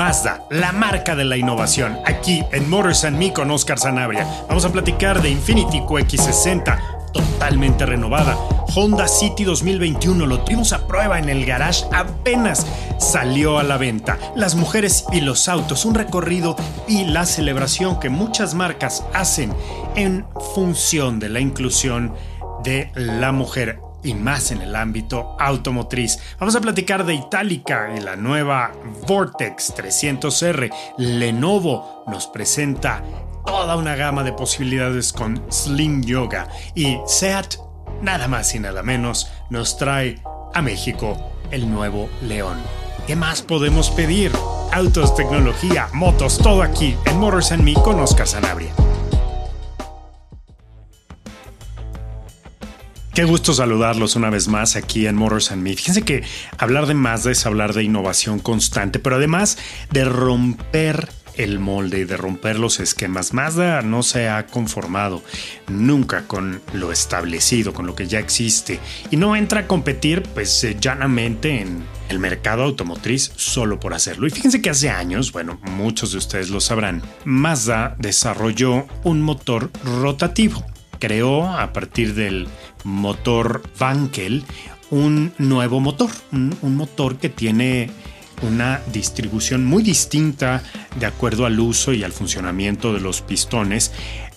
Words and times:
Mazda, 0.00 0.46
la 0.50 0.72
marca 0.72 1.14
de 1.14 1.24
la 1.24 1.36
innovación. 1.36 1.98
Aquí 2.06 2.42
en 2.52 2.70
Motors 2.70 3.04
and 3.04 3.18
Me 3.18 3.34
con 3.34 3.50
Oscar 3.50 3.78
Sanabria. 3.78 4.26
Vamos 4.48 4.64
a 4.64 4.72
platicar 4.72 5.20
de 5.20 5.28
Infinity 5.28 5.80
QX60, 5.80 7.12
totalmente 7.12 7.84
renovada. 7.84 8.34
Honda 8.74 9.08
City 9.08 9.44
2021 9.44 10.24
lo 10.24 10.40
tuvimos 10.40 10.72
a 10.72 10.86
prueba 10.86 11.18
en 11.18 11.28
el 11.28 11.44
garage, 11.44 11.84
apenas 11.92 12.66
salió 12.98 13.58
a 13.58 13.62
la 13.62 13.76
venta. 13.76 14.16
Las 14.36 14.54
mujeres 14.54 15.04
y 15.12 15.20
los 15.20 15.48
autos, 15.48 15.84
un 15.84 15.94
recorrido 15.94 16.56
y 16.88 17.04
la 17.04 17.26
celebración 17.26 18.00
que 18.00 18.08
muchas 18.08 18.54
marcas 18.54 19.04
hacen 19.12 19.52
en 19.96 20.24
función 20.54 21.18
de 21.18 21.28
la 21.28 21.40
inclusión 21.40 22.14
de 22.62 22.90
la 22.94 23.32
mujer 23.32 23.80
y 24.02 24.14
más 24.14 24.50
en 24.50 24.62
el 24.62 24.76
ámbito 24.76 25.36
automotriz. 25.38 26.18
Vamos 26.38 26.56
a 26.56 26.60
platicar 26.60 27.04
de 27.04 27.14
Itálica 27.14 27.94
y 27.96 28.00
la 28.00 28.16
nueva 28.16 28.72
Vortex 29.06 29.74
300R. 29.76 30.70
Lenovo 30.98 32.04
nos 32.06 32.26
presenta 32.26 33.02
toda 33.44 33.76
una 33.76 33.96
gama 33.96 34.22
de 34.22 34.32
posibilidades 34.32 35.12
con 35.12 35.42
Slim 35.50 36.02
Yoga 36.02 36.48
y 36.74 36.98
SEAT, 37.06 37.56
nada 38.02 38.28
más 38.28 38.54
y 38.54 38.60
nada 38.60 38.82
menos, 38.82 39.30
nos 39.50 39.76
trae 39.76 40.22
a 40.54 40.62
México 40.62 41.16
el 41.50 41.70
nuevo 41.70 42.08
León. 42.22 42.58
¿Qué 43.06 43.16
más 43.16 43.42
podemos 43.42 43.90
pedir? 43.90 44.32
Autos, 44.72 45.14
tecnología, 45.16 45.88
motos, 45.92 46.38
todo 46.38 46.62
aquí 46.62 46.96
en 47.06 47.18
Motors 47.18 47.50
and 47.50 47.64
Me 47.64 47.74
con 47.74 47.98
Oscar 47.98 48.26
Sanabria. 48.26 48.72
Qué 53.20 53.26
gusto 53.26 53.52
saludarlos 53.52 54.16
una 54.16 54.30
vez 54.30 54.48
más 54.48 54.76
aquí 54.76 55.06
en 55.06 55.14
Motors 55.14 55.52
and 55.52 55.60
Me. 55.60 55.76
Fíjense 55.76 56.00
que 56.00 56.22
hablar 56.56 56.86
de 56.86 56.94
Mazda 56.94 57.30
es 57.30 57.44
hablar 57.44 57.74
de 57.74 57.82
innovación 57.82 58.38
constante, 58.38 58.98
pero 58.98 59.16
además 59.16 59.58
de 59.90 60.06
romper 60.06 61.06
el 61.36 61.58
molde 61.58 61.98
y 61.98 62.04
de 62.04 62.16
romper 62.16 62.58
los 62.58 62.80
esquemas. 62.80 63.34
Mazda 63.34 63.82
no 63.82 64.02
se 64.02 64.30
ha 64.30 64.46
conformado 64.46 65.22
nunca 65.68 66.26
con 66.26 66.62
lo 66.72 66.92
establecido, 66.92 67.74
con 67.74 67.86
lo 67.86 67.94
que 67.94 68.06
ya 68.06 68.20
existe, 68.20 68.80
y 69.10 69.18
no 69.18 69.36
entra 69.36 69.60
a 69.60 69.66
competir 69.66 70.22
pues 70.22 70.64
eh, 70.64 70.78
llanamente 70.80 71.60
en 71.60 71.84
el 72.08 72.20
mercado 72.20 72.62
automotriz 72.62 73.32
solo 73.36 73.78
por 73.78 73.92
hacerlo. 73.92 74.28
Y 74.28 74.30
fíjense 74.30 74.62
que 74.62 74.70
hace 74.70 74.88
años, 74.88 75.30
bueno, 75.30 75.60
muchos 75.64 76.12
de 76.12 76.16
ustedes 76.16 76.48
lo 76.48 76.62
sabrán, 76.62 77.02
Mazda 77.26 77.96
desarrolló 77.98 78.86
un 79.04 79.20
motor 79.20 79.70
rotativo. 79.84 80.64
Creó 80.98 81.46
a 81.46 81.72
partir 81.72 82.14
del 82.14 82.46
motor 82.84 83.62
Wankel 83.80 84.44
un 84.90 85.32
nuevo 85.38 85.80
motor, 85.80 86.10
un, 86.32 86.76
motor 86.76 87.16
que 87.16 87.28
tiene 87.28 87.90
una 88.42 88.80
distribución 88.92 89.64
muy 89.64 89.82
distinta 89.82 90.62
de 90.98 91.06
acuerdo 91.06 91.46
al 91.46 91.58
uso 91.60 91.92
y 91.92 92.04
al 92.04 92.12
funcionamiento 92.12 92.92
de 92.92 93.00
los 93.00 93.22
pistones. 93.22 93.92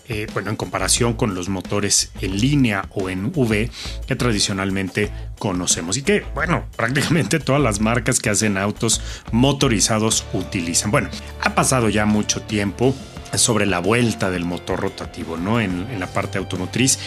eh, 0.09 0.27
bueno, 0.33 0.49
en 0.49 0.57
comparación 0.57 1.13
con 1.13 1.33
los 1.33 1.47
motores 1.47 2.11
en 2.19 2.37
línea 2.37 2.89
o 2.91 3.09
en 3.09 3.31
V 3.33 3.71
que 4.05 4.15
tradicionalmente 4.17 5.09
conocemos 5.39 5.95
y 5.95 6.01
que, 6.01 6.25
bueno, 6.35 6.65
prácticamente 6.75 7.39
todas 7.39 7.61
las 7.61 7.79
marcas 7.79 8.19
que 8.19 8.29
hacen 8.29 8.57
autos 8.57 9.01
motorizados 9.31 10.25
utilizan. 10.33 10.91
Bueno, 10.91 11.09
ha 11.41 11.55
pasado 11.55 11.87
ya 11.89 12.05
mucho 12.05 12.41
tiempo 12.41 12.93
sobre 13.33 13.65
la 13.65 13.79
vuelta 13.79 14.29
del 14.29 14.45
motor 14.45 14.81
rotativo, 14.81 15.37
¿no? 15.37 15.59
En, 15.59 15.87
en 15.89 15.99
la 15.99 16.07
parte 16.07 16.37
automotriz 16.37 16.99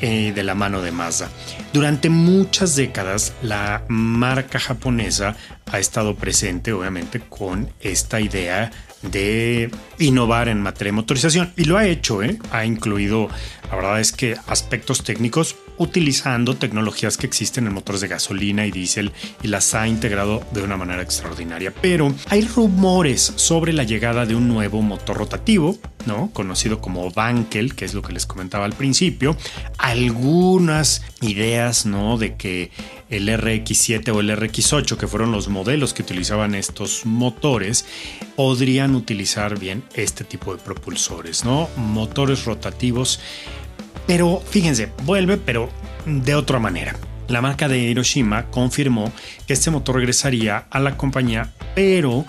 eh, 0.00 0.32
de 0.34 0.42
la 0.42 0.54
mano 0.54 0.82
de 0.82 0.92
Mazda. 0.92 1.30
Durante 1.72 2.08
muchas 2.08 2.76
décadas, 2.76 3.32
la 3.42 3.84
marca 3.88 4.58
japonesa 4.58 5.36
ha 5.70 5.78
estado 5.78 6.14
presente, 6.14 6.72
obviamente, 6.72 7.20
con 7.20 7.70
esta 7.80 8.20
idea 8.20 8.70
de 9.02 9.70
innovar 9.98 10.48
en 10.48 10.60
materia 10.60 10.92
de 10.92 10.96
motorización 10.96 11.52
y 11.56 11.64
lo 11.64 11.76
ha 11.76 11.86
hecho, 11.86 12.22
¿eh? 12.22 12.38
ha 12.50 12.64
incluido, 12.64 13.28
la 13.70 13.76
verdad 13.76 14.00
es 14.00 14.12
que 14.12 14.36
aspectos 14.46 15.04
técnicos 15.04 15.56
utilizando 15.78 16.56
tecnologías 16.56 17.16
que 17.16 17.26
existen 17.26 17.66
en 17.66 17.74
motores 17.74 18.00
de 18.00 18.08
gasolina 18.08 18.66
y 18.66 18.70
diésel 18.70 19.12
y 19.42 19.48
las 19.48 19.74
ha 19.74 19.86
integrado 19.86 20.42
de 20.52 20.62
una 20.62 20.76
manera 20.76 21.02
extraordinaria. 21.02 21.72
Pero 21.80 22.14
hay 22.28 22.42
rumores 22.42 23.32
sobre 23.36 23.72
la 23.72 23.84
llegada 23.84 24.26
de 24.26 24.34
un 24.34 24.48
nuevo 24.48 24.82
motor 24.82 25.16
rotativo, 25.16 25.78
¿no? 26.06 26.30
Conocido 26.32 26.80
como 26.80 27.10
Vankel, 27.10 27.74
que 27.74 27.84
es 27.84 27.94
lo 27.94 28.02
que 28.02 28.12
les 28.12 28.26
comentaba 28.26 28.64
al 28.64 28.72
principio. 28.72 29.36
Algunas 29.78 31.02
ideas, 31.20 31.86
¿no? 31.86 32.18
De 32.18 32.36
que 32.36 32.70
el 33.10 33.28
RX7 33.28 34.14
o 34.14 34.20
el 34.20 34.30
RX8, 34.30 34.96
que 34.96 35.06
fueron 35.06 35.32
los 35.32 35.48
modelos 35.48 35.94
que 35.94 36.02
utilizaban 36.02 36.54
estos 36.54 37.06
motores, 37.06 37.84
podrían 38.34 38.94
utilizar 38.94 39.58
bien 39.58 39.82
este 39.94 40.24
tipo 40.24 40.54
de 40.54 40.62
propulsores, 40.62 41.44
¿no? 41.44 41.68
Motores 41.76 42.44
rotativos 42.44 43.20
pero 44.06 44.42
fíjense, 44.48 44.90
vuelve, 45.04 45.36
pero 45.36 45.68
de 46.04 46.34
otra 46.34 46.58
manera. 46.58 46.96
La 47.28 47.42
marca 47.42 47.68
de 47.68 47.78
Hiroshima 47.78 48.46
confirmó 48.50 49.12
que 49.46 49.52
este 49.52 49.70
motor 49.70 49.96
regresaría 49.96 50.66
a 50.70 50.78
la 50.78 50.96
compañía, 50.96 51.52
pero 51.74 52.24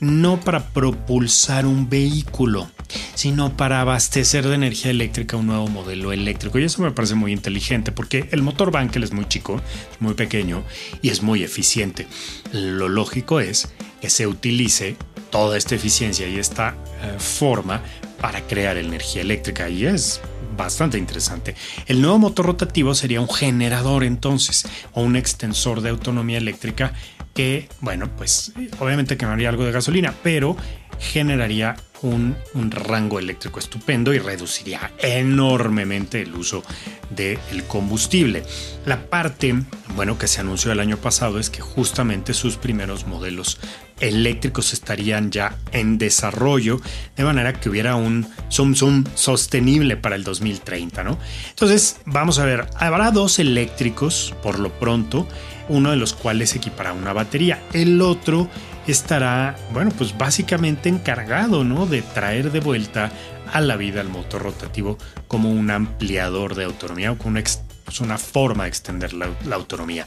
no 0.00 0.38
para 0.38 0.68
propulsar 0.68 1.64
un 1.64 1.88
vehículo, 1.88 2.68
sino 3.14 3.56
para 3.56 3.80
abastecer 3.80 4.46
de 4.46 4.54
energía 4.54 4.90
eléctrica 4.90 5.38
un 5.38 5.46
nuevo 5.46 5.68
modelo 5.68 6.12
eléctrico. 6.12 6.58
Y 6.58 6.64
eso 6.64 6.82
me 6.82 6.90
parece 6.90 7.14
muy 7.14 7.32
inteligente 7.32 7.90
porque 7.90 8.28
el 8.32 8.42
motor 8.42 8.70
Bankel 8.70 9.02
es 9.02 9.12
muy 9.12 9.26
chico, 9.26 9.62
muy 10.00 10.12
pequeño 10.12 10.62
y 11.00 11.08
es 11.08 11.22
muy 11.22 11.42
eficiente. 11.42 12.06
Lo 12.52 12.88
lógico 12.88 13.40
es 13.40 13.72
que 14.02 14.10
se 14.10 14.26
utilice 14.26 14.96
toda 15.30 15.56
esta 15.56 15.74
eficiencia 15.74 16.28
y 16.28 16.38
esta 16.38 16.74
eh, 17.02 17.18
forma 17.18 17.82
para 18.20 18.42
crear 18.42 18.76
energía 18.76 19.22
eléctrica 19.22 19.68
y 19.68 19.86
es 19.86 20.20
bastante 20.56 20.98
interesante. 20.98 21.54
El 21.86 22.00
nuevo 22.00 22.18
motor 22.18 22.46
rotativo 22.46 22.94
sería 22.94 23.20
un 23.20 23.28
generador 23.28 24.04
entonces 24.04 24.66
o 24.92 25.02
un 25.02 25.16
extensor 25.16 25.80
de 25.80 25.90
autonomía 25.90 26.38
eléctrica 26.38 26.92
que, 27.34 27.68
bueno, 27.80 28.08
pues 28.16 28.52
obviamente 28.78 29.16
quemaría 29.16 29.48
algo 29.48 29.64
de 29.64 29.72
gasolina, 29.72 30.14
pero 30.22 30.56
generaría 31.00 31.76
un, 32.04 32.36
rango 32.70 33.18
eléctrico 33.18 33.58
estupendo 33.58 34.12
y 34.12 34.18
reduciría 34.18 34.92
enormemente 34.98 36.22
el 36.22 36.34
uso 36.34 36.62
del 37.10 37.64
combustible. 37.66 38.42
La 38.84 39.06
parte, 39.06 39.54
bueno, 39.96 40.18
que 40.18 40.28
se 40.28 40.40
anunció 40.40 40.72
el 40.72 40.80
año 40.80 40.98
pasado 40.98 41.38
es 41.38 41.50
que 41.50 41.60
justamente 41.60 42.34
sus 42.34 42.56
primeros 42.56 43.06
modelos 43.06 43.58
eléctricos 44.00 44.72
estarían 44.72 45.30
ya 45.30 45.56
en 45.72 45.98
desarrollo, 45.98 46.80
de 47.16 47.24
manera 47.24 47.54
que 47.54 47.70
hubiera 47.70 47.96
un 47.96 48.28
zoom 48.50 48.74
zoom 48.74 49.04
sostenible 49.14 49.96
para 49.96 50.16
el 50.16 50.24
2030, 50.24 51.04
¿no? 51.04 51.18
Entonces, 51.50 52.00
vamos 52.04 52.38
a 52.38 52.44
ver, 52.44 52.66
habrá 52.76 53.12
dos 53.12 53.38
eléctricos 53.38 54.34
por 54.42 54.58
lo 54.58 54.70
pronto, 54.78 55.26
uno 55.68 55.90
de 55.90 55.96
los 55.96 56.12
cuales 56.12 56.54
equipará 56.54 56.92
una 56.92 57.12
batería, 57.12 57.62
el 57.72 58.02
otro 58.02 58.50
estará, 58.86 59.56
bueno, 59.72 59.90
pues 59.96 60.16
básicamente 60.16 60.88
encargado, 60.88 61.64
¿no? 61.64 61.86
De 61.86 62.02
traer 62.02 62.52
de 62.52 62.60
vuelta 62.60 63.10
a 63.52 63.60
la 63.60 63.76
vida 63.76 64.00
el 64.00 64.08
motor 64.08 64.42
rotativo 64.42 64.98
como 65.28 65.50
un 65.50 65.70
ampliador 65.70 66.54
de 66.54 66.64
autonomía 66.64 67.12
o 67.12 67.18
como 67.18 67.38
pues, 67.84 68.00
una 68.00 68.18
forma 68.18 68.64
de 68.64 68.70
extender 68.70 69.12
la, 69.12 69.28
autonomía. 69.52 70.06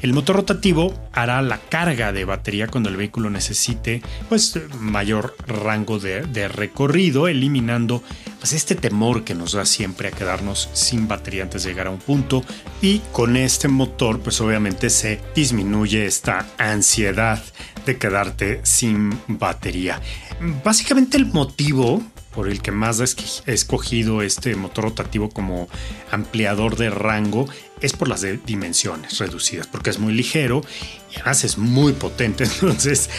El 0.00 0.12
motor 0.12 0.36
rotativo 0.36 0.92
hará 1.12 1.40
la 1.40 1.58
carga 1.58 2.12
de 2.12 2.24
batería 2.24 2.66
cuando 2.66 2.88
el 2.88 2.96
vehículo 2.96 3.30
necesite 3.30 4.02
pues, 4.28 4.58
mayor 4.78 5.36
rango 5.46 5.98
de, 5.98 6.22
de 6.22 6.48
recorrido, 6.48 7.28
eliminando 7.28 8.02
pues, 8.40 8.52
este 8.52 8.74
temor 8.74 9.24
que 9.24 9.34
nos 9.34 9.52
da 9.52 9.64
siempre 9.64 10.08
a 10.08 10.10
quedarnos 10.10 10.68
sin 10.72 11.06
batería 11.06 11.44
antes 11.44 11.62
de 11.62 11.70
llegar 11.70 11.86
a 11.86 11.90
un 11.90 12.00
punto. 12.00 12.44
Y 12.80 12.98
con 13.12 13.36
este 13.36 13.68
motor, 13.68 14.20
pues 14.20 14.40
obviamente 14.40 14.90
se 14.90 15.20
disminuye 15.34 16.06
esta 16.06 16.46
ansiedad 16.58 17.42
de 17.86 17.98
quedarte 17.98 18.60
sin 18.64 19.18
batería. 19.28 20.00
Básicamente 20.64 21.16
el 21.16 21.26
motivo 21.26 22.02
por 22.34 22.48
el 22.48 22.62
que 22.62 22.72
Mazda 22.72 23.04
ha 23.04 23.50
escogido 23.50 24.22
este 24.22 24.56
motor 24.56 24.84
rotativo 24.84 25.28
como 25.28 25.68
ampliador 26.10 26.76
de 26.76 26.90
rango 26.90 27.46
es 27.80 27.92
por 27.92 28.08
las 28.08 28.24
dimensiones 28.46 29.18
reducidas, 29.18 29.66
porque 29.66 29.90
es 29.90 29.98
muy 29.98 30.12
ligero 30.14 30.62
y 31.10 31.16
además 31.16 31.44
es 31.44 31.58
muy 31.58 31.92
potente. 31.92 32.44
Entonces, 32.62 33.10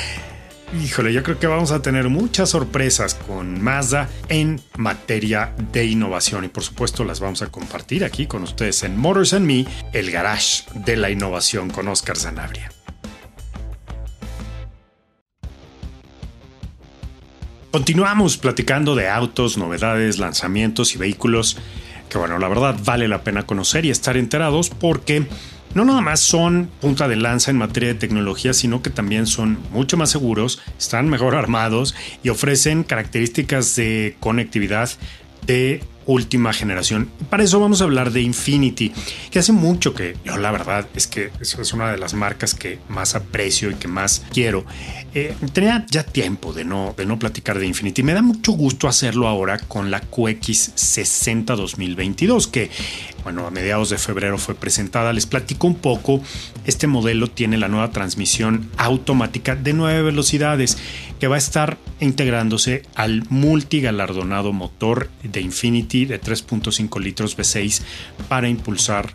híjole, 0.81 1.13
yo 1.13 1.21
creo 1.21 1.39
que 1.39 1.47
vamos 1.47 1.71
a 1.71 1.81
tener 1.81 2.09
muchas 2.09 2.49
sorpresas 2.49 3.13
con 3.13 3.61
Mazda 3.61 4.09
en 4.29 4.61
materia 4.77 5.53
de 5.71 5.85
innovación 5.85 6.45
y 6.45 6.47
por 6.47 6.63
supuesto 6.63 7.03
las 7.03 7.19
vamos 7.19 7.41
a 7.41 7.47
compartir 7.47 8.03
aquí 8.03 8.25
con 8.25 8.43
ustedes 8.43 8.83
en 8.83 8.97
Motors 8.97 9.33
and 9.33 9.45
Me, 9.45 9.65
el 9.91 10.11
garage 10.11 10.63
de 10.73 10.97
la 10.97 11.09
innovación 11.09 11.69
con 11.69 11.87
Oscar 11.87 12.17
Zanabria. 12.17 12.71
Continuamos 17.73 18.37
platicando 18.37 18.93
de 18.93 19.09
autos, 19.09 19.57
novedades, 19.57 20.19
lanzamientos 20.19 20.93
y 20.93 20.99
vehículos 20.99 21.57
que 22.07 22.19
bueno, 22.19 22.37
la 22.37 22.47
verdad 22.47 22.75
vale 22.85 23.07
la 23.07 23.23
pena 23.23 23.47
conocer 23.47 23.83
y 23.83 23.89
estar 23.89 24.15
enterados 24.15 24.69
porque 24.69 25.25
no 25.73 25.83
nada 25.83 25.99
más 25.99 26.19
son 26.19 26.69
punta 26.79 27.07
de 27.07 27.15
lanza 27.15 27.49
en 27.49 27.57
materia 27.57 27.89
de 27.89 27.95
tecnología, 27.95 28.53
sino 28.53 28.83
que 28.83 28.91
también 28.91 29.25
son 29.25 29.57
mucho 29.71 29.97
más 29.97 30.11
seguros, 30.11 30.61
están 30.77 31.09
mejor 31.09 31.33
armados 31.35 31.95
y 32.21 32.29
ofrecen 32.29 32.83
características 32.83 33.75
de 33.75 34.17
conectividad 34.19 34.91
de 35.47 35.81
última 36.05 36.53
generación. 36.53 37.09
Para 37.31 37.41
eso 37.41 37.59
vamos 37.59 37.81
a 37.81 37.85
hablar 37.85 38.11
de 38.11 38.21
Infinity, 38.21 38.93
que 39.31 39.39
hace 39.39 39.51
mucho 39.51 39.95
que 39.95 40.15
yo 40.23 40.37
la 40.37 40.51
verdad 40.51 40.87
es 40.93 41.07
que 41.07 41.31
es 41.41 41.73
una 41.73 41.91
de 41.91 41.97
las 41.97 42.13
marcas 42.13 42.53
que 42.53 42.77
más 42.87 43.15
aprecio 43.15 43.71
y 43.71 43.75
que 43.75 43.87
más 43.87 44.23
quiero. 44.31 44.63
Eh, 45.15 45.35
tenía 45.53 45.85
ya 45.89 46.03
tiempo 46.03 46.53
de 46.53 46.65
no, 46.65 46.95
de 46.97 47.05
no 47.05 47.19
platicar 47.19 47.59
de 47.59 47.67
Infinity. 47.67 48.01
Me 48.01 48.13
da 48.13 48.23
mucho 48.23 48.53
gusto 48.53 48.87
hacerlo 48.87 49.27
ahora 49.27 49.59
con 49.59 49.91
la 49.91 50.01
QX60 50.01 51.55
2022, 51.55 52.47
que 52.47 52.71
bueno, 53.23 53.45
a 53.45 53.51
mediados 53.51 53.89
de 53.89 53.99
febrero 53.99 54.39
fue 54.39 54.55
presentada. 54.55 55.13
Les 55.13 55.27
platico 55.27 55.67
un 55.67 55.75
poco. 55.75 56.21
Este 56.65 56.87
modelo 56.87 57.29
tiene 57.29 57.57
la 57.57 57.67
nueva 57.67 57.91
transmisión 57.91 58.69
automática 58.77 59.55
de 59.55 59.73
nueve 59.73 60.01
velocidades 60.01 60.77
que 61.19 61.27
va 61.27 61.35
a 61.35 61.39
estar 61.39 61.77
integrándose 61.99 62.81
al 62.95 63.23
multigalardonado 63.29 64.51
motor 64.51 65.09
de 65.21 65.41
Infinity 65.41 66.05
de 66.05 66.19
3.5 66.19 66.99
litros 66.99 67.37
V6 67.37 67.81
para 68.27 68.49
impulsar 68.49 69.13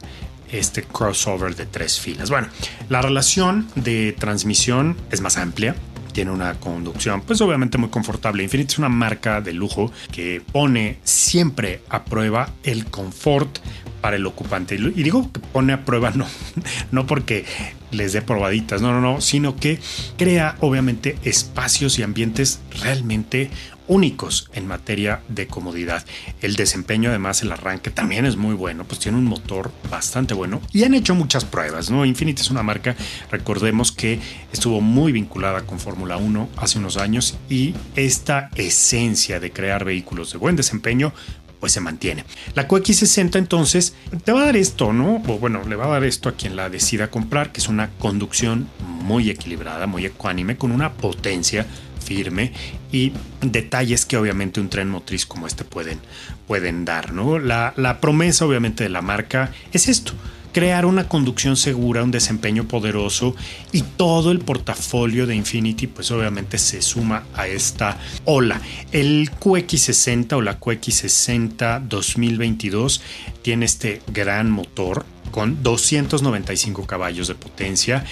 este 0.52 0.82
crossover 0.82 1.54
de 1.56 1.66
tres 1.66 2.00
filas. 2.00 2.30
Bueno, 2.30 2.48
la 2.88 3.02
relación 3.02 3.68
de 3.74 4.14
transmisión 4.18 4.96
es 5.10 5.20
más 5.20 5.36
amplia, 5.36 5.74
tiene 6.18 6.32
una 6.32 6.54
conducción 6.54 7.20
pues 7.20 7.40
obviamente 7.42 7.78
muy 7.78 7.90
confortable. 7.90 8.42
Infinity 8.42 8.72
es 8.72 8.78
una 8.80 8.88
marca 8.88 9.40
de 9.40 9.52
lujo 9.52 9.92
que 10.10 10.42
pone 10.50 10.98
siempre 11.04 11.80
a 11.88 12.04
prueba 12.04 12.50
el 12.64 12.86
confort 12.86 13.60
para 14.00 14.16
el 14.16 14.26
ocupante. 14.26 14.74
Y 14.74 15.02
digo 15.04 15.30
que 15.30 15.38
pone 15.38 15.72
a 15.72 15.84
prueba 15.84 16.10
no, 16.10 16.26
no 16.90 17.06
porque 17.06 17.44
les 17.92 18.14
dé 18.14 18.20
probaditas, 18.20 18.82
no, 18.82 18.90
no, 18.90 19.00
no, 19.00 19.20
sino 19.20 19.54
que 19.54 19.78
crea 20.16 20.56
obviamente 20.58 21.16
espacios 21.22 22.00
y 22.00 22.02
ambientes 22.02 22.62
realmente 22.82 23.48
únicos 23.88 24.48
en 24.52 24.66
materia 24.66 25.22
de 25.28 25.46
comodidad. 25.46 26.04
El 26.40 26.54
desempeño, 26.56 27.10
además, 27.10 27.42
el 27.42 27.50
arranque 27.52 27.90
también 27.90 28.26
es 28.26 28.36
muy 28.36 28.54
bueno, 28.54 28.84
pues 28.84 29.00
tiene 29.00 29.18
un 29.18 29.24
motor 29.24 29.72
bastante 29.90 30.34
bueno 30.34 30.60
y 30.72 30.84
han 30.84 30.94
hecho 30.94 31.14
muchas 31.14 31.44
pruebas, 31.44 31.90
¿no? 31.90 32.04
Infiniti 32.04 32.42
es 32.42 32.50
una 32.50 32.62
marca, 32.62 32.94
recordemos 33.30 33.90
que 33.90 34.20
estuvo 34.52 34.80
muy 34.80 35.12
vinculada 35.12 35.62
con 35.62 35.80
Fórmula 35.80 36.16
1 36.16 36.48
hace 36.56 36.78
unos 36.78 36.96
años 36.96 37.36
y 37.48 37.74
esta 37.96 38.50
esencia 38.54 39.40
de 39.40 39.50
crear 39.50 39.84
vehículos 39.84 40.32
de 40.32 40.38
buen 40.38 40.56
desempeño 40.56 41.12
pues 41.60 41.72
se 41.72 41.80
mantiene. 41.80 42.24
La 42.54 42.68
QX60 42.68 43.36
entonces 43.36 43.94
te 44.24 44.32
va 44.32 44.42
a 44.42 44.46
dar 44.46 44.56
esto, 44.56 44.92
¿no? 44.92 45.22
O 45.26 45.38
bueno, 45.38 45.62
le 45.68 45.76
va 45.76 45.86
a 45.86 45.88
dar 45.88 46.04
esto 46.04 46.28
a 46.28 46.32
quien 46.32 46.56
la 46.56 46.70
decida 46.70 47.10
comprar, 47.10 47.52
que 47.52 47.60
es 47.60 47.68
una 47.68 47.90
conducción 47.98 48.68
muy 48.86 49.30
equilibrada, 49.30 49.86
muy 49.86 50.06
ecuánime, 50.06 50.56
con 50.56 50.70
una 50.70 50.92
potencia 50.92 51.66
firme 52.08 52.52
y 52.90 53.12
detalles 53.42 54.06
que 54.06 54.16
obviamente 54.16 54.60
un 54.60 54.70
tren 54.70 54.88
motriz 54.88 55.26
como 55.26 55.46
este 55.46 55.64
pueden, 55.64 56.00
pueden 56.46 56.86
dar, 56.86 57.12
¿no? 57.12 57.38
La, 57.38 57.74
la 57.76 58.00
promesa 58.00 58.46
obviamente 58.46 58.84
de 58.84 58.90
la 58.90 59.02
marca 59.02 59.52
es 59.72 59.88
esto, 59.88 60.14
crear 60.52 60.86
una 60.86 61.06
conducción 61.06 61.56
segura, 61.56 62.02
un 62.02 62.10
desempeño 62.10 62.64
poderoso 62.64 63.36
y 63.72 63.82
todo 63.82 64.32
el 64.32 64.38
portafolio 64.38 65.26
de 65.26 65.36
Infinity 65.36 65.86
pues 65.86 66.10
obviamente 66.10 66.56
se 66.56 66.80
suma 66.80 67.24
a 67.34 67.46
esta 67.46 67.98
ola. 68.24 68.60
El 68.90 69.30
QX60 69.30 70.32
o 70.32 70.40
la 70.40 70.58
QX60 70.58 71.82
2022 71.88 73.02
tiene 73.42 73.66
este 73.66 74.00
gran 74.12 74.50
motor 74.50 75.04
con 75.30 75.62
295 75.62 76.86
caballos 76.86 77.28
de 77.28 77.34
potencia, 77.34 78.04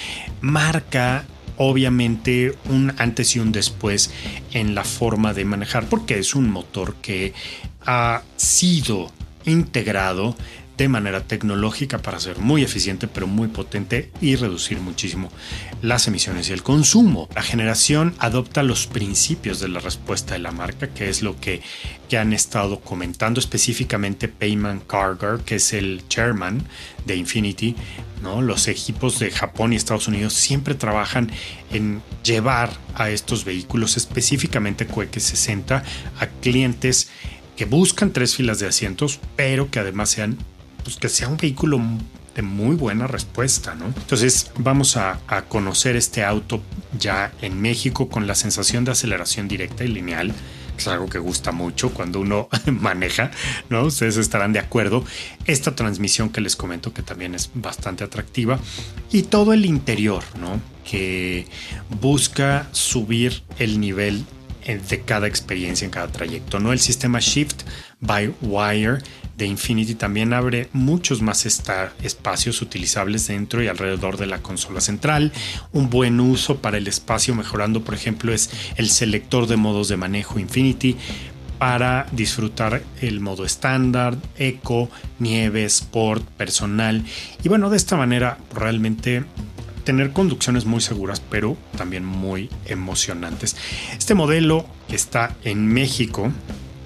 marca 0.43 1.25
obviamente 1.57 2.55
un 2.69 2.93
antes 2.99 3.37
y 3.37 3.41
un 3.41 3.53
después 3.53 4.11
en 4.53 4.75
la 4.75 4.85
forma 4.85 5.35
de 5.35 5.45
manejar 5.45 5.89
porque 5.89 6.19
es 6.19 6.35
un 6.35 6.51
motor 6.51 6.97
que 6.97 7.33
ha 7.85 8.23
sido 8.37 9.11
integrado 9.45 10.37
de 10.77 10.89
manera 10.89 11.23
tecnológica 11.23 11.99
para 11.99 12.21
ser 12.21 12.39
muy 12.39 12.63
eficiente 12.63 13.09
pero 13.09 13.27
muy 13.27 13.49
potente 13.49 14.11
y 14.21 14.37
reducir 14.37 14.81
muchísimo 14.81 15.31
las 15.83 16.07
emisiones 16.09 16.49
y 16.49 16.53
el 16.53 16.63
consumo. 16.63 17.29
La 17.35 17.43
generación 17.43 18.15
adopta 18.19 18.63
los 18.63 18.87
principios 18.87 19.61
de 19.61 19.69
la 19.69 19.81
respuesta 19.81 20.35
de 20.35 20.41
la 20.41 20.53
marca, 20.53 20.89
que 20.89 21.09
es 21.09 21.23
lo 21.23 21.39
que 21.41 21.63
ya 22.09 22.21
han 22.21 22.33
estado 22.33 22.81
comentando 22.81 23.41
específicamente 23.41 24.29
Payman 24.29 24.81
Carger, 24.81 25.41
que 25.45 25.57
es 25.57 25.73
el 25.73 26.03
chairman 26.09 26.63
de 27.05 27.17
Infinity. 27.17 27.75
¿no? 28.23 28.43
Los 28.43 28.69
equipos 28.69 29.19
de 29.19 29.31
Japón 29.31 29.73
y 29.73 29.77
Estados 29.77 30.09
Unidos 30.09 30.33
siempre 30.33 30.75
trabajan 30.75 31.31
en 31.71 32.03
llevar 32.25 32.71
a 32.95 33.11
estos 33.11 33.45
vehículos, 33.45 33.97
específicamente 33.97 34.89
QX60, 34.89 35.83
a 36.19 36.27
clientes 36.41 37.09
que 37.57 37.65
buscan 37.65 38.13
tres 38.13 38.37
filas 38.37 38.59
de 38.59 38.69
asientos, 38.69 39.21
pero 39.35 39.71
que 39.71 39.81
además 39.81 40.11
sean 40.11 40.37
pues, 40.87 40.99
que 40.99 41.09
sea 41.09 41.27
un 41.27 41.37
vehículo 41.37 41.81
de 42.37 42.43
muy 42.43 42.77
buena 42.77 43.09
respuesta, 43.09 43.75
¿no? 43.75 43.87
Entonces 43.87 44.53
vamos 44.57 44.97
a, 44.97 45.19
conocer 45.49 45.97
este 45.97 46.23
auto 46.23 46.63
ya 46.97 47.33
en 47.43 47.61
México 47.61 48.09
con 48.09 48.29
la 48.29 48.37
sensación 48.37 48.85
de 48.85 48.93
aceleración 48.93 49.49
directa 49.49 49.83
y 49.83 49.89
lineal, 49.89 50.29
que 50.29 50.79
es 50.79 50.87
algo 50.87 51.09
que 51.09 51.19
gusta 51.19 51.51
mucho 51.51 51.91
cuando 51.93 52.21
uno 52.21 52.49
maneja, 52.67 53.33
¿no? 53.69 53.83
Ustedes 53.83 54.17
estarán 54.17 54.53
de 54.53 54.61
acuerdo. 54.61 55.05
Esta 55.47 55.75
transmisión 55.75 56.29
que 56.29 56.41
les 56.41 56.55
comento 56.55 56.95
que 56.95 57.03
también 57.03 57.35
es 57.35 57.51
bastante 57.53 58.05
atractiva 58.05 58.61
y 59.11 59.23
todo 59.23 59.53
el 59.53 59.65
interior, 59.65 60.23
¿no? 60.39 60.61
Que 60.89 61.49
busca 62.01 62.69
subir 62.71 63.43
el 63.59 63.81
nivel 63.81 64.25
eh, 64.63 64.81
de 64.89 65.01
cada 65.01 65.27
experiencia 65.27 65.85
en 65.85 65.91
cada 65.91 66.13
trayecto, 66.13 66.61
¿no? 66.61 66.73
El 66.73 66.79
sistema 66.79 67.19
Shift 67.19 67.65
by 67.99 68.33
Wire 68.41 68.99
de 69.37 69.47
Infinity 69.47 69.95
también 69.95 70.33
abre 70.33 70.69
muchos 70.73 71.21
más 71.23 71.45
espacios 71.47 72.63
utilizables 72.63 73.27
dentro 73.27 73.63
y 73.63 73.69
alrededor 73.69 74.17
de 74.17 74.27
la 74.27 74.39
consola 74.39 74.81
central. 74.81 75.33
Un 75.73 75.91
buen 75.91 76.21
uso 76.21 76.59
para 76.59 76.79
el 76.79 76.89
espacio 76.89 77.35
mejorando, 77.35 77.85
por 77.85 77.95
ejemplo, 77.95 78.33
es 78.33 78.51
el 78.77 78.89
selector 78.89 79.47
de 79.47 79.57
modos 79.57 79.89
de 79.89 79.97
manejo 79.97 80.39
Infinity 80.39 80.97
para 81.59 82.07
disfrutar 82.13 82.83
el 83.01 83.21
modo 83.21 83.45
estándar, 83.45 84.17
eco, 84.37 84.91
nieve, 85.19 85.65
sport, 85.65 86.25
personal. 86.37 87.05
Y 87.43 87.49
bueno, 87.49 87.71
de 87.71 87.77
esta 87.77 87.97
manera 87.97 88.39
realmente 88.55 89.25
tener 89.85 90.13
conducciones 90.13 90.65
muy 90.65 90.81
seguras, 90.81 91.23
pero 91.31 91.57
también 91.77 92.05
muy 92.05 92.51
emocionantes. 92.67 93.57
Este 93.97 94.15
modelo 94.15 94.67
que 94.89 94.97
está 94.97 95.37
en 95.45 95.67
México 95.67 96.33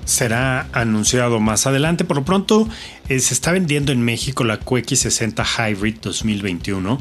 será 0.05 0.69
anunciado 0.73 1.41
más 1.41 1.67
adelante. 1.67 2.05
Por 2.05 2.17
lo 2.17 2.25
pronto, 2.25 2.69
eh, 3.09 3.21
se 3.21 3.35
está 3.35 3.53
vendiendo 3.53 3.93
en 3.93 4.03
México 4.03 4.45
la 4.45 4.61
QX60 4.61 5.45
Hybrid 5.45 5.97
2021 6.03 6.99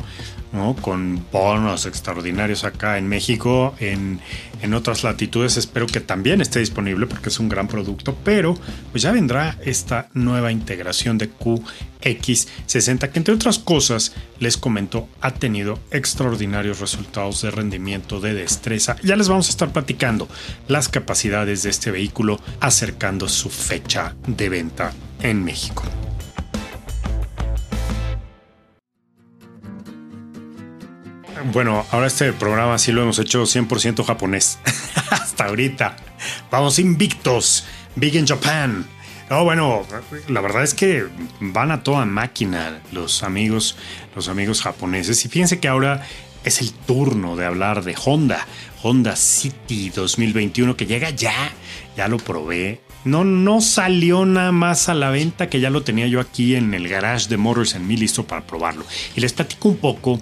con 0.81 1.25
bonos 1.31 1.85
extraordinarios 1.85 2.63
acá 2.63 2.97
en 2.97 3.07
México, 3.07 3.75
en, 3.79 4.19
en, 4.61 4.73
otras 4.73 5.03
latitudes 5.03 5.57
espero 5.57 5.85
que 5.85 5.99
también 5.99 6.41
esté 6.41 6.59
disponible 6.59 7.05
porque 7.05 7.29
es 7.29 7.39
un 7.39 7.49
gran 7.49 7.67
producto, 7.67 8.17
pero 8.23 8.57
pues 8.91 9.03
ya 9.03 9.11
vendrá 9.11 9.57
esta 9.63 10.09
nueva 10.13 10.51
integración 10.51 11.17
de 11.19 11.31
QX60 11.31 13.09
que 13.11 13.19
entre 13.19 13.35
otras 13.35 13.59
cosas 13.59 14.13
les 14.39 14.57
comento 14.57 15.07
ha 15.21 15.31
tenido 15.31 15.79
extraordinarios 15.91 16.79
resultados 16.79 17.41
de 17.43 17.51
rendimiento, 17.51 18.19
de 18.19 18.33
destreza. 18.33 18.95
Ya 19.03 19.15
les 19.15 19.29
vamos 19.29 19.47
a 19.47 19.51
estar 19.51 19.71
platicando 19.71 20.27
las 20.67 20.89
capacidades 20.89 21.61
de 21.63 21.69
este 21.69 21.91
vehículo 21.91 22.39
acercando 22.59 23.29
su 23.29 23.49
fecha 23.49 24.15
de 24.25 24.49
venta 24.49 24.93
en 25.21 25.43
México. 25.43 25.83
Bueno, 31.45 31.85
ahora 31.91 32.07
este 32.07 32.33
programa 32.33 32.77
sí 32.77 32.91
lo 32.91 33.01
hemos 33.01 33.17
hecho 33.19 33.43
100% 33.43 34.03
japonés. 34.03 34.59
Hasta 35.11 35.45
ahorita. 35.45 35.95
Vamos 36.51 36.79
invictos. 36.79 37.65
Big 37.95 38.15
in 38.15 38.27
Japan. 38.27 38.85
No, 39.29 39.43
bueno, 39.43 39.85
la 40.27 40.41
verdad 40.41 40.63
es 40.63 40.73
que 40.73 41.05
van 41.39 41.71
a 41.71 41.83
toda 41.83 42.05
máquina 42.05 42.81
los 42.91 43.23
amigos, 43.23 43.77
los 44.15 44.27
amigos 44.27 44.61
japoneses. 44.61 45.23
Y 45.23 45.29
fíjense 45.29 45.59
que 45.59 45.67
ahora 45.67 46.05
es 46.43 46.61
el 46.61 46.71
turno 46.71 47.35
de 47.35 47.45
hablar 47.45 47.83
de 47.83 47.95
Honda. 48.03 48.45
Honda 48.81 49.15
City 49.15 49.91
2021 49.91 50.75
que 50.75 50.87
llega 50.87 51.09
ya. 51.11 51.51
Ya 51.95 52.07
lo 52.07 52.17
probé. 52.17 52.81
No, 53.05 53.23
no 53.23 53.61
salió 53.61 54.25
nada 54.25 54.51
más 54.51 54.89
a 54.89 54.93
la 54.93 55.09
venta 55.09 55.47
que 55.47 55.61
ya 55.61 55.69
lo 55.69 55.83
tenía 55.83 56.07
yo 56.07 56.19
aquí 56.19 56.55
en 56.55 56.73
el 56.73 56.89
garage 56.89 57.29
de 57.29 57.37
Motors 57.37 57.75
en 57.75 57.87
mi 57.87 57.95
listo 57.95 58.25
para 58.25 58.45
probarlo. 58.45 58.83
Y 59.15 59.21
les 59.21 59.31
platico 59.31 59.69
un 59.69 59.77
poco 59.77 60.19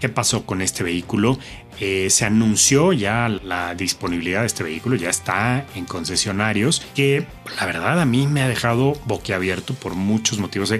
qué 0.00 0.08
pasó 0.08 0.44
con 0.46 0.62
este 0.62 0.82
vehículo. 0.82 1.38
Eh, 1.80 2.08
se 2.10 2.24
anunció 2.24 2.92
ya 2.92 3.28
la 3.28 3.74
disponibilidad 3.74 4.40
de 4.40 4.46
este 4.46 4.64
vehículo, 4.64 4.96
ya 4.96 5.10
está 5.10 5.64
en 5.76 5.84
concesionarios, 5.84 6.84
que 6.94 7.26
la 7.58 7.66
verdad 7.66 8.00
a 8.00 8.04
mí 8.04 8.26
me 8.26 8.42
ha 8.42 8.48
dejado 8.48 8.94
boquiabierto 9.06 9.74
por 9.74 9.94
muchos 9.94 10.38
motivos. 10.38 10.74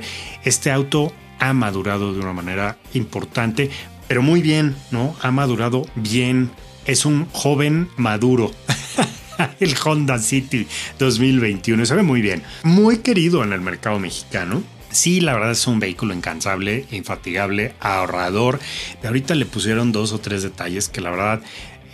Este 0.45 0.73
auto 0.73 1.13
ha 1.39 1.53
madurado 1.53 2.13
de 2.13 2.21
una 2.21 2.33
manera 2.33 2.79
importante, 2.95 3.71
pero 4.09 4.23
muy 4.23 4.43
bien, 4.43 4.75
¿no? 4.91 5.15
Ha 5.23 5.31
madurado 5.31 5.87
bien. 5.95 6.51
Es 6.85 7.05
un 7.05 7.27
joven 7.33 7.89
maduro. 7.97 8.51
el 9.61 9.75
Honda 9.85 10.19
City 10.19 10.67
2021 10.99 11.87
se 11.87 11.95
ve 11.95 12.03
muy 12.03 12.23
bien. 12.23 12.43
Muy 12.65 12.99
querido 12.99 13.45
en 13.45 13.53
el 13.53 13.61
mercado 13.61 13.99
mexicano 13.99 14.63
Sí, 14.91 15.21
la 15.21 15.35
verdad 15.35 15.51
es 15.51 15.67
un 15.67 15.81
vehículo 15.81 16.15
incansable, 16.15 16.87
infatigable, 16.91 17.75
ahorrador. 17.81 18.59
ahorita 19.05 19.35
le 19.35 19.45
pusieron 19.45 19.93
dos 19.93 20.13
o 20.13 20.19
tres 20.19 20.43
detalles 20.43 20.89
que 20.89 21.01
la 21.01 21.11
verdad 21.11 21.43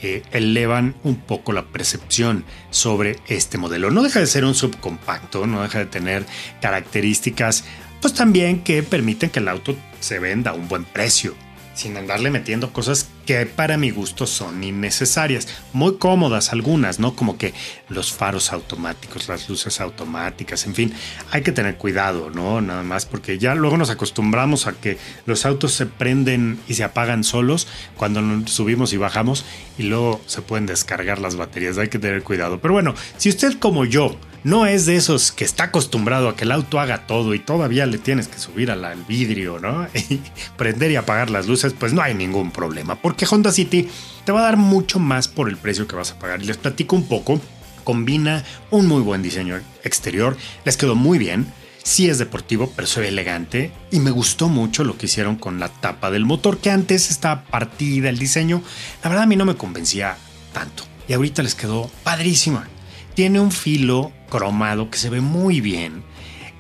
eh, 0.03 0.23
elevan 0.33 0.95
un 1.03 1.17
poco 1.17 1.53
la 1.53 1.67
percepción 1.67 2.45
sobre 2.71 3.17
este 3.27 3.59
modelo. 3.59 3.91
No 3.91 4.03
deja 4.03 4.21
de 4.21 4.27
ser 4.27 4.45
un 4.45 4.55
subcompacto, 4.55 5.47
no 5.47 5.63
deja 5.63 5.81
de 5.81 5.87
tener 5.87 6.25
características, 6.61 7.65
pues 8.01 8.15
también 8.15 8.63
que 8.63 8.83
permiten 8.83 9.31
que 9.31 9.41
el 9.41 9.49
auto 9.49 9.75
se 10.01 10.19
venda 10.19 10.53
a 10.53 10.55
un 10.55 10.69
buen 10.69 10.85
precio 10.85 11.35
sin 11.75 11.97
andarle 11.97 12.31
metiendo 12.31 12.73
cosas 12.73 13.09
que 13.27 13.47
para 13.47 13.77
mi 13.77 13.91
gusto 13.91 14.27
son 14.27 14.63
innecesarias. 14.63 15.49
Muy 15.73 15.97
cómodas 15.97 16.53
algunas, 16.53 16.99
¿no? 16.99 17.17
Como 17.17 17.37
que 17.37 17.55
los 17.89 18.13
faros 18.13 18.53
automáticos, 18.53 19.29
las 19.29 19.49
luces 19.49 19.81
automáticas, 19.81 20.67
en 20.67 20.75
fin, 20.75 20.95
hay 21.31 21.43
que 21.43 21.53
tener 21.53 21.77
cuidado, 21.77 22.31
¿no? 22.31 22.61
Nada 22.61 22.83
más 22.83 23.07
porque 23.07 23.39
ya 23.39 23.55
luego 23.55 23.77
nos 23.77 23.91
acostumbramos 23.91 24.67
a 24.67 24.73
que 24.73 24.99
los 25.27 25.47
autos 25.47 25.73
se 25.73 25.87
prenden 25.87 26.61
y 26.69 26.75
se 26.75 26.85
apagan 26.85 27.25
solos 27.25 27.67
cuando 27.97 28.47
subimos 28.47 28.93
y 28.93 28.97
bajamos 28.97 29.45
y 29.79 29.85
luego 29.85 30.21
se 30.27 30.43
pueden 30.43 30.67
descargar 30.67 31.19
las 31.19 31.37
baterías, 31.37 31.79
hay 31.79 31.89
que 31.89 31.99
tener 31.99 32.23
cuidado. 32.23 32.61
Pero 32.61 32.75
bueno, 32.75 32.95
si 33.17 33.29
usted 33.29 33.59
como 33.59 33.85
yo, 33.85 34.17
no 34.45 34.67
es 34.67 34.85
de 34.85 34.97
esos 34.97 35.33
que 35.33 35.45
está 35.45 35.65
acostumbrado 35.65 36.29
a 36.29 36.37
que 36.37 36.45
el 36.45 36.53
auto 36.53 36.79
haga 36.79 37.07
todo 37.07 37.35
y 37.35 37.39
todavía 37.39 37.87
le 37.87 37.97
tienes 37.97 38.29
que 38.29 38.39
subir 38.39 38.71
al 38.71 39.05
vidrio, 39.09 39.59
¿no? 39.59 39.89
Y 40.11 40.21
prender 40.57 40.91
y 40.91 40.97
apagar 40.97 41.31
las 41.31 41.47
luces, 41.47 41.73
pues 41.73 41.95
no 41.95 42.03
hay 42.03 42.15
ningún 42.15 42.51
problema, 42.51 42.95
porque 42.97 43.27
Honda 43.29 43.51
City 43.51 43.89
te 44.25 44.33
va 44.33 44.41
a 44.41 44.45
dar 44.45 44.59
mucho 44.59 44.99
más 44.99 45.29
por 45.29 45.49
el 45.49 45.57
precio 45.57 45.89
que 45.89 45.97
vas 45.97 46.13
a 46.13 46.19
pagar. 46.19 46.43
Y 46.43 46.45
les 46.45 46.59
platico 46.59 46.95
un 46.95 47.09
poco, 47.09 47.41
combina 47.85 48.45
un 48.71 48.87
muy 48.87 49.01
buen 49.01 49.23
diseño 49.23 49.61
exterior, 49.83 50.37
les 50.65 50.77
quedó 50.77 50.95
muy 50.95 51.19
bien. 51.19 51.47
Sí 51.83 52.09
es 52.09 52.19
deportivo, 52.19 52.73
pero 52.75 52.89
se 52.89 53.01
ve 53.01 53.09
elegante 53.09 53.71
y 53.91 54.01
me 54.01 54.11
gustó 54.11 54.49
mucho 54.49 54.85
lo 54.85 54.97
que 54.97 55.07
hicieron 55.07 55.37
con 55.37 55.61
la 55.61 55.69
tapa 55.69 56.11
del 56.11 56.25
motor, 56.25 56.59
que 56.59 56.71
antes 56.71 57.11
estaba 57.11 57.45
partida 57.45 58.09
el 58.09 58.19
diseño. 58.19 58.63
La 59.03 59.11
verdad 59.11 59.25
a 59.25 59.27
mí 59.27 59.37
no 59.37 59.45
me 59.45 59.57
convencía 59.57 60.17
tanto. 60.55 60.85
Y 61.09 61.13
ahorita 61.13 61.43
les 61.43 61.55
quedó 61.55 61.91
padrísima. 62.03 62.67
Tiene 63.15 63.41
un 63.41 63.53
filo 63.53 64.13
cromado 64.29 64.91
que 64.91 64.99
se 64.99 65.11
ve 65.11 65.21
muy 65.21 65.61
bien, 65.61 66.03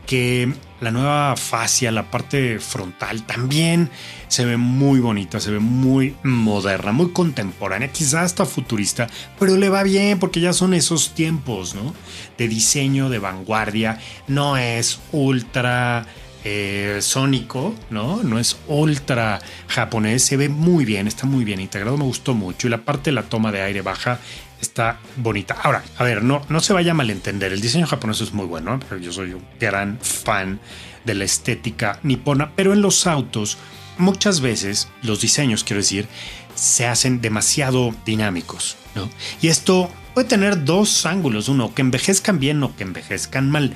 que 0.07 0.53
la 0.81 0.91
nueva 0.91 1.35
fascia, 1.37 1.91
la 1.91 2.11
parte 2.11 2.59
frontal 2.61 3.25
también 3.25 3.91
se 4.29 4.45
ve 4.45 4.57
muy 4.57 5.01
bonita, 5.01 5.41
se 5.41 5.51
ve 5.51 5.59
muy 5.59 6.15
moderna, 6.23 6.93
muy 6.93 7.11
contemporánea, 7.11 7.89
quizás 7.89 8.25
hasta 8.25 8.45
futurista, 8.45 9.07
pero 9.39 9.57
le 9.57 9.69
va 9.69 9.83
bien 9.83 10.19
porque 10.19 10.41
ya 10.41 10.53
son 10.53 10.75
esos 10.75 11.15
tiempos, 11.15 11.75
¿no? 11.75 11.95
De 12.37 12.49
diseño, 12.49 13.09
de 13.09 13.19
vanguardia, 13.19 13.99
no 14.29 14.57
es 14.57 15.01
ultra 15.13 16.07
eh, 16.45 16.99
sónico, 17.01 17.75
¿no? 17.89 18.23
No 18.23 18.39
es 18.39 18.59
ultra 18.69 19.41
japonés, 19.67 20.23
se 20.25 20.37
ve 20.37 20.51
muy 20.51 20.85
bien, 20.85 21.07
está 21.09 21.27
muy 21.27 21.43
bien 21.45 21.59
integrado, 21.59 21.97
me 21.97 22.05
gustó 22.05 22.35
mucho 22.35 22.67
y 22.67 22.71
la 22.71 22.85
parte 22.85 23.11
de 23.11 23.15
la 23.15 23.23
toma 23.23 23.51
de 23.51 23.63
aire 23.63 23.81
baja 23.81 24.21
está 24.61 24.99
bonita. 25.17 25.57
Ahora, 25.63 25.83
a 25.97 26.05
ver, 26.05 26.23
no, 26.23 26.43
no 26.49 26.61
se 26.61 26.73
vaya 26.73 26.93
a 26.93 26.95
malentender. 26.95 27.53
El 27.53 27.61
diseño 27.61 27.87
japonés 27.87 28.21
es 28.21 28.33
muy 28.33 28.47
bueno. 28.47 28.81
Yo 29.01 29.13
soy 29.13 29.35
un 29.35 29.45
gran 29.61 29.99
fan 30.01 30.61
de 31.05 31.15
la 31.15 31.25
estética 31.25 31.99
nipona, 32.03 32.53
pero 32.57 32.73
en 32.73 32.83
los 32.83 33.07
autos, 33.07 33.59
muchas 33.99 34.41
veces 34.41 34.89
los 35.03 35.21
diseños, 35.21 35.65
quiero 35.65 35.83
decir, 35.83 36.09
se 36.55 36.87
hacen 36.87 37.21
demasiado 37.21 37.95
dinámicos. 38.05 38.77
¿no? 38.95 39.11
Y 39.43 39.49
esto 39.49 39.91
puede 40.15 40.29
tener 40.29 40.65
dos 40.65 41.07
ángulos: 41.07 41.49
uno, 41.49 41.75
que 41.75 41.83
envejezcan 41.83 42.39
bien 42.39 42.63
o 42.63 42.75
que 42.77 42.85
envejezcan 42.85 43.51
mal. 43.51 43.75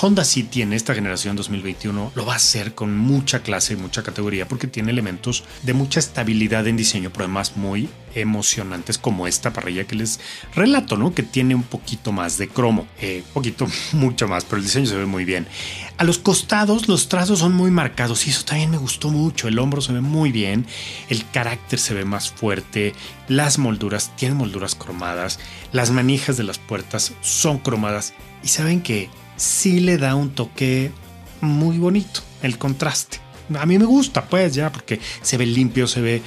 Honda 0.00 0.24
City 0.24 0.62
en 0.62 0.72
esta 0.72 0.94
generación 0.94 1.36
2021 1.36 2.12
lo 2.14 2.26
va 2.26 2.32
a 2.32 2.36
hacer 2.36 2.74
con 2.74 2.96
mucha 2.96 3.42
clase 3.42 3.74
y 3.74 3.76
mucha 3.76 4.02
categoría 4.02 4.48
porque 4.48 4.66
tiene 4.66 4.90
elementos 4.90 5.44
de 5.62 5.74
mucha 5.74 6.00
estabilidad 6.00 6.66
en 6.66 6.76
diseño, 6.76 7.10
pero 7.10 7.24
además 7.24 7.56
muy 7.56 7.88
emocionantes 8.14 8.98
como 8.98 9.26
esta 9.26 9.52
parrilla 9.52 9.84
que 9.84 9.96
les 9.96 10.20
relato, 10.54 10.96
¿no? 10.96 11.14
Que 11.14 11.22
tiene 11.22 11.54
un 11.54 11.62
poquito 11.62 12.12
más 12.12 12.38
de 12.38 12.48
cromo, 12.48 12.86
eh, 13.00 13.22
poquito, 13.32 13.66
mucho 13.92 14.28
más, 14.28 14.44
pero 14.44 14.58
el 14.58 14.64
diseño 14.64 14.86
se 14.86 14.96
ve 14.96 15.06
muy 15.06 15.24
bien. 15.24 15.46
A 15.98 16.04
los 16.04 16.18
costados 16.18 16.88
los 16.88 17.08
trazos 17.08 17.40
son 17.40 17.52
muy 17.52 17.70
marcados 17.70 18.26
y 18.26 18.30
eso 18.30 18.44
también 18.44 18.70
me 18.70 18.78
gustó 18.78 19.10
mucho. 19.10 19.48
El 19.48 19.58
hombro 19.58 19.80
se 19.80 19.92
ve 19.92 20.00
muy 20.00 20.32
bien, 20.32 20.66
el 21.08 21.28
carácter 21.30 21.78
se 21.78 21.94
ve 21.94 22.04
más 22.04 22.30
fuerte, 22.30 22.94
las 23.28 23.58
molduras 23.58 24.14
tienen 24.16 24.38
molduras 24.38 24.74
cromadas, 24.74 25.38
las 25.72 25.90
manijas 25.90 26.36
de 26.36 26.44
las 26.44 26.58
puertas 26.58 27.12
son 27.20 27.58
cromadas 27.58 28.14
y 28.42 28.48
saben 28.48 28.82
que 28.82 29.10
sí 29.42 29.80
le 29.80 29.98
da 29.98 30.14
un 30.14 30.30
toque 30.30 30.92
muy 31.40 31.78
bonito, 31.78 32.20
el 32.42 32.58
contraste. 32.58 33.18
A 33.58 33.66
mí 33.66 33.78
me 33.78 33.84
gusta, 33.84 34.24
pues 34.24 34.54
ya, 34.54 34.70
porque 34.70 35.00
se 35.20 35.36
ve 35.36 35.46
limpio, 35.46 35.88
se 35.88 36.00
ve, 36.00 36.22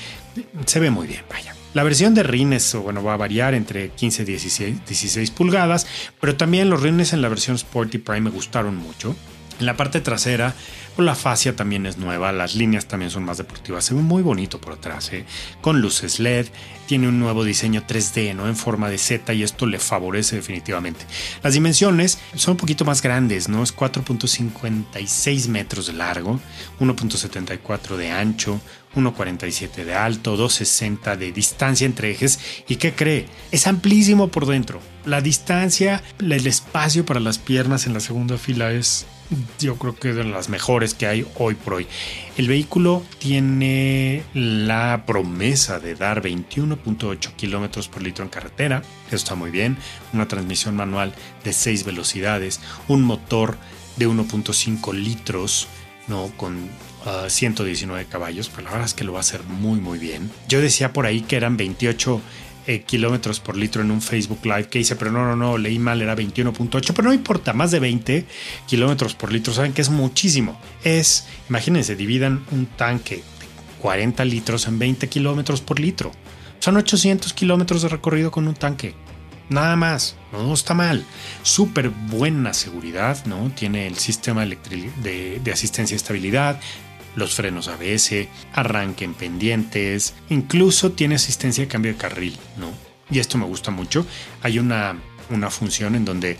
se 0.66 0.80
ve 0.80 0.92
muy 0.92 1.08
bien, 1.08 1.22
vaya. 1.30 1.56
La 1.74 1.84
versión 1.84 2.14
de 2.14 2.24
rines, 2.24 2.76
bueno, 2.76 3.04
va 3.04 3.14
a 3.14 3.18
variar 3.18 3.54
entre 3.54 3.90
15 3.90 4.24
y 4.24 4.26
16, 4.26 4.86
16 4.86 5.32
pulgadas, 5.32 5.88
pero 6.20 6.36
también 6.36 6.70
los 6.70 6.82
rines 6.82 7.14
en 7.14 7.22
la 7.22 7.30
versión 7.30 7.56
Sporty 7.56 7.98
Prime 7.98 8.22
me 8.22 8.30
gustaron 8.30 8.76
mucho. 8.76 9.16
En 9.60 9.66
la 9.66 9.78
parte 9.78 10.02
trasera 10.02 10.54
la 11.04 11.16
fascia 11.16 11.56
también 11.56 11.86
es 11.86 11.98
nueva, 11.98 12.32
las 12.32 12.56
líneas 12.56 12.86
también 12.86 13.12
son 13.12 13.26
más 13.26 13.38
deportivas, 13.38 13.84
se 13.84 13.94
ve 13.94 14.02
muy 14.02 14.24
bonito 14.24 14.62
por 14.62 14.74
atrás, 14.74 15.12
¿eh? 15.12 15.26
con 15.60 15.82
luces 15.82 16.20
LED, 16.20 16.48
tiene 16.88 17.10
un 17.10 17.20
nuevo 17.20 17.44
diseño 17.44 17.84
3D, 17.86 18.34
¿no? 18.36 18.48
En 18.48 18.56
forma 18.56 18.90
de 18.90 18.98
Z 18.98 19.34
y 19.34 19.44
esto 19.44 19.66
le 19.66 19.80
favorece 19.80 20.38
definitivamente. 20.38 21.06
Las 21.44 21.54
dimensiones 21.54 22.20
son 22.36 22.54
un 22.54 22.58
poquito 22.58 22.86
más 22.86 23.02
grandes, 23.02 23.50
¿no? 23.50 23.64
Es 23.64 23.76
4.56 23.76 25.50
metros 25.50 25.88
de 25.88 25.94
largo, 25.94 26.40
1.74 26.80 27.98
de 27.98 28.12
ancho, 28.12 28.62
1.47 28.96 29.84
de 29.84 29.96
alto, 29.96 30.38
2.60 30.38 31.18
de 31.18 31.32
distancia 31.32 31.86
entre 31.86 32.12
ejes. 32.12 32.40
¿Y 32.68 32.76
qué 32.76 32.94
cree? 32.94 33.26
Es 33.52 33.68
amplísimo 33.68 34.30
por 34.30 34.46
dentro. 34.46 34.80
La 35.06 35.22
distancia, 35.22 36.04
el 36.20 36.48
espacio 36.48 37.06
para 37.06 37.20
las 37.20 37.40
piernas 37.40 37.88
en 37.88 37.94
la 37.94 38.00
segunda 38.00 38.38
fila 38.38 38.72
es 38.72 39.08
yo 39.60 39.78
creo 39.78 39.96
que 39.96 40.14
de 40.14 40.24
las 40.24 40.50
mejores 40.50 40.94
que 40.94 41.08
hay 41.08 41.26
hoy 41.38 41.56
por 41.56 41.76
hoy. 41.76 41.88
El 42.38 42.48
vehículo 42.48 43.04
tiene 43.20 44.24
la 44.34 45.04
promesa 45.06 45.80
de 45.80 45.96
dar 45.96 46.22
21.8 46.22 47.36
kilómetros 47.36 47.88
por 47.88 48.02
litro 48.02 48.24
en 48.24 48.30
carretera. 48.30 48.82
Eso 49.08 49.16
está 49.16 49.36
muy 49.36 49.52
bien. 49.52 49.78
Una 50.14 50.28
transmisión 50.28 50.76
manual 50.76 51.14
de 51.44 51.54
6 51.54 51.86
velocidades. 51.86 52.60
Un 52.88 53.04
motor 53.04 53.58
de 53.98 54.08
1.5 54.08 54.94
litros 54.94 55.68
¿no? 56.08 56.32
Con 56.38 56.70
119 57.28 58.06
caballos, 58.06 58.50
pero 58.50 58.64
la 58.64 58.72
verdad 58.72 58.88
es 58.88 58.94
que 58.96 59.04
lo 59.04 59.14
va 59.14 59.20
a 59.20 59.22
hacer 59.22 59.44
muy, 59.44 59.80
muy 59.80 60.00
bien. 60.00 60.32
Yo 60.48 60.60
decía 60.60 60.92
por 60.92 61.06
ahí 61.06 61.22
que 61.22 61.36
eran 61.36 61.56
28 61.56 62.20
eh, 62.68 62.82
kilómetros 62.82 63.40
por 63.40 63.58
litro 63.58 63.82
en 63.82 63.92
un 63.92 64.02
Facebook 64.02 64.40
Live 64.44 64.70
que 64.70 64.80
hice, 64.80 64.96
pero 64.96 65.12
no, 65.12 65.26
no, 65.26 65.36
no, 65.36 65.58
leí 65.58 65.78
mal, 65.78 66.02
era 66.02 66.16
21.8, 66.16 66.94
pero 66.96 67.08
no 67.08 67.14
importa, 67.14 67.54
más 67.54 67.72
de 67.72 67.80
20 67.80 68.26
kilómetros 68.68 69.14
por 69.16 69.32
litro, 69.32 69.54
saben 69.54 69.74
que 69.74 69.82
es 69.82 69.90
muchísimo. 69.90 70.60
Es, 70.84 71.28
imagínense, 71.50 71.96
dividan 71.96 72.44
un 72.52 72.66
tanque 72.66 73.18
de 73.18 73.46
40 73.82 74.26
litros 74.26 74.68
en 74.68 74.80
20 74.80 75.08
kilómetros 75.10 75.62
por 75.62 75.80
litro. 75.80 76.12
Son 76.60 76.78
800 76.78 77.34
kilómetros 77.34 77.84
de 77.84 77.90
recorrido 77.90 78.32
con 78.32 78.48
un 78.48 78.56
tanque. 78.56 78.96
Nada 79.48 79.76
más, 79.76 80.16
no 80.32 80.52
está 80.54 80.74
mal. 80.74 81.06
Súper 81.44 81.90
buena 81.90 82.54
seguridad, 82.54 83.24
¿no? 83.28 83.52
Tiene 83.52 83.86
el 83.86 83.98
sistema 83.98 84.44
de, 84.44 85.40
de 85.44 85.52
asistencia 85.52 85.94
y 85.94 85.98
estabilidad, 85.98 86.60
los 87.16 87.34
frenos 87.34 87.68
ABS, 87.68 88.28
arranque 88.54 89.06
en 89.06 89.14
pendientes, 89.14 90.14
incluso 90.30 90.92
tiene 90.92 91.16
asistencia 91.16 91.64
de 91.64 91.68
cambio 91.68 91.94
de 91.94 91.98
carril, 91.98 92.38
¿no? 92.58 92.72
Y 93.10 93.20
esto 93.20 93.38
me 93.38 93.46
gusta 93.46 93.72
mucho. 93.72 94.06
Hay 94.42 94.60
una, 94.60 95.00
una 95.30 95.50
función 95.50 95.96
en 95.96 96.06
donde 96.06 96.38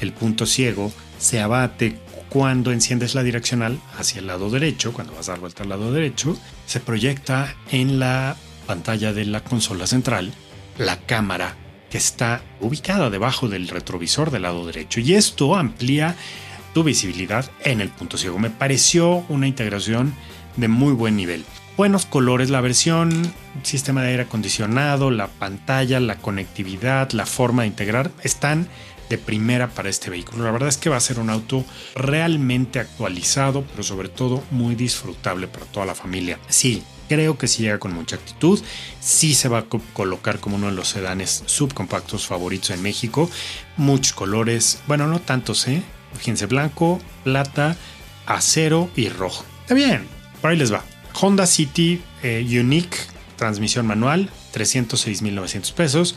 el 0.00 0.12
punto 0.12 0.46
ciego 0.46 0.92
se 1.18 1.40
abate 1.40 1.98
cuando 2.28 2.72
enciendes 2.72 3.14
la 3.14 3.22
direccional 3.22 3.80
hacia 3.96 4.18
el 4.18 4.26
lado 4.26 4.50
derecho, 4.50 4.92
cuando 4.92 5.14
vas 5.14 5.28
a 5.28 5.32
dar 5.32 5.40
vuelta 5.40 5.62
al 5.62 5.68
lado 5.68 5.92
derecho, 5.92 6.36
se 6.66 6.80
proyecta 6.80 7.54
en 7.70 7.98
la 7.98 8.36
pantalla 8.66 9.12
de 9.12 9.24
la 9.24 9.42
consola 9.44 9.86
central 9.86 10.32
la 10.78 10.98
cámara 11.00 11.56
que 11.90 11.98
está 11.98 12.42
ubicada 12.60 13.10
debajo 13.10 13.48
del 13.48 13.68
retrovisor 13.68 14.30
del 14.30 14.42
lado 14.42 14.66
derecho 14.66 15.00
y 15.00 15.14
esto 15.14 15.56
amplía 15.56 16.16
visibilidad 16.82 17.50
en 17.64 17.80
el 17.80 17.88
punto 17.88 18.18
ciego. 18.18 18.38
Me 18.38 18.50
pareció 18.50 19.24
una 19.28 19.46
integración 19.46 20.14
de 20.56 20.68
muy 20.68 20.92
buen 20.92 21.16
nivel. 21.16 21.44
Buenos 21.76 22.06
colores, 22.06 22.48
la 22.48 22.62
versión, 22.62 23.34
sistema 23.62 24.02
de 24.02 24.08
aire 24.08 24.22
acondicionado, 24.22 25.10
la 25.10 25.28
pantalla, 25.28 26.00
la 26.00 26.16
conectividad, 26.16 27.10
la 27.12 27.26
forma 27.26 27.62
de 27.62 27.68
integrar, 27.68 28.10
están 28.22 28.68
de 29.10 29.18
primera 29.18 29.68
para 29.68 29.88
este 29.88 30.10
vehículo. 30.10 30.44
La 30.44 30.50
verdad 30.50 30.68
es 30.68 30.78
que 30.78 30.88
va 30.88 30.96
a 30.96 31.00
ser 31.00 31.18
un 31.18 31.30
auto 31.30 31.64
realmente 31.94 32.80
actualizado, 32.80 33.62
pero 33.70 33.82
sobre 33.82 34.08
todo 34.08 34.42
muy 34.50 34.74
disfrutable 34.74 35.48
para 35.48 35.66
toda 35.66 35.86
la 35.86 35.94
familia. 35.94 36.38
Sí, 36.48 36.82
creo 37.08 37.38
que 37.38 37.46
si 37.46 37.62
llega 37.62 37.78
con 37.78 37.92
mucha 37.94 38.16
actitud, 38.16 38.60
sí 39.00 39.34
se 39.34 39.48
va 39.48 39.58
a 39.58 39.66
colocar 39.92 40.40
como 40.40 40.56
uno 40.56 40.68
de 40.68 40.72
los 40.72 40.88
sedanes 40.88 41.42
subcompactos 41.46 42.26
favoritos 42.26 42.70
en 42.70 42.82
México. 42.82 43.30
Muchos 43.76 44.12
colores, 44.12 44.80
bueno, 44.86 45.06
no 45.06 45.20
tantos, 45.20 45.68
¿eh? 45.68 45.82
Fíjense, 46.14 46.46
blanco, 46.46 47.00
plata, 47.24 47.76
acero 48.26 48.90
y 48.96 49.08
rojo. 49.08 49.44
Está 49.62 49.74
bien, 49.74 50.06
por 50.40 50.50
ahí 50.50 50.56
les 50.56 50.72
va. 50.72 50.84
Honda 51.20 51.46
City 51.46 52.00
eh, 52.22 52.46
Unique, 52.60 52.96
transmisión 53.36 53.86
manual, 53.86 54.30
306.900 54.52 55.72
pesos. 55.72 56.16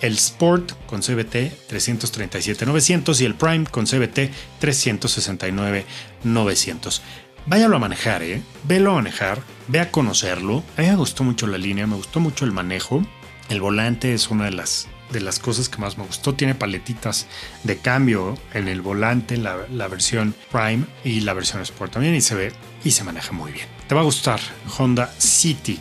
El 0.00 0.14
Sport 0.14 0.72
con 0.86 1.00
CBT 1.00 1.68
337.900 1.68 3.20
y 3.20 3.24
el 3.24 3.34
Prime 3.34 3.66
con 3.66 3.84
CBT 3.84 4.30
369.900. 4.60 7.00
Váyalo 7.46 7.76
a 7.76 7.80
manejar, 7.80 8.22
¿eh? 8.22 8.40
Velo 8.64 8.92
a 8.92 8.96
manejar, 8.96 9.42
ve 9.66 9.80
a 9.80 9.90
conocerlo. 9.90 10.62
A 10.76 10.82
mí 10.82 10.88
me 10.88 10.96
gustó 10.96 11.24
mucho 11.24 11.48
la 11.48 11.58
línea, 11.58 11.86
me 11.86 11.96
gustó 11.96 12.20
mucho 12.20 12.44
el 12.44 12.52
manejo. 12.52 13.02
El 13.48 13.60
volante 13.60 14.14
es 14.14 14.28
una 14.28 14.44
de 14.44 14.52
las 14.52 14.86
de 15.10 15.20
las 15.20 15.38
cosas 15.38 15.68
que 15.68 15.78
más 15.78 15.98
me 15.98 16.04
gustó. 16.04 16.34
Tiene 16.34 16.54
paletitas 16.54 17.26
de 17.64 17.78
cambio 17.78 18.36
en 18.54 18.68
el 18.68 18.80
volante, 18.80 19.36
la, 19.36 19.66
la 19.70 19.88
versión 19.88 20.34
Prime 20.50 20.84
y 21.04 21.20
la 21.20 21.34
versión 21.34 21.62
Sport 21.62 21.92
también 21.92 22.14
y 22.14 22.20
se 22.20 22.34
ve 22.34 22.52
y 22.84 22.90
se 22.90 23.04
maneja 23.04 23.32
muy 23.32 23.52
bien. 23.52 23.66
Te 23.88 23.94
va 23.94 24.02
a 24.02 24.04
gustar 24.04 24.40
Honda 24.78 25.12
City. 25.18 25.78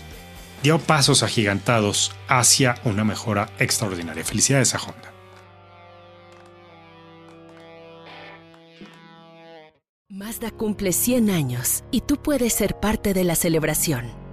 Dio 0.63 0.79
pasos 0.79 1.23
agigantados 1.23 2.11
hacia 2.27 2.75
una 2.83 3.03
mejora 3.03 3.49
extraordinaria. 3.59 4.23
Felicidades 4.23 4.73
a 4.73 4.79
Honda. 4.79 5.13
Mazda 10.09 10.51
cumple 10.51 10.93
100 10.93 11.29
años 11.29 11.83
y 11.91 12.01
tú 12.01 12.15
puedes 12.15 12.53
ser 12.53 12.79
parte 12.79 13.13
de 13.13 13.23
la 13.23 13.35
celebración. 13.35 14.26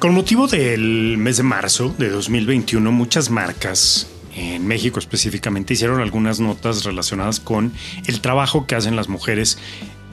Con 0.00 0.14
motivo 0.14 0.46
del 0.46 1.18
mes 1.18 1.36
de 1.36 1.42
marzo 1.42 1.94
de 1.98 2.08
2021, 2.08 2.90
muchas 2.90 3.28
marcas 3.28 4.06
en 4.34 4.66
México 4.66 4.98
específicamente 4.98 5.74
hicieron 5.74 6.00
algunas 6.00 6.40
notas 6.40 6.84
relacionadas 6.84 7.38
con 7.38 7.70
el 8.06 8.22
trabajo 8.22 8.66
que 8.66 8.76
hacen 8.76 8.96
las 8.96 9.10
mujeres 9.10 9.58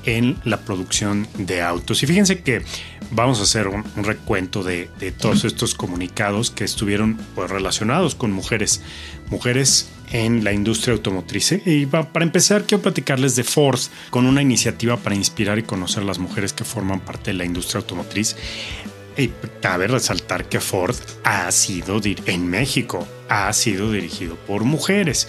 en 0.04 0.36
la 0.44 0.58
producción 0.60 1.26
de 1.38 1.62
autos. 1.62 2.04
Y 2.04 2.06
fíjense 2.06 2.42
que 2.42 2.64
vamos 3.12 3.40
a 3.40 3.44
hacer 3.44 3.70
un, 3.70 3.86
recuento 4.04 4.62
de, 4.62 4.90
todos 5.18 5.46
estos 5.46 5.74
comunicados 5.74 6.52
que 6.52 6.66
estuvieron 6.66 7.16
pues, 7.34 7.50
relacionados 7.50 8.14
con 8.14 8.34
mujeres, 8.34 8.82
mujeres 9.30 9.88
en 10.12 10.44
la 10.44 10.52
industria 10.52 10.96
automotriz. 10.96 11.62
Y 11.66 11.86
para 11.86 12.26
empezar, 12.26 12.66
quiero 12.66 12.82
platicarles 12.82 13.38
de 13.38 13.46
Ford 13.46 13.80
con 14.10 14.26
una 14.26 14.42
iniciativa 14.42 14.98
para 14.98 15.16
inspirar 15.16 15.58
y 15.60 15.64
conocer 15.64 16.04
a 16.04 16.08
las 16.08 16.20
mujeres 16.20 16.52
que 16.52 16.66
forman 16.66 17.00
parte 17.00 17.32
de 17.32 17.38
la 17.38 17.46
industria 17.46 17.80
automotriz. 17.80 18.36
Y 19.18 19.32
cabe 19.62 19.88
resaltar 19.88 20.48
que 20.48 20.60
Ford 20.60 20.96
ha 21.24 21.52
sido 21.52 22.00
en 22.26 22.48
México, 22.48 23.08
ha 23.30 23.52
sido 23.52 23.92
dirigido 23.92 24.36
por 24.36 24.64
mujeres, 24.64 25.28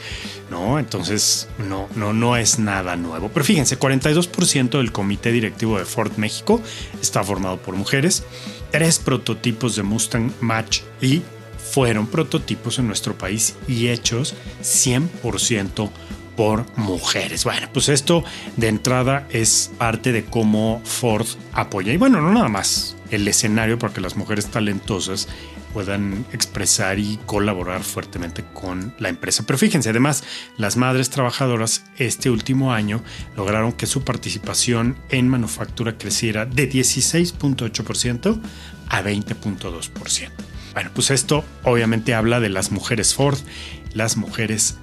¿no? 0.51 0.79
Entonces 0.79 1.49
no, 1.59 1.89
no, 1.97 2.13
no 2.13 2.37
es 2.37 2.59
nada 2.59 2.97
nuevo. 2.97 3.31
Pero 3.33 3.45
fíjense, 3.45 3.79
42% 3.79 4.77
del 4.77 4.93
comité 4.93 5.33
directivo 5.33 5.79
de 5.79 5.87
Ford 5.87 6.13
México 6.19 6.61
está 7.01 7.25
formado 7.25 7.57
por 7.57 7.77
mujeres. 7.77 8.25
Tres 8.71 8.99
prototipos 8.99 9.75
de 9.75 9.83
Mustang 9.83 10.33
Match 10.41 10.81
y 11.01 11.23
fueron 11.73 12.07
prototipos 12.07 12.79
en 12.79 12.87
nuestro 12.87 13.17
país 13.17 13.57
y 13.67 13.89
hechos 13.89 14.35
100% 14.63 15.91
por 16.37 16.67
mujeres. 16.77 17.45
Bueno, 17.45 17.69
pues 17.73 17.89
esto 17.89 18.23
de 18.57 18.69
entrada 18.69 19.27
es 19.31 19.71
parte 19.79 20.13
de 20.13 20.25
cómo 20.25 20.83
Ford 20.85 21.27
apoya. 21.53 21.93
Y 21.93 21.97
bueno, 21.97 22.21
no 22.21 22.33
nada 22.33 22.49
más 22.49 22.98
el 23.11 23.27
escenario 23.29 23.79
para 23.79 23.93
que 23.93 24.01
las 24.01 24.17
mujeres 24.17 24.47
talentosas 24.47 25.29
puedan 25.73 26.25
expresar 26.33 26.99
y 26.99 27.19
colaborar 27.27 27.83
fuertemente 27.83 28.45
con 28.53 28.95
la 28.99 29.09
empresa. 29.09 29.45
Pero 29.47 29.59
fíjense, 29.59 29.91
además, 29.91 30.25
las 30.57 30.77
madres 30.77 31.11
trabajadoras 31.11 31.85
este 31.99 32.31
último 32.31 32.73
año 32.73 33.03
lograron 33.37 33.73
que 33.73 33.87
su 33.87 34.03
participación 34.03 34.97
en 35.11 35.29
manufactura 35.29 35.99
creciera 35.99 36.47
de 36.47 36.71
16.8% 36.71 38.41
a 38.89 39.03
20.2%. 39.03 40.31
Bueno, 40.75 40.91
pues 40.95 41.11
esto 41.11 41.45
obviamente 41.65 42.15
habla 42.15 42.41
de 42.41 42.51
las 42.51 42.71
mujeres 42.71 43.15
Ford, 43.15 43.39
las 43.95 44.17
mujeres 44.17 44.77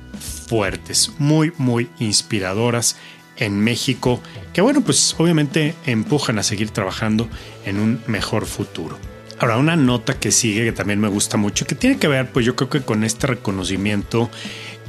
fuertes, 0.48 1.12
muy, 1.20 1.54
muy 1.58 1.90
inspiradoras 2.00 2.98
en 3.38 3.60
México, 3.60 4.22
que 4.54 4.62
bueno, 4.62 4.82
pues 4.82 5.16
obviamente 5.18 5.76
empujan 5.86 6.40
a 6.40 6.44
seguir 6.44 6.70
trabajando 6.70 7.30
en 7.65 7.80
un 7.80 8.01
mejor 8.08 8.45
futuro. 8.45 8.97
Ahora, 9.39 9.58
una 9.58 9.75
nota 9.75 10.17
que 10.17 10.32
sigue 10.32 10.63
que 10.63 10.71
también 10.71 10.99
me 10.99 11.10
gusta 11.10 11.36
mucho, 11.36 11.65
que 11.65 11.75
tiene 11.75 11.97
que 11.97 12.08
ver, 12.08 12.32
pues 12.32 12.45
yo 12.45 12.56
creo 12.56 12.69
que 12.69 12.82
con 12.82 13.04
este 13.04 13.28
reconocimiento 13.28 14.30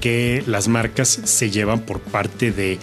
que 0.00 0.44
las 0.46 0.68
marcas 0.68 1.08
se 1.08 1.50
llevan 1.50 1.80
por 1.80 2.00
parte 2.00 2.52
de 2.52 2.78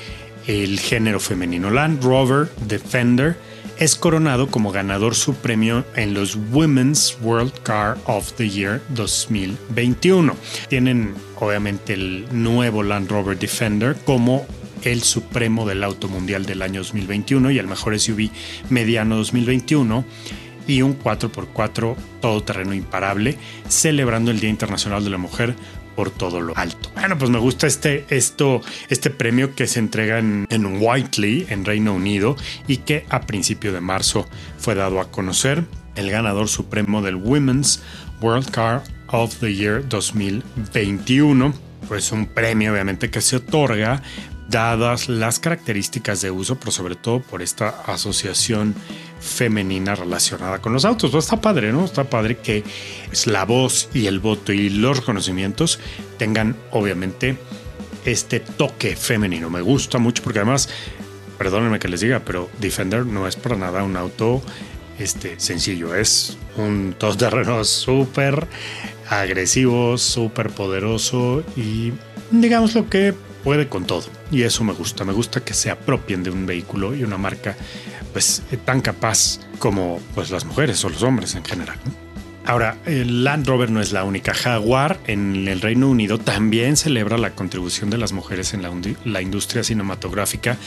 género 0.45 1.19
femenino. 1.19 1.69
Land 1.69 2.03
Rover 2.03 2.49
Defender 2.67 3.38
es 3.79 3.95
coronado 3.95 4.47
como 4.47 4.71
ganador 4.71 5.15
su 5.15 5.36
premio 5.36 5.86
en 5.95 6.13
los 6.13 6.38
Women's 6.51 7.17
World 7.21 7.53
Car 7.63 7.97
of 8.06 8.34
the 8.34 8.49
Year 8.49 8.82
2021. 8.89 10.36
Tienen 10.67 11.13
obviamente 11.39 11.93
el 11.93 12.27
nuevo 12.32 12.84
Land 12.84 13.10
Rover 13.10 13.38
Defender 13.38 13.95
como 14.06 14.45
el 14.84 15.04
supremo 15.04 15.67
del 15.67 15.84
auto 15.84 16.08
mundial 16.08 16.46
del 16.46 16.62
año 16.62 16.82
2021 16.82 17.52
y 17.52 17.60
el 17.60 17.67
mejor 17.67 18.00
SUV 18.00 18.30
mediano 18.69 19.15
2021 19.17 20.06
y 20.67 20.82
un 20.82 20.98
4x4 20.98 21.96
todoterreno 22.22 22.74
imparable, 22.74 23.38
celebrando 23.67 24.32
el 24.32 24.39
Día 24.39 24.50
Internacional 24.50 25.04
de 25.04 25.10
la 25.10 25.17
Mujer 25.17 25.56
por 25.96 26.10
todo 26.10 26.41
lo 26.41 26.58
alto. 26.58 26.89
Bueno, 26.96 27.17
pues 27.17 27.30
me 27.30 27.38
gusta 27.38 27.67
este, 27.67 28.06
esto, 28.10 28.62
este 28.89 29.10
premio 29.10 29.56
que 29.56 29.67
se 29.67 29.80
entrega 29.80 30.19
en, 30.19 30.48
en 30.50 30.82
Whiteley, 30.82 31.46
en 31.50 31.65
Reino 31.65 31.93
Unido, 31.93 32.36
y 32.67 32.78
que 32.78 33.06
a 33.10 33.22
principio 33.22 33.74
de 33.74 33.82
marzo 33.82 34.28
fue 34.58 34.76
dado 34.76 35.00
a 35.00 35.12
conocer. 35.12 35.65
El 35.96 36.10
ganador 36.10 36.48
supremo 36.48 37.04
del 37.04 37.15
Women's 37.15 37.82
World 38.22 38.50
Car 38.50 38.84
of 39.08 39.36
the 39.39 39.54
Year 39.54 39.88
2021. 39.88 41.54
Pues 41.88 42.12
un 42.12 42.26
premio 42.26 42.72
obviamente 42.72 43.12
que 43.12 43.22
se 43.22 43.36
otorga 43.36 44.02
dadas 44.49 45.10
las 45.10 45.39
características 45.39 46.21
de 46.21 46.32
uso, 46.32 46.58
pero 46.60 46.71
sobre 46.71 46.95
todo 46.95 47.21
por 47.21 47.41
esta 47.41 47.69
asociación 47.86 48.75
femenina 49.19 49.95
relacionada 49.95 50.60
con 50.60 50.73
los 50.73 50.86
autos. 50.86 51.12
Pues 51.12 51.25
está 51.25 51.39
padre, 51.39 51.71
¿no? 51.71 51.86
Está 51.86 52.03
padre 52.03 52.38
que 52.38 52.63
la 53.25 53.45
voz 53.45 53.89
y 53.93 54.08
el 54.08 54.19
voto 54.19 54.53
y 54.53 54.69
los 54.69 55.01
conocimientos 55.01 55.79
tengan 56.17 56.56
obviamente 56.71 57.38
este 58.06 58.39
toque 58.39 58.95
femenino. 58.95 59.49
Me 59.49 59.62
gusta 59.62 59.97
mucho 59.97 60.21
porque 60.23 60.39
además, 60.39 60.69
perdónenme 61.38 61.79
que 61.79 61.88
les 61.88 62.01
diga, 62.01 62.21
pero 62.25 62.49
Defender 62.60 63.06
no 63.06 63.27
es 63.27 63.36
para 63.36 63.56
nada 63.56 63.84
un 63.84 63.95
auto 63.95 64.41
este, 64.99 65.39
sencillo. 65.39 65.95
Es 65.95 66.38
un 66.58 66.95
todoterreno 66.97 67.63
súper 67.63 68.47
agresivo, 69.10 69.97
súper 69.97 70.49
poderoso 70.49 71.43
y 71.56 71.93
digamos 72.32 72.75
lo 72.75 72.89
que 72.89 73.13
puede 73.43 73.67
con 73.67 73.86
todo. 73.86 74.06
Y 74.32 74.43
eso 74.43 74.63
me 74.63 74.73
gusta. 74.73 75.03
Me 75.03 75.13
gusta 75.13 75.41
que 75.41 75.53
se 75.53 75.69
apropien 75.69 76.23
de 76.23 76.32
un 76.32 76.45
vehículo 76.45 76.95
y 76.95 77.03
una 77.03 77.17
marca 77.17 77.56
pues 78.12 78.43
tan 78.65 78.82
capaz 78.82 79.39
como 79.60 79.99
pues 80.15 80.29
las 80.29 80.45
mujeres 80.45 80.84
o 80.86 80.89
los 80.89 81.03
hombres 81.03 81.36
en 81.36 81.43
general. 81.43 81.77
Ahora, 82.45 82.77
el 82.86 83.23
Land 83.23 83.47
Rover 83.47 83.71
no 83.71 83.79
es 83.79 83.93
la 83.93 84.03
única. 84.03 84.34
Jaguar 84.34 84.99
en 85.08 85.47
el 85.47 85.62
Reino 85.62 85.89
Unido 85.89 86.17
también 86.17 86.75
celebra 86.75 87.17
la 87.17 87.32
contribución 87.32 87.89
de 87.89 87.97
las 87.97 88.12
mujeres 88.12 88.53
en 88.53 88.62
la, 88.62 89.21
industria 89.21 89.63
cinematográfica 89.63 90.58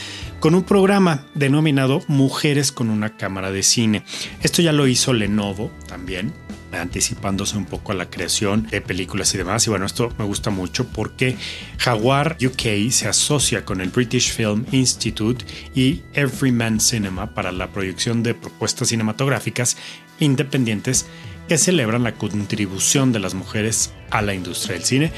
con 0.40 0.54
un 0.54 0.62
programa 0.62 1.26
denominado 1.34 2.02
Mujeres 2.08 2.72
con 2.72 2.88
una 2.88 3.18
cámara 3.18 3.50
de 3.50 3.62
cine. 3.62 4.04
Esto 4.42 4.62
ya 4.62 4.72
lo 4.72 4.86
hizo 4.86 5.12
Lenovo 5.12 5.70
también 5.86 6.32
anticipándose 6.72 7.56
un 7.56 7.64
poco 7.64 7.92
a 7.92 7.94
la 7.94 8.10
creación 8.10 8.66
de 8.66 8.80
películas 8.80 9.34
y 9.34 9.38
demás. 9.38 9.66
Y 9.66 9.70
bueno, 9.70 9.86
esto 9.86 10.12
me 10.18 10.24
gusta 10.24 10.50
mucho 10.50 10.86
porque 10.88 11.36
Jaguar 11.78 12.36
UK 12.44 12.90
se 12.90 13.08
asocia 13.08 13.64
con 13.64 13.80
el 13.80 13.90
British 13.90 14.32
Film 14.32 14.66
Institute 14.72 15.44
y 15.74 16.02
Everyman 16.14 16.80
Cinema 16.80 17.34
para 17.34 17.52
la 17.52 17.68
proyección 17.68 18.22
de 18.22 18.34
propuestas 18.34 18.88
cinematográficas 18.88 19.76
independientes 20.18 21.06
que 21.48 21.58
celebran 21.58 22.02
la 22.02 22.14
contribución 22.14 23.12
de 23.12 23.20
las 23.20 23.34
mujeres 23.34 23.92
a 24.10 24.22
la 24.22 24.34
industria 24.34 24.74
del 24.74 24.84
cine. 24.84 25.12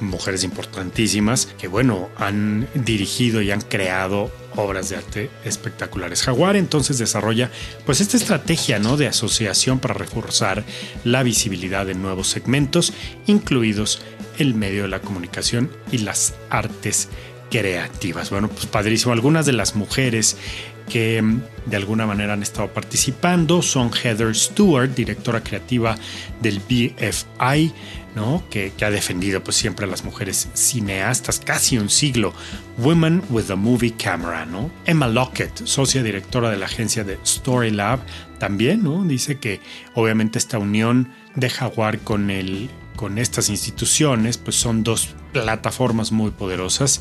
Mujeres 0.00 0.44
importantísimas 0.44 1.46
que, 1.46 1.68
bueno, 1.68 2.10
han 2.16 2.68
dirigido 2.74 3.40
y 3.40 3.50
han 3.50 3.62
creado 3.62 4.30
obras 4.56 4.88
de 4.88 4.96
arte 4.96 5.30
espectaculares. 5.44 6.22
Jaguar 6.22 6.56
entonces 6.56 6.98
desarrolla 6.98 7.50
pues 7.86 8.00
esta 8.00 8.16
estrategia 8.16 8.78
¿no? 8.78 8.96
de 8.96 9.06
asociación 9.06 9.78
para 9.78 9.94
reforzar 9.94 10.64
la 11.04 11.22
visibilidad 11.22 11.86
de 11.86 11.94
nuevos 11.94 12.28
segmentos, 12.28 12.92
incluidos 13.26 14.00
el 14.38 14.54
medio 14.54 14.82
de 14.82 14.88
la 14.88 15.00
comunicación 15.00 15.70
y 15.92 15.98
las 15.98 16.34
artes 16.50 17.08
creativas. 17.50 18.30
Bueno, 18.30 18.48
pues 18.48 18.66
padrísimo. 18.66 19.12
Algunas 19.12 19.46
de 19.46 19.52
las 19.52 19.76
mujeres 19.76 20.36
que 20.88 21.22
mm, 21.22 21.40
de 21.66 21.76
alguna 21.76 22.06
manera 22.06 22.32
han 22.32 22.42
estado 22.42 22.68
participando 22.72 23.62
son 23.62 23.90
Heather 23.92 24.34
Stewart, 24.34 24.94
directora 24.94 25.42
creativa 25.42 25.96
del 26.40 26.60
BFI, 26.60 27.72
¿no? 28.14 28.42
que, 28.50 28.72
ha 28.82 28.90
defendido 28.90 29.42
pues, 29.42 29.56
siempre 29.56 29.86
a 29.86 29.88
las 29.88 30.04
mujeres 30.04 30.48
cineastas, 30.54 31.40
casi 31.40 31.78
un 31.78 31.90
siglo. 31.90 32.32
Women 32.78 33.22
with 33.30 33.50
a 33.50 33.56
Movie 33.56 33.92
Camera. 33.92 34.46
¿no? 34.46 34.70
Emma 34.84 35.08
Lockett, 35.08 35.66
socia 35.66 36.02
directora 36.02 36.50
de 36.50 36.58
la 36.58 36.66
agencia 36.66 37.04
de 37.04 37.18
Story 37.24 37.70
Lab, 37.70 38.00
también 38.38 38.82
¿no? 38.82 39.04
dice 39.04 39.38
que 39.38 39.60
obviamente 39.94 40.38
esta 40.38 40.58
unión 40.58 41.12
de 41.34 41.50
Jaguar 41.50 42.00
con, 42.00 42.30
el, 42.30 42.70
con 42.96 43.18
estas 43.18 43.48
instituciones 43.48 44.38
pues, 44.38 44.56
son 44.56 44.84
dos 44.84 45.14
plataformas 45.32 46.12
muy 46.12 46.30
poderosas 46.30 47.00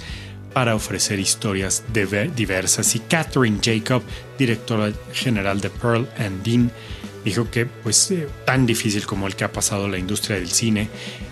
para 0.54 0.76
ofrecer 0.76 1.20
historias 1.20 1.84
diversas. 1.92 2.96
Y 2.96 3.00
Catherine 3.00 3.60
Jacob, 3.62 4.04
directora 4.38 4.94
general 5.12 5.60
de 5.60 5.70
Pearl 5.70 6.08
and 6.18 6.44
Dean, 6.44 6.72
dijo 7.24 7.50
que 7.50 7.66
pues 7.66 8.12
eh, 8.12 8.28
tan 8.46 8.66
difícil 8.66 9.06
como 9.06 9.28
el 9.28 9.36
que 9.36 9.44
ha 9.44 9.52
pasado 9.52 9.88
la 9.88 9.98
industria 9.98 10.38
del 10.38 10.50
cine, 10.50 10.90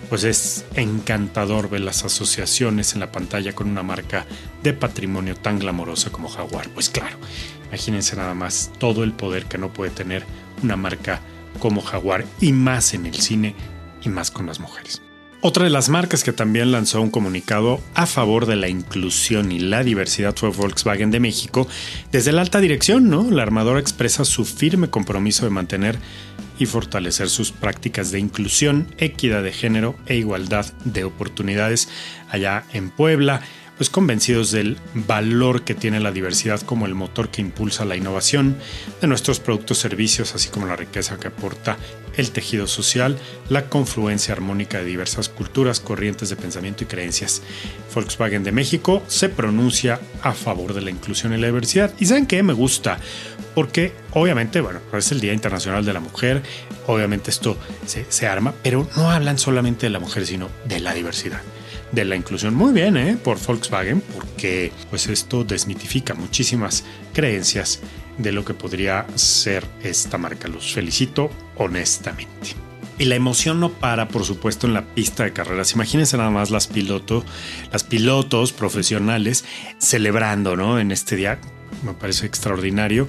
pues 0.10 0.23
es 0.23 0.65
encantador 0.75 1.69
ver 1.69 1.82
las 1.82 2.04
asociaciones 2.04 2.93
en 2.93 2.99
la 2.99 3.12
pantalla 3.12 3.54
con 3.54 3.69
una 3.69 3.84
marca 3.84 4.25
de 4.63 4.73
patrimonio 4.73 5.36
tan 5.36 5.60
glamorosa 5.60 6.12
como 6.12 6.30
Jaguar. 6.30 6.69
Pues 6.69 6.89
claro, 6.89 7.17
imagínense 7.67 8.15
nada 8.15 8.34
más 8.34 8.71
todo 8.77 9.04
el 9.04 9.13
poder 9.13 9.45
que 9.45 9.58
no 9.58 9.71
puede 9.71 9.91
tener 9.91 10.25
una 10.63 10.75
marca 10.75 11.21
como 11.60 11.82
Jaguar 11.82 12.25
y 12.39 12.54
más 12.54 12.93
en 12.93 13.06
el 13.06 13.15
cine 13.15 13.56
y 14.01 14.10
más 14.10 14.32
con 14.32 14.45
las 14.47 14.60
mujeres. 14.60 15.01
Otra 15.43 15.63
de 15.63 15.71
las 15.71 15.89
marcas 15.89 16.23
que 16.23 16.34
también 16.34 16.71
lanzó 16.71 17.01
un 17.01 17.10
comunicado 17.10 17.82
a 17.95 18.06
favor 18.06 18.45
de 18.45 18.56
la 18.56 18.69
inclusión 18.69 19.51
y 19.51 19.58
la 19.58 19.84
diversidad 19.84 20.36
fue 20.36 20.49
Volkswagen 20.49 21.10
de 21.10 21.19
México. 21.19 21.67
Desde 22.12 22.32
la 22.32 22.41
alta 22.41 22.60
dirección, 22.60 23.10
¿no? 23.10 23.32
La 23.32 23.41
armadora 23.41 23.80
expresa 23.80 24.23
su 24.23 24.45
firme 24.45 24.91
compromiso 24.91 25.43
de 25.45 25.49
mantener 25.49 25.97
y 26.60 26.67
fortalecer 26.67 27.27
sus 27.27 27.51
prácticas 27.51 28.12
de 28.12 28.19
inclusión, 28.19 28.93
equidad 28.99 29.41
de 29.41 29.51
género 29.51 29.95
e 30.06 30.15
igualdad 30.15 30.67
de 30.86 31.06
oportunidades 31.06 31.89
allá 32.30 32.65
en 32.71 32.91
Puebla 32.91 33.41
pues 33.78 33.90
convencidos 33.90 34.52
del 34.52 34.78
valor 34.94 35.64
que 35.64 35.74
tiene 35.74 36.00
la 36.00 36.12
diversidad 36.12 36.62
como 36.62 36.86
el 36.86 36.94
motor 36.94 37.30
que 37.30 37.42
impulsa 37.42 37.86
la 37.86 37.96
innovación 37.96 38.58
de 39.02 39.08
nuestros 39.08 39.40
productos 39.40 39.80
servicios, 39.80 40.36
así 40.36 40.50
como 40.50 40.68
la 40.68 40.76
riqueza 40.76 41.18
que 41.18 41.30
aporta 41.30 41.78
el 42.18 42.32
tejido 42.32 42.68
social, 42.68 43.18
la 43.50 43.70
confluencia 43.70 44.34
armónica 44.34 44.80
de 44.80 44.86
diversas 44.86 45.30
culturas, 45.30 45.80
corrientes 45.80 46.30
de 46.30 46.36
pensamiento 46.36 46.84
y 46.84 46.88
creencias. 46.88 47.42
Volkswagen 47.94 48.44
de 48.44 48.52
México 48.52 49.02
se 49.08 49.30
pronuncia 49.30 50.00
a 50.22 50.34
favor 50.34 50.74
de 50.74 50.82
la 50.82 50.92
inclusión 50.92 51.34
y 51.34 51.38
la 51.38 51.48
diversidad. 51.48 51.94
¿Y 52.00 52.06
saben 52.06 52.28
qué? 52.28 52.44
Me 52.44 52.54
gusta, 52.54 53.00
porque 53.56 53.94
obviamente, 54.12 54.62
bueno, 54.62 54.80
es 54.94 55.12
el 55.12 55.22
Día 55.22 55.34
Internacional 55.34 55.86
de 55.86 55.94
la 55.94 56.00
Mujer, 56.00 56.44
obviamente 56.88 57.32
esto 57.32 57.58
se, 57.86 58.06
se 58.10 58.28
arma, 58.28 58.54
pero 58.62 58.88
no 58.96 59.10
hablan 59.10 59.40
solamente 59.40 59.86
de 59.86 59.92
la 59.92 60.00
mujer, 60.00 60.26
sino 60.26 60.50
de 60.66 60.80
la 60.80 60.94
diversidad 60.94 61.42
de 61.91 62.06
la 62.06 62.15
inclusión. 62.15 62.56
Muy 62.56 62.73
bien, 62.73 62.97
¿eh? 62.97 63.17
Por 63.21 63.39
Volkswagen, 63.39 64.01
porque 64.13 64.71
pues 64.89 65.08
esto 65.08 65.43
desmitifica 65.43 66.13
muchísimas 66.13 66.84
creencias 67.13 67.82
de 68.17 68.32
lo 68.32 68.45
que 68.45 68.54
podría 68.54 69.06
ser 69.15 69.65
esta 69.84 70.17
marca. 70.17 70.47
Los 70.47 70.73
felicito 70.73 71.30
honestamente. 71.58 72.56
Y 72.97 73.06
la 73.06 73.15
emoción 73.15 73.60
no 73.60 73.71
para, 73.71 74.08
por 74.10 74.25
supuesto, 74.25 74.67
en 74.67 74.75
la 74.75 74.86
pista 74.86 75.23
de 75.23 75.34
carreras. 75.34 75.73
Imagínense 75.73 76.17
nada 76.17 76.30
más 76.30 76.51
las 76.51 76.67
pilotos, 76.67 77.23
las 77.71 77.84
pilotos 77.84 78.54
profesionales 78.54 79.43
celebrando, 79.80 80.56
¿no? 80.56 80.80
En 80.80 80.91
este 80.91 81.15
día, 81.15 81.39
me 81.84 81.93
parece 81.93 82.27
extraordinario. 82.27 83.08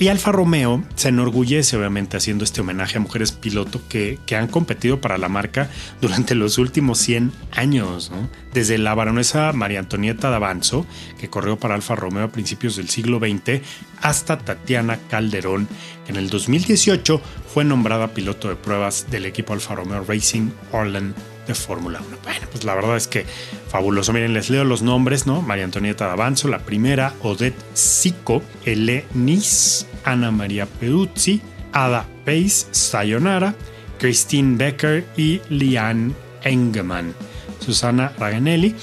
Y 0.00 0.06
Alfa 0.06 0.30
Romeo 0.30 0.84
se 0.94 1.08
enorgullece 1.08 1.76
obviamente 1.76 2.16
haciendo 2.16 2.44
este 2.44 2.60
homenaje 2.60 2.98
a 2.98 3.00
mujeres 3.00 3.32
piloto 3.32 3.80
que, 3.88 4.20
que 4.26 4.36
han 4.36 4.46
competido 4.46 5.00
para 5.00 5.18
la 5.18 5.28
marca 5.28 5.70
durante 6.00 6.36
los 6.36 6.58
últimos 6.58 6.98
100 6.98 7.32
años, 7.50 8.12
desde 8.54 8.78
la 8.78 8.94
baronesa 8.94 9.52
María 9.52 9.80
Antonieta 9.80 10.30
D'Avanzo, 10.30 10.86
que 11.18 11.28
corrió 11.28 11.58
para 11.58 11.74
Alfa 11.74 11.96
Romeo 11.96 12.24
a 12.26 12.32
principios 12.32 12.76
del 12.76 12.88
siglo 12.88 13.18
XX, 13.18 13.60
hasta 14.00 14.38
Tatiana 14.38 15.00
Calderón, 15.10 15.66
que 16.06 16.12
en 16.12 16.18
el 16.18 16.30
2018 16.30 17.20
fue 17.52 17.64
nombrada 17.64 18.14
piloto 18.14 18.48
de 18.48 18.54
pruebas 18.54 19.08
del 19.10 19.26
equipo 19.26 19.52
Alfa 19.52 19.74
Romeo 19.74 20.04
Racing 20.04 20.50
Orland 20.70 21.12
Fórmula 21.54 22.00
1. 22.06 22.18
Bueno, 22.22 22.46
pues 22.50 22.64
la 22.64 22.74
verdad 22.74 22.96
es 22.96 23.08
que 23.08 23.24
fabuloso. 23.68 24.12
Miren, 24.12 24.34
les 24.34 24.50
leo 24.50 24.64
los 24.64 24.82
nombres, 24.82 25.26
¿no? 25.26 25.42
María 25.42 25.64
Antonieta 25.64 26.06
D'Avanzo, 26.06 26.48
la 26.48 26.60
primera, 26.60 27.14
Odette 27.22 27.58
Sico, 27.74 28.42
Nis, 29.14 29.86
Ana 30.04 30.30
María 30.30 30.66
Peduzzi, 30.66 31.40
Ada 31.72 32.06
Pace, 32.24 32.66
Sayonara, 32.70 33.54
Christine 33.98 34.56
Becker 34.56 35.04
y 35.16 35.40
Liane 35.48 36.12
Engemann. 36.42 37.14
Susana 37.60 38.12
Raganelli, 38.18 38.74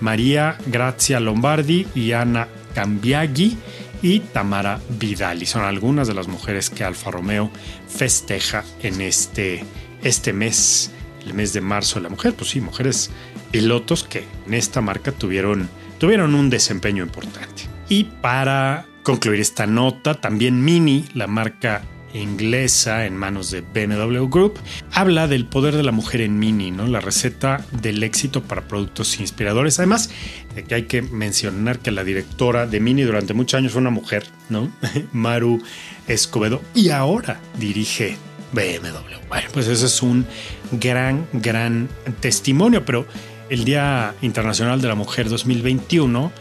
María 0.00 0.56
Grazia 0.66 1.20
Lombardi 1.20 1.86
y 1.94 2.12
Ana 2.12 2.48
Cambiaghi 2.74 3.56
y 4.02 4.20
Tamara 4.20 4.80
Vidal. 4.98 5.42
Y 5.42 5.46
son 5.46 5.62
algunas 5.62 6.08
de 6.08 6.14
las 6.14 6.28
mujeres 6.28 6.70
que 6.70 6.84
Alfa 6.84 7.10
Romeo 7.10 7.50
festeja 7.88 8.64
en 8.82 9.00
este, 9.00 9.64
este 10.02 10.32
mes 10.32 10.90
el 11.24 11.34
mes 11.34 11.52
de 11.52 11.60
marzo 11.60 11.96
de 11.96 12.04
la 12.04 12.08
mujer. 12.08 12.34
Pues 12.34 12.50
sí, 12.50 12.60
mujeres 12.60 13.10
pilotos 13.50 14.04
que 14.04 14.24
en 14.46 14.54
esta 14.54 14.80
marca 14.80 15.12
tuvieron, 15.12 15.68
tuvieron 15.98 16.34
un 16.34 16.50
desempeño 16.50 17.02
importante. 17.02 17.64
Y 17.88 18.04
para 18.04 18.86
concluir 19.02 19.40
esta 19.40 19.66
nota, 19.66 20.14
también 20.14 20.64
Mini, 20.64 21.04
la 21.14 21.26
marca 21.26 21.82
inglesa 22.14 23.06
en 23.06 23.16
manos 23.16 23.50
de 23.50 23.62
BMW 23.62 24.26
Group, 24.28 24.58
habla 24.92 25.26
del 25.28 25.46
poder 25.46 25.76
de 25.76 25.82
la 25.82 25.92
mujer 25.92 26.20
en 26.20 26.38
Mini, 26.38 26.70
¿no? 26.70 26.86
La 26.86 27.00
receta 27.00 27.64
del 27.70 28.02
éxito 28.02 28.42
para 28.42 28.62
productos 28.62 29.20
inspiradores. 29.20 29.78
Además, 29.78 30.10
de 30.54 30.64
que 30.64 30.74
hay 30.74 30.82
que 30.84 31.02
mencionar 31.02 31.78
que 31.78 31.90
la 31.90 32.04
directora 32.04 32.66
de 32.66 32.80
Mini 32.80 33.02
durante 33.02 33.34
muchos 33.34 33.58
años 33.58 33.72
fue 33.72 33.80
una 33.80 33.90
mujer, 33.90 34.26
¿no? 34.48 34.70
Maru 35.12 35.62
Escobedo, 36.06 36.62
y 36.74 36.90
ahora 36.90 37.40
dirige 37.58 38.16
BMW. 38.52 39.28
Bueno, 39.28 39.48
pues 39.52 39.66
ese 39.66 39.86
es 39.86 40.02
un 40.02 40.26
gran, 40.72 41.26
gran 41.32 41.88
testimonio, 42.20 42.84
pero 42.84 43.06
el 43.48 43.64
Día 43.64 44.14
Internacional 44.22 44.80
de 44.80 44.88
la 44.88 44.94
Mujer 44.94 45.28
2021, 45.28 46.32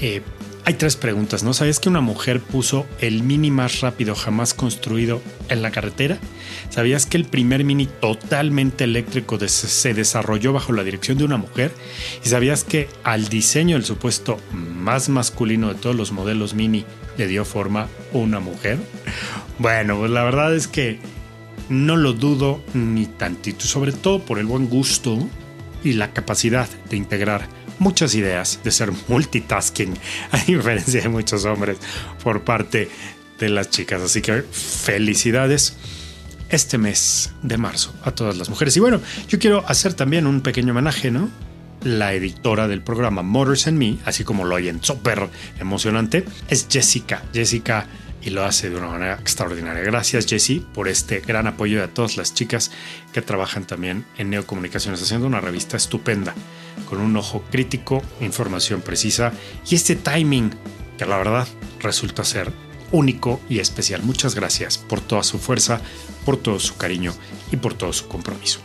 eh, 0.00 0.22
hay 0.64 0.74
tres 0.74 0.96
preguntas, 0.96 1.42
¿no? 1.42 1.54
¿Sabías 1.54 1.80
que 1.80 1.88
una 1.88 2.00
mujer 2.00 2.40
puso 2.40 2.86
el 3.00 3.22
mini 3.22 3.50
más 3.50 3.80
rápido 3.80 4.14
jamás 4.14 4.54
construido 4.54 5.22
en 5.48 5.62
la 5.62 5.70
carretera? 5.70 6.18
¿Sabías 6.68 7.06
que 7.06 7.16
el 7.16 7.24
primer 7.24 7.64
mini 7.64 7.86
totalmente 7.86 8.84
eléctrico 8.84 9.38
se 9.48 9.94
desarrolló 9.94 10.52
bajo 10.52 10.72
la 10.72 10.84
dirección 10.84 11.18
de 11.18 11.24
una 11.24 11.38
mujer? 11.38 11.72
¿Y 12.24 12.28
sabías 12.28 12.62
que 12.64 12.88
al 13.04 13.28
diseño 13.28 13.76
del 13.76 13.84
supuesto 13.84 14.38
más 14.52 15.08
masculino 15.08 15.68
de 15.68 15.74
todos 15.74 15.96
los 15.96 16.12
modelos 16.12 16.54
mini 16.54 16.84
le 17.16 17.26
dio 17.26 17.44
forma 17.44 17.88
una 18.12 18.38
mujer? 18.38 18.78
Bueno, 19.58 19.98
pues 19.98 20.10
la 20.10 20.22
verdad 20.24 20.54
es 20.54 20.68
que 20.68 21.00
no 21.70 21.96
lo 21.96 22.12
dudo 22.12 22.62
ni 22.74 23.06
tantito, 23.06 23.64
sobre 23.64 23.92
todo 23.92 24.20
por 24.20 24.38
el 24.38 24.46
buen 24.46 24.68
gusto 24.68 25.18
y 25.82 25.94
la 25.94 26.12
capacidad 26.12 26.68
de 26.90 26.96
integrar 26.96 27.48
muchas 27.78 28.14
ideas, 28.14 28.60
de 28.62 28.70
ser 28.70 28.92
multitasking, 29.08 29.94
a 30.32 30.38
diferencia 30.44 31.00
de 31.00 31.08
muchos 31.08 31.44
hombres 31.46 31.78
por 32.22 32.42
parte 32.42 32.90
de 33.38 33.48
las 33.48 33.70
chicas. 33.70 34.02
Así 34.02 34.20
que 34.20 34.42
felicidades 34.42 35.76
este 36.50 36.78
mes 36.78 37.32
de 37.42 37.56
marzo 37.56 37.94
a 38.02 38.10
todas 38.10 38.36
las 38.36 38.50
mujeres. 38.50 38.76
Y 38.76 38.80
bueno, 38.80 39.00
yo 39.28 39.38
quiero 39.38 39.64
hacer 39.66 39.94
también 39.94 40.26
un 40.26 40.40
pequeño 40.40 40.72
homenaje, 40.72 41.10
¿no? 41.10 41.30
La 41.82 42.12
editora 42.12 42.68
del 42.68 42.82
programa 42.82 43.22
Motors 43.22 43.66
and 43.66 43.78
Me, 43.78 43.96
así 44.04 44.24
como 44.24 44.44
lo 44.44 44.56
oyen 44.56 44.82
súper 44.82 45.28
emocionante, 45.58 46.26
es 46.48 46.66
Jessica. 46.68 47.22
Jessica 47.32 47.86
y 48.22 48.30
lo 48.30 48.44
hace 48.44 48.70
de 48.70 48.76
una 48.76 48.88
manera 48.88 49.14
extraordinaria. 49.14 49.82
Gracias 49.82 50.26
Jessie 50.26 50.64
por 50.74 50.88
este 50.88 51.20
gran 51.20 51.46
apoyo 51.46 51.82
a 51.82 51.88
todas 51.88 52.16
las 52.16 52.34
chicas 52.34 52.70
que 53.12 53.22
trabajan 53.22 53.66
también 53.66 54.04
en 54.18 54.30
Neocomunicaciones, 54.30 55.02
haciendo 55.02 55.26
una 55.26 55.40
revista 55.40 55.76
estupenda, 55.76 56.34
con 56.88 57.00
un 57.00 57.16
ojo 57.16 57.44
crítico, 57.50 58.02
información 58.20 58.82
precisa 58.82 59.32
y 59.68 59.74
este 59.74 59.96
timing 59.96 60.50
que 60.98 61.06
la 61.06 61.18
verdad 61.18 61.48
resulta 61.80 62.24
ser 62.24 62.52
único 62.92 63.40
y 63.48 63.58
especial. 63.58 64.02
Muchas 64.02 64.34
gracias 64.34 64.78
por 64.78 65.00
toda 65.00 65.22
su 65.22 65.38
fuerza, 65.38 65.80
por 66.24 66.36
todo 66.36 66.58
su 66.58 66.76
cariño 66.76 67.14
y 67.52 67.56
por 67.56 67.74
todo 67.74 67.92
su 67.92 68.08
compromiso. 68.08 68.60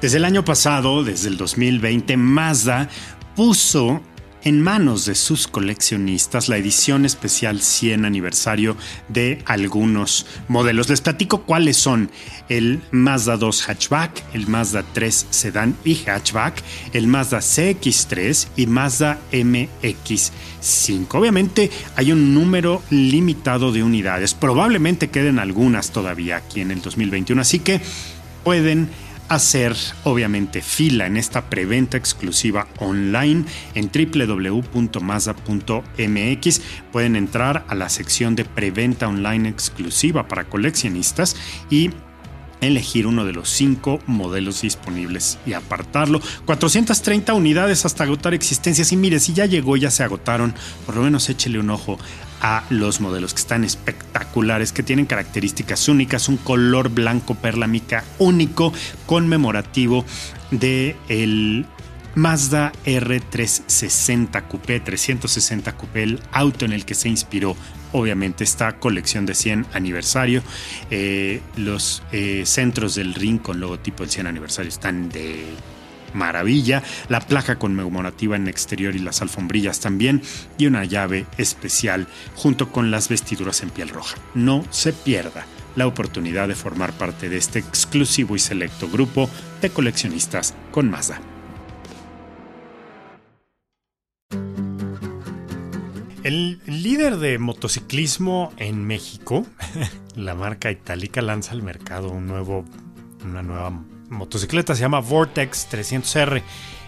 Desde 0.00 0.18
el 0.18 0.24
año 0.26 0.44
pasado, 0.44 1.02
desde 1.02 1.28
el 1.28 1.38
2020, 1.38 2.16
Mazda 2.18 2.88
puso 3.34 4.02
en 4.44 4.62
manos 4.62 5.06
de 5.06 5.14
sus 5.14 5.48
coleccionistas 5.48 6.48
la 6.48 6.56
edición 6.56 7.04
especial 7.04 7.60
100 7.60 8.04
aniversario 8.04 8.76
de 9.08 9.42
algunos 9.44 10.26
modelos. 10.48 10.88
Les 10.88 11.00
platico 11.00 11.42
cuáles 11.42 11.76
son 11.76 12.10
el 12.48 12.80
Mazda 12.90 13.36
2 13.36 13.68
hatchback, 13.68 14.22
el 14.34 14.46
Mazda 14.46 14.84
3 14.92 15.26
sedán 15.30 15.76
y 15.84 15.96
hatchback, 15.96 16.62
el 16.92 17.06
Mazda 17.06 17.38
CX3 17.38 18.48
y 18.56 18.66
Mazda 18.66 19.18
MX5. 19.32 21.06
Obviamente 21.14 21.70
hay 21.96 22.12
un 22.12 22.34
número 22.34 22.82
limitado 22.90 23.72
de 23.72 23.82
unidades, 23.82 24.34
probablemente 24.34 25.08
queden 25.08 25.38
algunas 25.38 25.90
todavía 25.90 26.36
aquí 26.36 26.60
en 26.60 26.70
el 26.70 26.82
2021, 26.82 27.40
así 27.40 27.58
que 27.58 27.80
pueden 28.44 28.88
hacer 29.28 29.74
obviamente 30.04 30.62
fila 30.62 31.06
en 31.06 31.16
esta 31.16 31.50
preventa 31.50 31.96
exclusiva 31.96 32.68
online 32.78 33.44
en 33.74 33.90
www.mazda.mx. 33.90 34.70
Pueden 36.92 37.16
entrar 37.16 37.64
a 37.68 37.74
la 37.74 37.88
sección 37.88 38.36
de 38.36 38.44
preventa 38.44 39.08
online 39.08 39.48
exclusiva 39.48 40.28
para 40.28 40.44
coleccionistas 40.44 41.36
y 41.70 41.90
elegir 42.60 43.06
uno 43.06 43.24
de 43.24 43.32
los 43.32 43.48
cinco 43.50 44.00
modelos 44.06 44.62
disponibles 44.62 45.38
y 45.46 45.52
apartarlo. 45.52 46.20
430 46.44 47.34
unidades 47.34 47.84
hasta 47.84 48.04
agotar 48.04 48.34
existencias. 48.34 48.92
Y 48.92 48.96
mire, 48.96 49.20
si 49.20 49.32
ya 49.32 49.46
llegó, 49.46 49.76
ya 49.76 49.90
se 49.90 50.02
agotaron, 50.02 50.54
por 50.84 50.96
lo 50.96 51.02
menos 51.02 51.28
échele 51.28 51.58
un 51.58 51.70
ojo 51.70 51.98
a 52.40 52.64
los 52.70 53.00
modelos 53.00 53.32
que 53.32 53.40
están 53.40 53.64
espectaculares, 53.64 54.72
que 54.72 54.82
tienen 54.82 55.06
características 55.06 55.88
únicas, 55.88 56.28
un 56.28 56.36
color 56.36 56.90
blanco 56.90 57.34
perla 57.34 57.66
mica 57.66 58.04
único, 58.18 58.72
conmemorativo 59.06 60.04
de 60.50 60.96
el 61.08 61.66
Mazda 62.16 62.72
R360 62.86 64.48
Coupé, 64.48 64.80
360 64.80 65.76
Coupé, 65.76 66.02
el 66.02 66.20
auto 66.32 66.64
en 66.64 66.72
el 66.72 66.86
que 66.86 66.94
se 66.94 67.10
inspiró 67.10 67.54
obviamente 67.92 68.42
esta 68.42 68.78
colección 68.78 69.26
de 69.26 69.34
100 69.34 69.66
aniversario. 69.74 70.42
Eh, 70.90 71.42
los 71.56 72.02
eh, 72.12 72.44
centros 72.46 72.94
del 72.94 73.12
ring 73.12 73.38
con 73.38 73.60
logotipo 73.60 74.02
del 74.02 74.10
100 74.10 74.28
aniversario 74.28 74.70
están 74.70 75.10
de 75.10 75.44
maravilla, 76.14 76.82
la 77.10 77.20
placa 77.20 77.58
conmemorativa 77.58 78.34
en 78.34 78.48
exterior 78.48 78.96
y 78.96 79.00
las 79.00 79.20
alfombrillas 79.20 79.80
también, 79.80 80.22
y 80.56 80.66
una 80.66 80.86
llave 80.86 81.26
especial 81.36 82.06
junto 82.34 82.72
con 82.72 82.90
las 82.90 83.10
vestiduras 83.10 83.62
en 83.62 83.68
piel 83.68 83.90
roja. 83.90 84.16
No 84.34 84.64
se 84.70 84.94
pierda 84.94 85.44
la 85.74 85.86
oportunidad 85.86 86.48
de 86.48 86.54
formar 86.54 86.94
parte 86.94 87.28
de 87.28 87.36
este 87.36 87.58
exclusivo 87.58 88.36
y 88.36 88.38
selecto 88.38 88.88
grupo 88.88 89.28
de 89.60 89.68
coleccionistas 89.68 90.54
con 90.70 90.88
Mazda. 90.88 91.20
El 96.26 96.58
líder 96.66 97.18
de 97.18 97.38
motociclismo 97.38 98.52
en 98.56 98.84
México, 98.84 99.46
la 100.16 100.34
marca 100.34 100.72
Itálica, 100.72 101.22
lanza 101.22 101.52
al 101.52 101.62
mercado 101.62 102.10
una 102.10 102.42
nueva 103.44 103.84
motocicleta, 104.08 104.74
se 104.74 104.80
llama 104.80 104.98
Vortex 104.98 105.68
300R. 105.70 106.42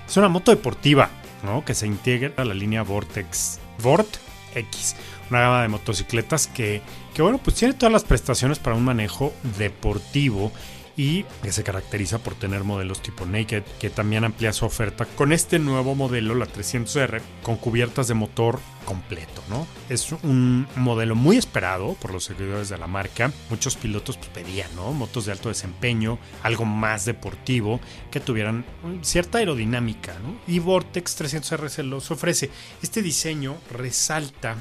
Es 0.09 0.16
una 0.16 0.29
moto 0.29 0.51
deportiva 0.51 1.09
¿no? 1.44 1.64
que 1.64 1.74
se 1.74 1.87
integra 1.87 2.33
a 2.37 2.44
la 2.44 2.53
línea 2.53 2.83
Vortex 2.83 3.61
Vort 3.81 4.09
X, 4.57 4.96
una 5.31 5.42
gama 5.42 5.62
de 5.62 5.68
motocicletas 5.68 6.48
que, 6.48 6.83
que 7.14 7.22
bueno, 7.22 7.38
pues 7.38 7.55
tiene 7.55 7.74
todas 7.74 7.92
las 7.92 8.03
prestaciones 8.03 8.59
para 8.59 8.74
un 8.74 8.85
manejo 8.85 9.33
deportivo 9.57 10.51
y 10.99 11.25
que 11.43 11.53
se 11.53 11.63
caracteriza 11.63 12.19
por 12.19 12.35
tener 12.35 12.65
modelos 12.65 13.01
tipo 13.01 13.25
Naked, 13.25 13.63
que 13.79 13.89
también 13.89 14.25
amplía 14.25 14.53
su 14.53 14.67
oferta 14.67 15.07
con 15.07 15.33
este 15.33 15.61
nuevo 15.61 15.95
modelo, 15.95 16.35
la 16.35 16.47
300R, 16.47 17.23
con 17.43 17.57
cubiertas 17.57 18.09
de 18.09 18.15
motor 18.15 18.59
completo, 18.85 19.45
¿no? 19.49 19.67
Es 19.89 20.11
un 20.11 20.67
modelo 20.75 21.15
muy 21.15 21.37
esperado 21.37 21.95
por 21.95 22.13
los 22.13 22.25
seguidores 22.25 22.69
de 22.69 22.79
la 22.79 22.89
marca. 22.89 23.31
Muchos 23.49 23.77
pilotos 23.77 24.17
pues, 24.17 24.31
pedían, 24.31 24.75
¿no? 24.75 24.93
Motos 24.93 25.27
de 25.27 25.33
alto 25.33 25.51
desempeño, 25.51 26.19
algo 26.43 26.65
más 26.65 27.05
deportivo, 27.05 27.81
que 28.11 28.19
tuvieran 28.19 28.65
cierta 29.03 29.39
aerodinámica, 29.39 30.19
¿no? 30.19 30.37
Y 30.53 30.59
Vortex 30.59 31.21
300R 31.21 31.69
se 31.69 31.83
los 31.85 32.11
ofrece. 32.11 32.51
Este 32.83 33.03
diseño 33.03 33.57
resalta 33.71 34.57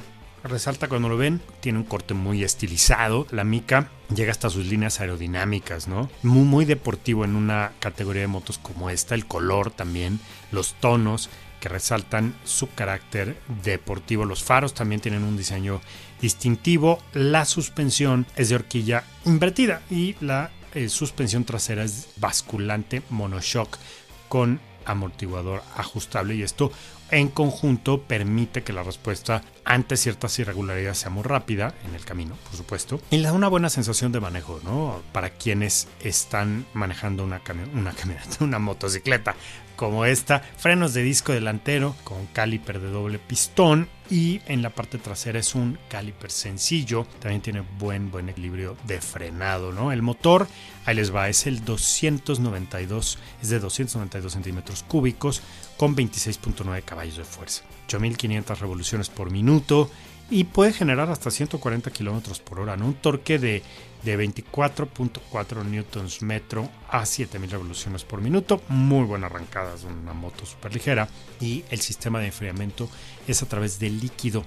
resalta 0.48 0.88
cuando 0.88 1.10
lo 1.10 1.18
ven, 1.18 1.42
tiene 1.60 1.80
un 1.80 1.86
corte 1.86 2.14
muy 2.14 2.44
estilizado, 2.44 3.28
la 3.32 3.44
mica 3.44 3.90
llega 4.14 4.32
hasta 4.32 4.50
sus 4.50 4.66
líneas 4.66 5.00
aerodinámicas, 5.00 5.88
¿no? 5.88 6.10
Muy, 6.24 6.66
deportivo 6.66 7.26
en 7.26 7.36
una 7.36 7.74
categoría 7.80 8.22
de 8.22 8.28
motos 8.28 8.58
como 8.58 8.90
esta, 8.90 9.16
el 9.16 9.26
color 9.26 9.72
también, 9.72 10.20
los 10.52 10.74
tonos 10.76 11.30
que 11.60 11.70
resaltan 11.70 12.36
su 12.44 12.70
carácter 12.74 13.38
deportivo. 13.64 14.26
Los 14.26 14.44
faros 14.44 14.74
también 14.74 15.02
tienen 15.02 15.24
un 15.24 15.38
diseño 15.38 15.82
distintivo, 16.22 17.00
la 17.14 17.46
suspensión 17.46 18.26
es 18.36 18.50
de 18.50 18.56
horquilla 18.56 19.04
invertida 19.26 19.82
y 19.90 20.16
la 20.22 20.52
eh, 20.74 20.90
suspensión 20.90 21.44
trasera 21.44 21.84
es 21.84 22.10
basculante 22.18 23.02
monoshock 23.10 23.78
con 24.30 24.60
amortiguador 24.88 25.62
ajustable 25.76 26.36
y 26.36 26.42
esto 26.42 26.72
en 27.12 27.30
conjunto 27.30 28.02
permite 28.02 28.64
que 28.64 28.74
la 28.74 28.84
respuesta 28.84 29.42
ante 29.64 29.98
ciertas 29.98 30.38
irregularidades 30.40 30.98
sea 30.98 31.10
muy 31.10 31.24
rápida 31.24 31.74
en 31.88 31.96
el 31.96 32.04
camino, 32.04 32.36
por 32.44 32.58
supuesto, 32.58 33.00
y 33.12 33.18
le 33.18 33.24
da 33.24 33.34
una 33.34 33.48
buena 33.48 33.70
sensación 33.70 34.12
de 34.12 34.20
manejo, 34.20 34.60
¿no? 34.64 35.02
Para 35.14 35.30
quienes 35.30 35.88
están 36.02 36.66
manejando 36.74 37.24
una, 37.24 37.42
una 37.74 37.94
camioneta, 37.94 38.38
una 38.44 38.60
motocicleta 38.60 39.36
como 39.78 40.04
esta, 40.04 40.40
frenos 40.40 40.94
de 40.94 41.04
disco 41.04 41.32
delantero 41.32 41.96
con 42.04 42.26
caliper 42.26 42.82
de 42.82 42.90
doble 42.90 43.20
pistón 43.20 43.88
y 44.10 44.42
en 44.48 44.62
la 44.62 44.72
parte 44.72 44.98
trasera 44.98 45.40
es 45.40 45.56
un 45.56 45.78
caliper 45.88 46.32
sencillo, 46.32 47.06
también 47.20 47.42
tiene 47.42 47.64
buen 47.80 48.12
buen 48.12 48.28
equilibrio 48.28 48.76
de 48.86 49.00
frenado, 49.00 49.72
¿no? 49.72 49.94
El 49.94 50.02
motor, 50.02 50.48
ahí 50.86 50.96
les 50.96 51.16
va, 51.16 51.30
es 51.30 51.48
el 51.48 51.64
292, 51.64 53.20
es 53.42 53.50
de 53.50 53.60
292 53.60 54.34
centímetros 54.34 54.84
cúbicos 54.84 55.42
con 55.78 55.96
26.9 55.96 56.84
caballos 56.84 57.18
de 57.18 57.24
fuerza, 57.24 57.64
8500 57.86 58.60
revoluciones 58.60 59.10
por 59.10 59.32
minuto 59.32 59.90
y 60.30 60.44
puede 60.46 60.74
generar 60.74 61.10
hasta 61.10 61.32
140 61.32 61.92
kilómetros 61.92 62.40
por 62.40 62.60
hora, 62.60 62.76
¿no? 62.76 62.88
un 62.88 62.96
torque 62.96 63.40
de, 63.40 63.64
de 64.04 64.18
24.4 64.18 65.66
newtons 65.66 66.22
metro 66.22 66.70
a 66.90 67.06
7000 67.06 67.52
revoluciones 67.52 68.04
por 68.04 68.22
minuto. 68.22 68.62
Muy 68.70 69.06
buena 69.06 69.28
arrancada, 69.28 69.76
es 69.76 69.84
una 69.84 70.14
moto 70.14 70.46
súper 70.46 70.74
ligera. 70.74 71.08
Y 71.40 71.64
el 71.70 71.82
sistema 71.82 72.20
de 72.20 72.28
enfriamiento 72.28 72.90
es 73.28 73.44
a 73.44 73.48
través 73.48 73.80
de 73.80 73.90
líquido, 73.90 74.44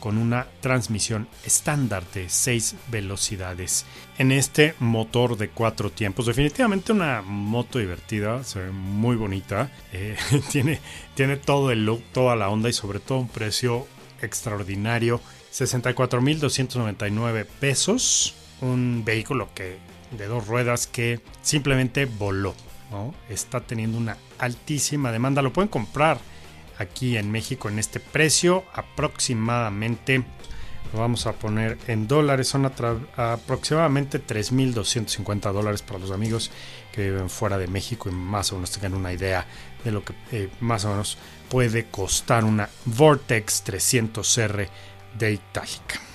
con 0.00 0.18
una 0.18 0.48
transmisión 0.60 1.28
estándar 1.44 2.04
de 2.12 2.28
6 2.28 2.74
velocidades. 2.90 3.86
En 4.18 4.32
este 4.32 4.74
motor 4.80 5.36
de 5.36 5.50
4 5.50 5.90
tiempos, 5.90 6.26
definitivamente 6.26 6.92
una 6.92 7.22
moto 7.22 7.78
divertida, 7.78 8.42
se 8.42 8.60
ve 8.60 8.70
muy 8.72 9.16
bonita, 9.16 9.70
eh, 9.92 10.16
tiene, 10.50 10.80
tiene 11.14 11.36
todo 11.36 11.70
el 11.70 11.86
look, 11.86 12.02
toda 12.12 12.34
la 12.34 12.48
onda 12.48 12.68
y 12.68 12.72
sobre 12.72 12.98
todo 12.98 13.18
un 13.18 13.28
precio 13.28 13.86
extraordinario. 14.20 15.20
64.299 15.52 17.46
pesos. 17.60 18.34
Un 18.60 19.02
vehículo 19.04 19.48
que 19.54 19.78
de 20.10 20.26
dos 20.26 20.46
ruedas 20.46 20.86
que 20.86 21.20
simplemente 21.42 22.06
voló. 22.06 22.54
Está 23.28 23.60
teniendo 23.60 23.98
una 23.98 24.16
altísima 24.38 25.12
demanda. 25.12 25.42
Lo 25.42 25.52
pueden 25.52 25.68
comprar 25.68 26.18
aquí 26.78 27.16
en 27.16 27.30
México 27.30 27.68
en 27.68 27.78
este 27.78 28.00
precio. 28.00 28.64
Aproximadamente, 28.72 30.24
lo 30.92 31.00
vamos 31.00 31.26
a 31.26 31.32
poner 31.32 31.76
en 31.86 32.08
dólares, 32.08 32.48
son 32.48 32.64
aproximadamente 32.64 34.24
3.250 34.24 35.52
dólares 35.52 35.82
para 35.82 35.98
los 35.98 36.10
amigos 36.10 36.50
que 36.92 37.10
viven 37.10 37.28
fuera 37.28 37.58
de 37.58 37.66
México 37.66 38.08
y 38.08 38.12
más 38.12 38.52
o 38.52 38.54
menos 38.54 38.70
tengan 38.70 38.94
una 38.94 39.12
idea 39.12 39.46
de 39.84 39.92
lo 39.92 40.02
que 40.02 40.14
eh, 40.32 40.48
más 40.60 40.86
o 40.86 40.90
menos 40.90 41.18
puede 41.50 41.86
costar 41.86 42.44
una 42.44 42.70
Vortex 42.86 43.64
300R 43.66 44.68
de 45.18 45.32
Itálica. 45.32 46.07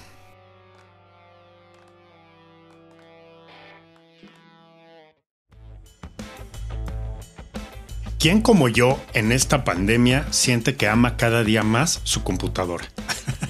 ¿Quién 8.23 8.39
como 8.39 8.69
yo 8.69 8.97
en 9.13 9.33
esta 9.33 9.65
pandemia 9.65 10.25
siente 10.31 10.77
que 10.77 10.87
ama 10.87 11.17
cada 11.17 11.43
día 11.43 11.61
más 11.61 11.99
su 12.05 12.23
computadora? 12.23 12.85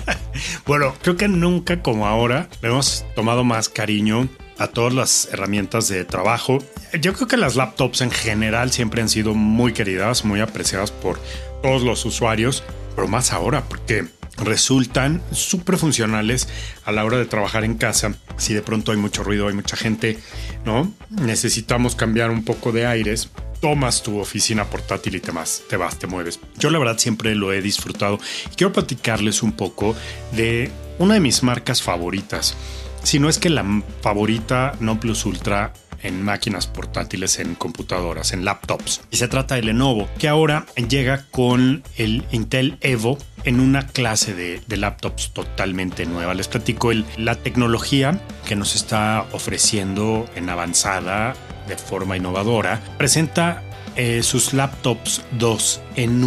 bueno, 0.66 0.96
creo 1.04 1.16
que 1.16 1.28
nunca 1.28 1.84
como 1.84 2.08
ahora 2.08 2.50
hemos 2.64 3.06
tomado 3.16 3.44
más 3.44 3.70
cariño 3.70 4.28
a 4.58 4.66
todas 4.66 4.96
las 4.96 5.30
herramientas 5.32 5.90
de 5.90 6.04
trabajo. 6.06 6.58
Yo 7.00 7.14
creo 7.14 7.28
que 7.28 7.38
las 7.38 7.56
laptops 7.56 8.02
en 8.02 8.10
general 8.10 8.72
siempre 8.72 9.04
han 9.04 9.10
sido 9.10 9.36
muy 9.36 9.74
queridas, 9.74 10.26
muy 10.26 10.40
apreciadas 10.40 10.90
por 10.90 11.20
todos 11.62 11.84
los 11.84 12.04
usuarios, 12.06 12.64
pero 12.96 13.08
más 13.08 13.32
ahora 13.32 13.66
porque 13.70 14.08
resultan 14.38 15.22
súper 15.32 15.78
funcionales 15.78 16.48
a 16.86 16.92
la 16.92 17.06
hora 17.06 17.18
de 17.18 17.26
trabajar 17.26 17.64
en 17.64 17.76
casa. 17.76 18.16
Si 18.38 18.54
de 18.54 18.62
pronto 18.62 18.92
hay 18.92 18.98
mucho 18.98 19.24
ruido, 19.24 19.48
hay 19.48 19.54
mucha 19.54 19.78
gente, 19.78 20.20
¿no? 20.66 20.92
Necesitamos 21.10 21.96
cambiar 21.96 22.32
un 22.32 22.44
poco 22.44 22.72
de 22.72 22.86
aires. 22.86 23.30
Tomas 23.62 24.04
tu 24.04 24.20
oficina 24.20 24.66
portátil 24.66 25.16
y 25.16 25.22
te 25.22 25.32
vas, 25.32 25.62
te 25.70 25.78
vas, 25.78 25.98
te 25.98 26.08
mueves. 26.08 26.40
Yo 26.58 26.70
la 26.70 26.80
verdad 26.80 26.98
siempre 26.98 27.34
lo 27.34 27.54
he 27.54 27.62
disfrutado 27.62 28.20
quiero 28.56 28.74
platicarles 28.74 29.44
un 29.44 29.54
poco 29.54 29.96
de 30.32 30.72
una 31.00 31.16
de 31.16 31.20
mis 31.20 31.44
marcas 31.44 31.82
favoritas. 31.82 32.56
Si 33.04 33.20
no 33.20 33.30
es 33.30 33.38
que 33.38 33.50
la 33.50 33.66
favorita 34.02 34.76
no 34.80 35.00
plus 35.00 35.26
ultra 35.26 35.74
en 36.04 36.22
máquinas 36.22 36.68
portátiles, 36.68 37.40
en 37.40 37.56
computadoras, 37.56 38.34
en 38.34 38.46
laptops. 38.46 39.02
Y 39.12 39.18
se 39.18 39.28
trata 39.28 39.56
de 39.56 39.64
Lenovo, 39.64 40.10
que 40.18 40.28
ahora 40.28 40.66
llega 40.76 41.26
con 41.32 41.84
el 41.98 42.26
Intel 42.32 42.78
Evo 42.82 43.18
en 43.44 43.60
una 43.60 43.88
clase 43.88 44.34
de, 44.34 44.78
laptops 44.78 45.32
totalmente 45.32 46.06
nueva. 46.06 46.34
Les 46.34 46.48
platico 46.48 46.92
el, 46.92 47.06
la 47.18 47.36
tecnología 47.36 48.20
que 48.48 48.56
nos 48.56 48.76
está 48.76 49.26
ofreciendo 49.32 50.26
en 50.36 50.50
avanzada 50.50 51.36
de 51.68 51.78
forma 51.78 52.18
innovadora. 52.18 52.82
Presenta 52.98 53.64
eh, 53.96 54.24
sus 54.24 54.54
laptops 54.54 55.22
dos 55.32 55.82
en 55.96 56.24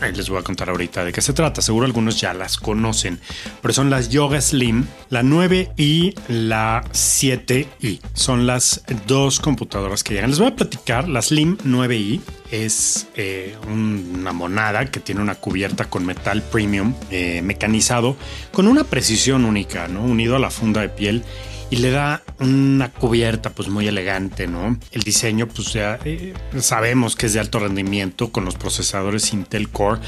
uno 0.00 0.16
les 0.16 0.28
voy 0.28 0.38
a 0.38 0.42
contar 0.42 0.70
ahorita 0.70 1.04
de 1.04 1.12
qué 1.12 1.20
se 1.20 1.32
trata. 1.32 1.60
Seguro 1.62 1.86
algunos 1.86 2.20
ya 2.20 2.32
las 2.34 2.56
conocen, 2.56 3.20
pero 3.60 3.74
son 3.74 3.90
las 3.90 4.08
Yoga 4.08 4.40
Slim, 4.40 4.86
la 5.08 5.22
9 5.22 5.72
y 5.76 6.14
la 6.28 6.82
7i. 6.92 8.00
Son 8.14 8.46
las 8.46 8.82
dos 9.06 9.40
computadoras 9.40 10.02
que 10.02 10.14
llegan. 10.14 10.30
Les 10.30 10.38
voy 10.38 10.48
a 10.48 10.56
platicar. 10.56 11.08
La 11.08 11.22
Slim 11.22 11.58
9i 11.58 12.20
es 12.50 13.08
eh, 13.14 13.56
una 13.70 14.32
monada 14.32 14.86
que 14.86 15.00
tiene 15.00 15.20
una 15.20 15.34
cubierta 15.34 15.84
con 15.88 16.04
metal 16.04 16.42
premium 16.42 16.94
eh, 17.10 17.42
mecanizado 17.42 18.16
con 18.52 18.66
una 18.66 18.84
precisión 18.84 19.44
única, 19.44 19.88
¿no? 19.88 20.02
Unido 20.02 20.36
a 20.36 20.38
la 20.38 20.50
funda 20.50 20.80
de 20.80 20.88
piel 20.88 21.24
y 21.70 21.76
le 21.76 21.90
da 21.90 22.22
una 22.40 22.90
cubierta 22.90 23.50
pues 23.50 23.68
muy 23.68 23.86
elegante, 23.86 24.46
¿no? 24.46 24.76
El 24.90 25.02
diseño 25.02 25.46
pues 25.46 25.72
ya 25.72 25.98
eh, 26.04 26.34
sabemos 26.58 27.14
que 27.14 27.26
es 27.26 27.32
de 27.32 27.40
alto 27.40 27.60
rendimiento 27.60 28.32
con 28.32 28.44
los 28.44 28.56
procesadores 28.56 29.32
Intel 29.32 29.68
Core 29.68 30.00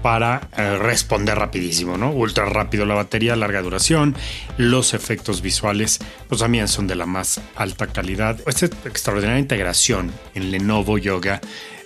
para 0.00 0.48
eh, 0.56 0.76
responder 0.78 1.36
rapidísimo, 1.36 1.98
¿no? 1.98 2.10
Ultra 2.10 2.44
rápido 2.46 2.86
la 2.86 2.94
batería, 2.94 3.34
larga 3.34 3.62
duración, 3.62 4.14
los 4.56 4.94
efectos 4.94 5.42
visuales 5.42 5.98
pues 6.28 6.40
también 6.40 6.68
son 6.68 6.86
de 6.86 6.94
la 6.94 7.06
más 7.06 7.40
alta 7.56 7.88
calidad. 7.88 8.38
Esta 8.46 8.66
extraordinaria 8.66 9.40
integración 9.40 10.12
en 10.34 10.52
Lenovo 10.52 10.98
Yoga 10.98 11.40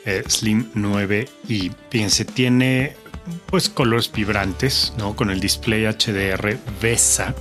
eh, 0.05 0.25
Slim 0.27 0.68
9 0.75 1.29
y 1.49 1.71
fíjense, 1.88 2.25
tiene 2.25 2.97
pues 3.47 3.68
colores 3.68 4.11
vibrantes, 4.12 4.92
¿no? 4.99 5.14
Con 5.14 5.31
el 5.31 5.40
display 5.40 5.87
HDR 5.87 6.59
VESA 6.81 7.35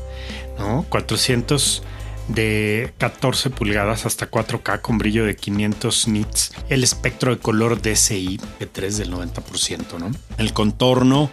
¿no? 0.62 0.86
400 0.90 1.84
de 2.28 2.94
14 2.98 3.50
pulgadas 3.50 4.06
hasta 4.06 4.30
4K 4.30 4.82
con 4.82 4.98
brillo 4.98 5.26
de 5.26 5.36
500 5.36 6.08
nits, 6.08 6.54
el 6.70 6.84
espectro 6.84 7.32
de 7.32 7.42
color 7.42 7.82
DCI 7.82 8.40
de 8.60 8.68
3 8.68 8.98
del 8.98 9.12
90%, 9.12 10.00
¿no? 10.00 10.12
El 10.38 10.54
contorno 10.54 11.30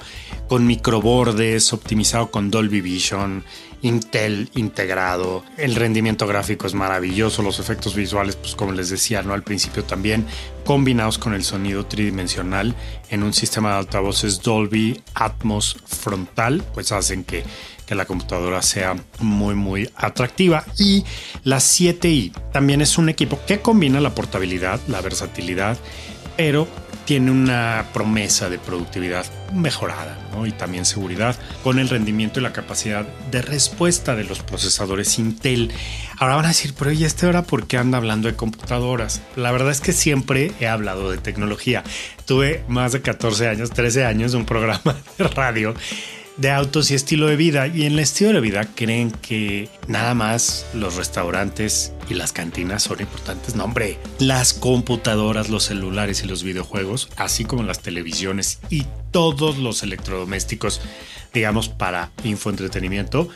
con 0.49 0.67
microbordes 0.67 1.73
optimizado 1.73 2.31
con 2.31 2.51
Dolby 2.51 2.81
Vision, 2.81 3.45
Intel 3.83 4.51
integrado, 4.55 5.45
el 5.57 5.75
rendimiento 5.75 6.27
gráfico 6.27 6.67
es 6.67 6.75
maravilloso, 6.75 7.43
los 7.43 7.61
efectos 7.61 7.95
visuales, 7.95 8.37
pues 8.37 8.55
como 8.55 8.73
les 8.73 8.91
decía, 8.91 9.23
¿no? 9.23 9.35
Al 9.35 9.43
principio 9.43 9.85
también, 9.85 10.27
combinados 10.65 11.19
con 11.19 11.35
el 11.35 11.45
sonido 11.45 11.87
tridimensional 11.87 12.75
en 13.11 13.23
un 13.23 13.33
sistema 13.33 13.73
de 13.73 13.79
altavoces 13.79 14.43
Dolby 14.43 15.01
Atmos 15.15 15.77
frontal, 15.87 16.65
pues 16.75 16.93
hacen 16.93 17.25
que 17.25 17.45
que 17.89 17.95
la 17.95 18.05
computadora 18.05 18.61
sea 18.61 18.97
muy 19.19 19.55
muy 19.55 19.91
atractiva 19.97 20.63
y 20.79 21.05
la 21.43 21.57
7i 21.57 22.33
también 22.53 22.83
es 22.83 22.99
un 22.99 23.09
equipo 23.09 23.41
que 23.47 23.61
combina 23.61 23.99
la 23.99 24.15
portabilidad, 24.15 24.79
la 24.89 25.01
versatilidad, 25.01 25.79
pero 26.37 26.69
tiene 27.09 27.31
una 27.31 27.87
promesa 27.95 28.51
de 28.51 28.59
productividad 28.59 29.25
mejorada 29.55 30.19
y 30.47 30.53
también 30.53 30.85
seguridad 30.85 31.35
con 31.65 31.79
el 31.79 31.89
rendimiento 31.89 32.39
y 32.39 32.43
la 32.43 32.53
capacidad 32.53 33.07
de 33.31 33.41
respuesta 33.41 34.15
de 34.15 34.25
los 34.25 34.41
procesadores 34.41 35.19
Intel. 35.19 35.73
Ahora 36.19 36.37
van 36.37 36.45
a 36.45 36.49
decir, 36.49 36.75
pero 36.79 36.93
¿y 36.93 37.07
este 37.07 37.25
ahora 37.25 37.45
por 37.45 37.67
qué 37.67 37.79
anda 37.79 37.97
hablando 37.97 38.29
de 38.29 38.37
computadoras? 38.37 39.23
La 39.37 39.53
verdad 39.53 39.71
es 39.71 39.81
que 39.81 39.95
siempre 39.95 40.53
he 40.61 40.69
hablado 40.69 41.11
de 41.11 41.17
tecnología. 41.17 41.83
Tuve 42.27 42.63
más 42.69 42.93
de 42.93 43.01
14 43.01 43.49
años, 43.49 43.71
13 43.71 44.05
años, 44.05 44.35
un 44.35 44.45
programa 44.45 44.95
de 45.17 45.29
radio 45.29 45.75
de 46.39 46.51
autos 46.51 46.91
y 46.91 46.95
estilo 46.95 47.27
de 47.27 47.37
vida. 47.37 47.67
Y 47.67 47.85
en 47.85 47.93
el 47.93 47.99
estilo 47.99 48.33
de 48.33 48.41
vida 48.41 48.65
creen 48.75 49.11
que 49.11 49.69
nada 49.87 50.15
más 50.15 50.67
los 50.73 50.97
restaurantes 50.97 51.93
y 52.09 52.15
las 52.15 52.33
cantinas 52.33 52.85
son 52.85 53.01
importantes. 53.01 53.55
No, 53.55 53.65
hombre, 53.65 53.99
las 54.19 54.55
computadoras, 54.55 55.51
los 55.51 55.65
celulares 55.65 56.23
y 56.23 56.27
los 56.27 56.43
videojuegos, 56.43 57.11
así 57.17 57.45
como 57.45 57.63
las 57.65 57.81
televisiones 57.81 58.61
y 58.71 58.87
todos 59.11 59.59
los 59.59 59.83
electrodomésticos, 59.83 60.81
digamos, 61.35 61.69
para 61.69 62.11
infoentretenimiento, 62.25 63.29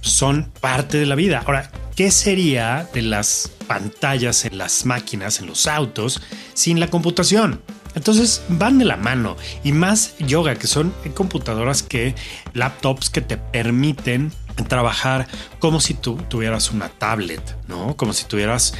son 0.00 0.50
parte 0.60 0.98
de 0.98 1.06
la 1.06 1.16
vida. 1.16 1.42
Ahora, 1.44 1.70
¿qué 1.96 2.10
sería 2.10 2.88
de 2.94 3.02
las 3.02 3.50
pantallas 3.66 4.44
en 4.44 4.58
las 4.58 4.86
máquinas, 4.86 5.40
en 5.40 5.46
los 5.46 5.66
autos, 5.66 6.22
sin 6.54 6.80
la 6.80 6.88
computación? 6.88 7.60
Entonces 7.94 8.42
van 8.48 8.78
de 8.78 8.84
la 8.84 8.96
mano 8.96 9.36
y 9.64 9.72
más 9.72 10.16
yoga, 10.18 10.54
que 10.56 10.66
son 10.66 10.92
computadoras 11.14 11.82
que, 11.82 12.14
laptops 12.54 13.10
que 13.10 13.20
te 13.20 13.36
permiten 13.36 14.32
trabajar 14.68 15.28
como 15.58 15.80
si 15.80 15.94
tú 15.94 16.16
tuvieras 16.28 16.70
una 16.70 16.88
tablet, 16.88 17.42
¿no? 17.68 17.96
Como 17.96 18.12
si 18.12 18.24
tuvieras 18.24 18.74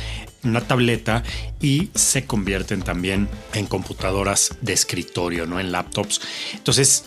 una 0.45 0.61
tableta 0.61 1.23
y 1.61 1.91
se 1.95 2.25
convierten 2.25 2.83
también 2.83 3.29
en 3.55 3.67
computadoras 3.67 4.57
de 4.61 4.73
escritorio, 4.73 5.47
¿no? 5.47 5.61
En 5.61 5.73
laptops. 5.73 6.21
Entonces, 6.55 7.05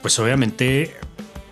pues 0.00 0.18
obviamente 0.18 0.96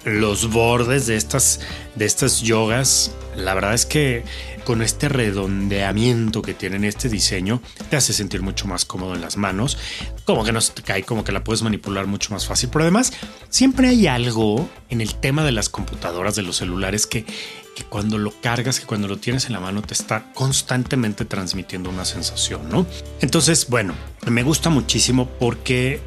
los 0.04 0.50
bordes 0.50 1.06
de 1.06 1.16
estas, 1.16 1.60
de 1.94 2.06
estas 2.06 2.40
yogas, 2.40 3.12
la 3.36 3.54
verdad 3.54 3.74
es 3.74 3.86
que 3.86 4.24
con 4.64 4.82
este 4.82 5.08
redondeamiento 5.08 6.42
que 6.42 6.54
tienen 6.54 6.84
este 6.84 7.08
diseño, 7.08 7.60
te 7.88 7.96
hace 7.96 8.12
sentir 8.12 8.42
mucho 8.42 8.68
más 8.68 8.84
cómodo 8.84 9.14
en 9.14 9.20
las 9.20 9.36
manos, 9.36 9.78
como 10.24 10.44
que 10.44 10.52
no 10.52 10.60
se 10.60 10.72
te 10.72 10.82
cae, 10.82 11.02
como 11.02 11.24
que 11.24 11.32
la 11.32 11.42
puedes 11.42 11.62
manipular 11.62 12.06
mucho 12.06 12.32
más 12.32 12.46
fácil. 12.46 12.68
Pero 12.70 12.84
además, 12.84 13.12
siempre 13.48 13.88
hay 13.88 14.06
algo 14.06 14.68
en 14.88 15.00
el 15.00 15.14
tema 15.16 15.44
de 15.44 15.52
las 15.52 15.68
computadoras, 15.68 16.36
de 16.36 16.42
los 16.42 16.56
celulares, 16.56 17.06
que, 17.06 17.24
que 17.24 17.84
cuando 17.88 18.18
lo 18.18 18.32
cargas, 18.40 18.80
que 18.80 18.86
cuando 18.86 19.08
lo 19.08 19.16
tienes 19.16 19.46
en 19.46 19.54
la 19.54 19.60
mano, 19.60 19.82
te 19.82 19.94
está 19.94 20.32
constantemente 20.34 21.24
transmitiendo 21.24 21.90
una 21.90 22.04
sensación, 22.04 22.68
¿no? 22.68 22.86
Entonces, 23.20 23.68
bueno, 23.68 23.94
me 24.26 24.42
gusta 24.42 24.70
muchísimo 24.70 25.28
porque 25.40 26.00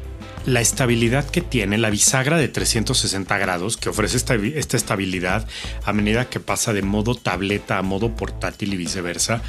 la 0.46 0.60
estabilidad 0.60 1.28
que 1.28 1.40
tiene, 1.40 1.78
la 1.78 1.90
bisagra 1.90 2.36
de 2.36 2.48
360 2.48 3.38
grados 3.38 3.76
que 3.76 3.88
ofrece 3.88 4.16
esta, 4.16 4.34
esta, 4.34 4.76
estabilidad 4.76 5.46
a 5.84 5.92
medida 5.92 6.28
que 6.28 6.40
pasa 6.40 6.72
de 6.72 6.82
modo 6.82 7.14
tableta 7.14 7.78
a 7.78 7.82
modo 7.82 8.14
portátil 8.14 8.74
y 8.74 8.76
viceversa, 8.76 9.42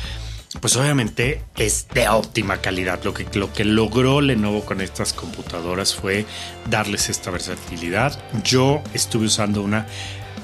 pues 0.61 0.75
obviamente 0.77 1.41
es 1.57 1.87
de 1.93 2.07
óptima 2.07 2.61
calidad. 2.61 3.03
Lo 3.03 3.13
que, 3.13 3.25
lo 3.37 3.51
que 3.51 3.65
logró 3.65 4.21
Lenovo 4.21 4.63
con 4.63 4.81
estas 4.81 5.11
computadoras 5.11 5.95
fue 5.95 6.25
darles 6.69 7.09
esta 7.09 7.31
versatilidad. 7.31 8.17
Yo 8.43 8.81
estuve 8.93 9.25
usando 9.25 9.61
una 9.61 9.87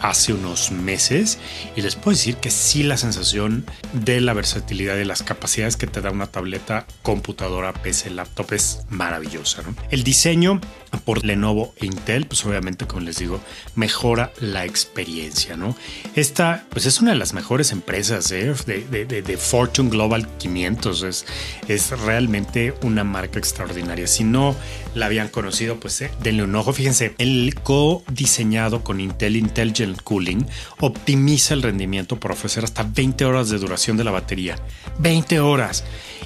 hace 0.02 0.34
unos 0.34 0.72
meses 0.72 1.38
y 1.76 1.82
les 1.82 1.96
puedo 1.96 2.12
decir 2.12 2.38
que 2.38 2.52
sí 2.52 2.84
la 2.84 2.98
sensación 2.98 3.66
de 3.94 4.20
la 4.22 4.34
versatilidad 4.34 4.96
de 4.96 5.06
las 5.06 5.24
capacidades 5.24 5.78
que 5.78 5.88
te 5.88 6.02
da 6.02 6.12
una 6.12 6.28
tableta, 6.28 6.86
computadora, 7.04 7.74
PC, 7.74 8.10
laptop 8.12 8.54
es 8.54 8.80
maravillosa. 8.90 9.64
El 9.90 10.04
diseño 10.04 10.60
por 11.06 11.24
Lenovo 11.24 11.74
e 11.78 11.86
Intel, 11.86 12.28
pues 12.28 12.46
obviamente, 12.46 12.86
como 12.86 13.02
les 13.02 13.18
digo, 13.18 13.40
mejora 13.76 14.32
la 14.40 14.66
experiencia, 14.66 15.56
¿no? 15.56 15.76
Esta, 16.16 16.66
pues 16.70 16.86
es 16.86 17.00
una 17.00 17.12
de 17.12 17.18
las 17.18 17.34
mejores 17.34 17.72
empresas 17.72 18.32
¿eh? 18.32 18.54
de, 18.66 19.06
de, 19.06 19.38
Fortune 19.38 19.90
Global 19.90 20.28
500, 20.38 21.04
es, 21.04 21.26
es 21.68 21.92
realmente 21.92 22.74
una 22.84 23.04
marca 23.04 23.40
extraordinaria. 23.40 24.08
Si 24.08 24.24
no 24.24 24.56
la 24.96 25.06
habían 25.06 25.30
conocido, 25.30 25.80
pues 25.80 26.02
eh, 26.02 26.12
denle 26.22 26.44
un 26.44 26.56
ojo. 26.56 26.74
Fíjense, 26.74 27.14
el 27.18 27.56
co-diseñado 27.62 28.84
con 28.84 29.00
Intel 29.00 29.36
Intelligent 29.36 30.02
Cooling 30.02 30.46
optimiza 30.80 31.54
el 31.54 31.62
rendimiento 31.62 32.20
por 32.20 32.32
ofrecer 32.32 32.64
hasta 32.64 32.84
20 32.84 33.26
horas 33.26 33.50
de 33.50 33.58
duración 33.58 33.98
de 33.98 34.04
la 34.04 34.12
batería. 34.12 34.58
20 35.00 35.40
horas 35.40 35.84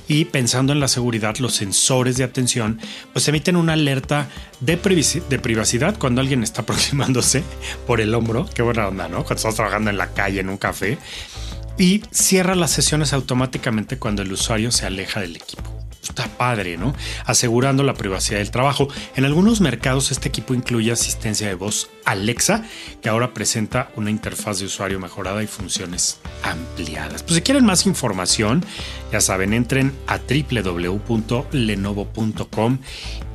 y 0.08 0.26
pensando 0.26 0.74
en 0.74 0.80
la 0.80 0.88
seguridad, 0.88 1.38
los 1.38 1.56
sensores 1.56 2.18
de 2.18 2.24
atención 2.24 2.80
pues 3.14 3.28
emiten 3.28 3.56
una 3.56 3.74
alerta 3.74 4.30
de, 4.60 4.78
privacidad 4.78 5.98
cuando 5.98 6.22
alguien 6.22 6.44
está 6.44 6.62
aproximándose 6.64 7.44
por 7.88 8.02
el 8.02 8.14
hombro. 8.14 8.48
Qué 8.54 8.62
buena 8.62 8.88
onda, 8.88 9.08
¿no? 9.08 9.18
Cuando 9.18 9.36
estás 9.36 9.56
trabajando 9.56 9.90
en 9.90 9.98
la 9.98 10.14
calle, 10.14 10.40
en 10.40 10.50
un 10.50 10.58
café. 10.58 10.98
Y 11.78 12.04
cierra 12.12 12.56
las 12.56 12.72
sesiones 12.72 13.12
automáticamente 13.12 14.00
cuando 14.00 14.22
el 14.22 14.32
usuario 14.32 14.72
se 14.72 14.86
aleja 14.86 15.20
del 15.20 15.36
equipo 15.36 15.85
está 16.16 16.30
padre, 16.38 16.78
¿no? 16.78 16.96
Asegurando 17.26 17.84
la 17.84 17.94
privacidad 17.94 18.40
del 18.40 18.52
trabajo. 18.52 18.88
En 19.16 19.26
algunos 19.26 19.60
mercados 19.60 20.12
este 20.12 20.30
equipo 20.30 20.54
incluye 20.54 20.92
asistencia 20.92 21.48
de 21.48 21.56
voz 21.56 21.90
Alexa, 22.06 22.64
que 23.02 23.10
ahora 23.10 23.34
presenta 23.34 23.90
una 23.96 24.12
interfaz 24.12 24.60
de 24.60 24.66
usuario 24.66 25.00
mejorada 25.00 25.42
y 25.44 25.48
funciones 25.48 26.20
ampliadas. 26.44 27.24
Pues 27.24 27.36
si 27.36 27.42
quieren 27.42 27.66
más 27.66 27.86
información, 27.86 28.64
ya 29.12 29.20
saben, 29.20 29.52
entren 29.54 29.94
a 30.08 30.20
www.lenovo.com 30.20 32.78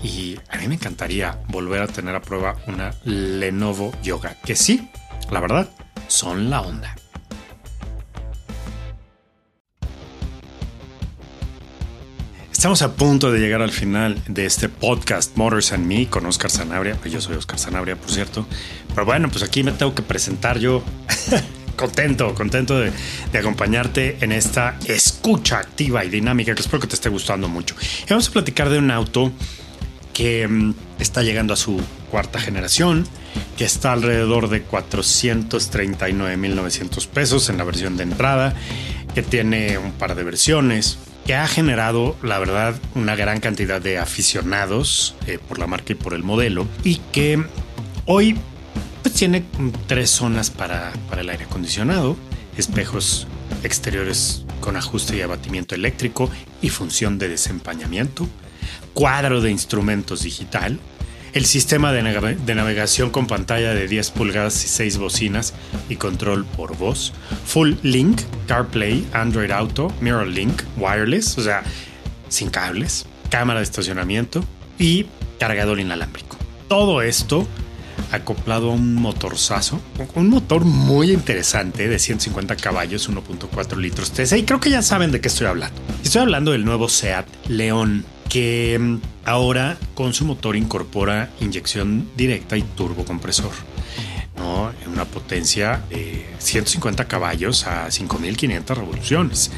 y 0.03 0.39
a 0.49 0.57
mí 0.57 0.69
me 0.69 0.77
encantaría 0.77 1.39
volver 1.49 1.83
a 1.83 1.87
tener 1.87 2.15
a 2.15 2.23
prueba 2.23 2.57
una 2.67 2.95
Lenovo 3.05 3.93
Yoga, 4.03 4.37
que 4.45 4.57
sí, 4.57 4.89
la 5.31 5.41
verdad, 5.41 5.69
son 6.09 6.49
la 6.49 6.63
onda. 6.63 6.97
Estamos 12.61 12.83
a 12.83 12.93
punto 12.93 13.33
de 13.33 13.41
llegar 13.41 13.63
al 13.63 13.71
final 13.71 14.23
de 14.29 14.45
este 14.45 14.69
podcast 14.69 15.35
Motors 15.39 15.73
and 15.73 15.87
Me 15.87 16.09
con 16.09 16.27
Oscar 16.27 16.51
Sanabria. 16.51 16.99
Yo 17.07 17.19
soy 17.19 17.37
Oscar 17.37 17.59
Sanabria, 17.59 17.97
por 17.97 18.11
cierto. 18.11 18.47
Pero 18.95 19.07
bueno, 19.07 19.31
pues 19.31 19.43
aquí 19.43 19.63
me 19.63 19.73
tengo 19.73 19.95
que 19.95 20.03
presentar 20.03 20.59
yo. 20.59 20.85
contento, 21.77 22.35
contento 22.35 22.79
de, 22.79 22.93
acompañarte 23.33 24.19
en 24.21 24.33
esta 24.33 24.77
escucha 24.85 25.59
activa 25.59 26.05
y 26.05 26.11
dinámica 26.11 26.55
que 26.55 26.61
espero 26.61 26.81
que 26.81 26.87
te 26.87 26.97
esté 26.97 27.09
gustando 27.09 27.49
mucho. 27.49 27.75
Y 28.05 28.11
vamos 28.11 28.29
a 28.29 28.31
platicar 28.31 28.69
de 28.69 28.77
un 28.77 28.91
auto 28.91 29.33
que 30.13 30.47
mm, 30.47 30.75
está 30.99 31.23
llegando 31.23 31.55
a 31.55 31.57
su 31.57 31.81
cuarta 32.11 32.41
generación, 32.41 33.09
que 33.57 33.65
está 33.65 33.93
alrededor 33.93 34.51
de 34.51 34.69
439.900 34.69 37.09
pesos 37.09 37.49
en 37.49 37.57
la 37.57 37.65
versión 37.65 37.97
de 37.97 38.03
entrada, 38.03 38.53
que 39.15 39.23
tiene 39.23 39.79
un 39.79 39.93
par 39.93 40.15
de 40.15 40.25
versiones, 40.25 40.99
que 41.25 41.35
ha 41.35 41.47
generado, 41.47 42.17
la 42.23 42.39
verdad, 42.39 42.75
una 42.95 43.15
gran 43.15 43.41
cantidad 43.41 43.81
de 43.81 43.99
aficionados 43.99 45.15
eh, 45.27 45.39
por 45.39 45.59
la 45.59 45.67
marca 45.67 45.93
y 45.93 45.97
por 45.97 46.15
el 46.15 46.23
modelo, 46.23 46.67
y 46.85 46.97
que 47.13 47.45
hoy 48.07 48.37
pues, 49.03 49.15
tiene 49.15 49.45
tres 49.87 50.11
zonas 50.11 50.51
para, 50.51 50.93
para 51.09 51.23
el 51.23 51.29
aire 51.29 51.45
acondicionado, 51.45 52.17
espejos 52.57 53.27
exteriores 53.63 54.45
con 54.61 54.77
ajuste 54.77 55.17
y 55.17 55.23
abatimiento 55.23 55.75
eléctrico 55.75 56.31
y 56.63 56.69
función 56.69 57.19
de 57.19 57.29
desempañamiento, 57.29 58.29
cuadro 58.95 59.41
de 59.41 59.51
instrumentos 59.51 60.23
digital, 60.23 60.79
el 61.33 61.47
sistema 61.47 61.93
de, 61.93 62.03
navegación 62.55 63.11
con 63.11 63.27
pantalla 63.27 63.75
de 63.75 63.87
10 63.87 64.11
pulgadas 64.11 64.65
y 64.65 64.69
6 64.69 64.99
bocinas 64.99 65.55
y 65.89 65.97
control 65.97 66.45
por 66.45 66.77
voz, 66.77 67.13
Full 67.47 67.75
Link, 67.83 68.23
CarPlay, 68.47 69.07
Android 69.13 69.51
Auto, 69.51 69.93
Mirror 70.01 70.27
Link, 70.27 70.63
Wireless, 70.77 71.39
o 71.39 71.43
sea, 71.43 71.63
sin 72.29 72.51
cables, 72.51 73.07
cámara 73.31 73.61
de 73.61 73.65
estacionamiento 73.65 74.45
y 74.79 75.07
cargador 75.39 75.79
inalámbrico. 75.81 76.37
Todo 76.69 77.03
esto 77.03 77.47
acoplado 78.13 78.71
a 78.71 78.75
un 78.75 78.95
motorzazo, 78.95 79.81
un 80.15 80.31
motor 80.31 80.65
muy 80.65 81.13
interesante 81.13 81.89
de 81.89 81.99
150 81.99 82.57
caballos, 82.57 83.09
1.4 83.09 83.77
litros 83.77 84.13
TSI. 84.13 84.39
Y 84.39 84.43
creo 84.45 84.61
que 84.61 84.71
ya 84.71 84.83
saben 84.83 85.13
de 85.13 85.21
qué 85.21 85.29
estoy 85.29 85.47
hablando. 85.47 85.81
Estoy 86.03 86.23
hablando 86.23 86.53
del 86.53 86.65
nuevo 86.65 86.89
Seat 86.89 87.27
León 87.49 88.05
que 88.31 88.79
mm, 88.81 89.01
ahora 89.27 89.77
con 89.95 90.15
su 90.15 90.25
motor 90.25 90.57
incorpora 90.57 91.31
inyección 91.41 92.09
directa 92.17 92.57
y 92.57 92.63
turbocompresor. 92.63 93.51
¿no? 94.39 94.73
Una 94.91 95.05
potencia 95.05 95.83
de 95.91 96.25
150 96.39 97.07
caballos 97.07 97.67
a 97.67 97.91
5500 97.91 98.79
revoluciones 98.79 99.51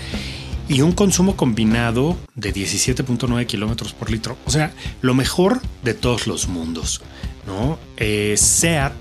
y 0.68 0.80
un 0.80 0.92
consumo 0.92 1.36
combinado 1.36 2.16
de 2.34 2.52
17.9 2.52 3.46
kilómetros 3.46 3.92
por 3.92 4.10
litro. 4.10 4.36
O 4.46 4.50
sea, 4.50 4.72
lo 5.00 5.14
mejor 5.14 5.60
de 5.84 5.94
todos 5.94 6.26
los 6.26 6.48
mundos. 6.48 7.02
¿no? 7.46 7.78
Eh, 7.96 8.34
SEAT 8.36 8.94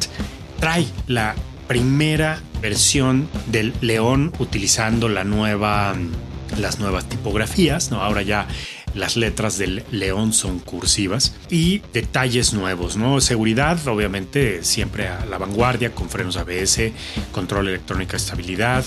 trae 0.59 0.85
la 1.07 1.33
primera 1.67 2.41
versión 2.61 3.27
del 3.47 3.73
León 3.81 4.33
utilizando 4.37 5.07
la 5.07 5.23
nueva, 5.23 5.95
las 6.59 6.79
nuevas 6.79 7.07
tipografías. 7.07 7.89
¿no? 7.89 8.01
Ahora 8.01 8.21
ya 8.21 8.47
las 8.95 9.15
letras 9.15 9.57
del 9.57 9.83
león 9.91 10.33
son 10.33 10.59
cursivas 10.59 11.35
y 11.49 11.81
detalles 11.93 12.53
nuevos, 12.53 12.97
¿no? 12.97 13.21
Seguridad, 13.21 13.87
obviamente, 13.87 14.63
siempre 14.63 15.07
a 15.07 15.25
la 15.25 15.37
vanguardia, 15.37 15.93
con 15.93 16.09
frenos 16.09 16.37
ABS, 16.37 16.91
control 17.31 17.69
electrónico 17.69 18.11
de 18.11 18.17
estabilidad, 18.17 18.83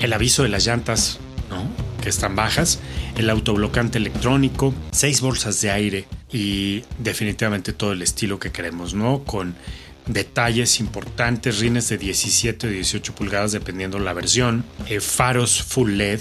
el 0.00 0.12
aviso 0.12 0.42
de 0.42 0.50
las 0.50 0.66
llantas, 0.66 1.18
¿no? 1.50 1.68
Que 2.02 2.08
están 2.08 2.36
bajas, 2.36 2.80
el 3.16 3.30
autoblocante 3.30 3.98
electrónico, 3.98 4.74
seis 4.92 5.20
bolsas 5.20 5.60
de 5.60 5.70
aire 5.70 6.04
y 6.32 6.82
definitivamente 6.98 7.72
todo 7.72 7.92
el 7.92 8.02
estilo 8.02 8.38
que 8.38 8.52
queremos, 8.52 8.94
¿no? 8.94 9.24
Con 9.24 9.54
detalles 10.06 10.78
importantes, 10.80 11.58
rines 11.58 11.88
de 11.88 11.98
17 11.98 12.66
o 12.66 12.70
18 12.70 13.14
pulgadas 13.14 13.52
dependiendo 13.52 13.98
la 13.98 14.12
versión, 14.12 14.64
eh, 14.88 15.00
faros 15.00 15.62
full 15.62 15.92
LED, 15.92 16.20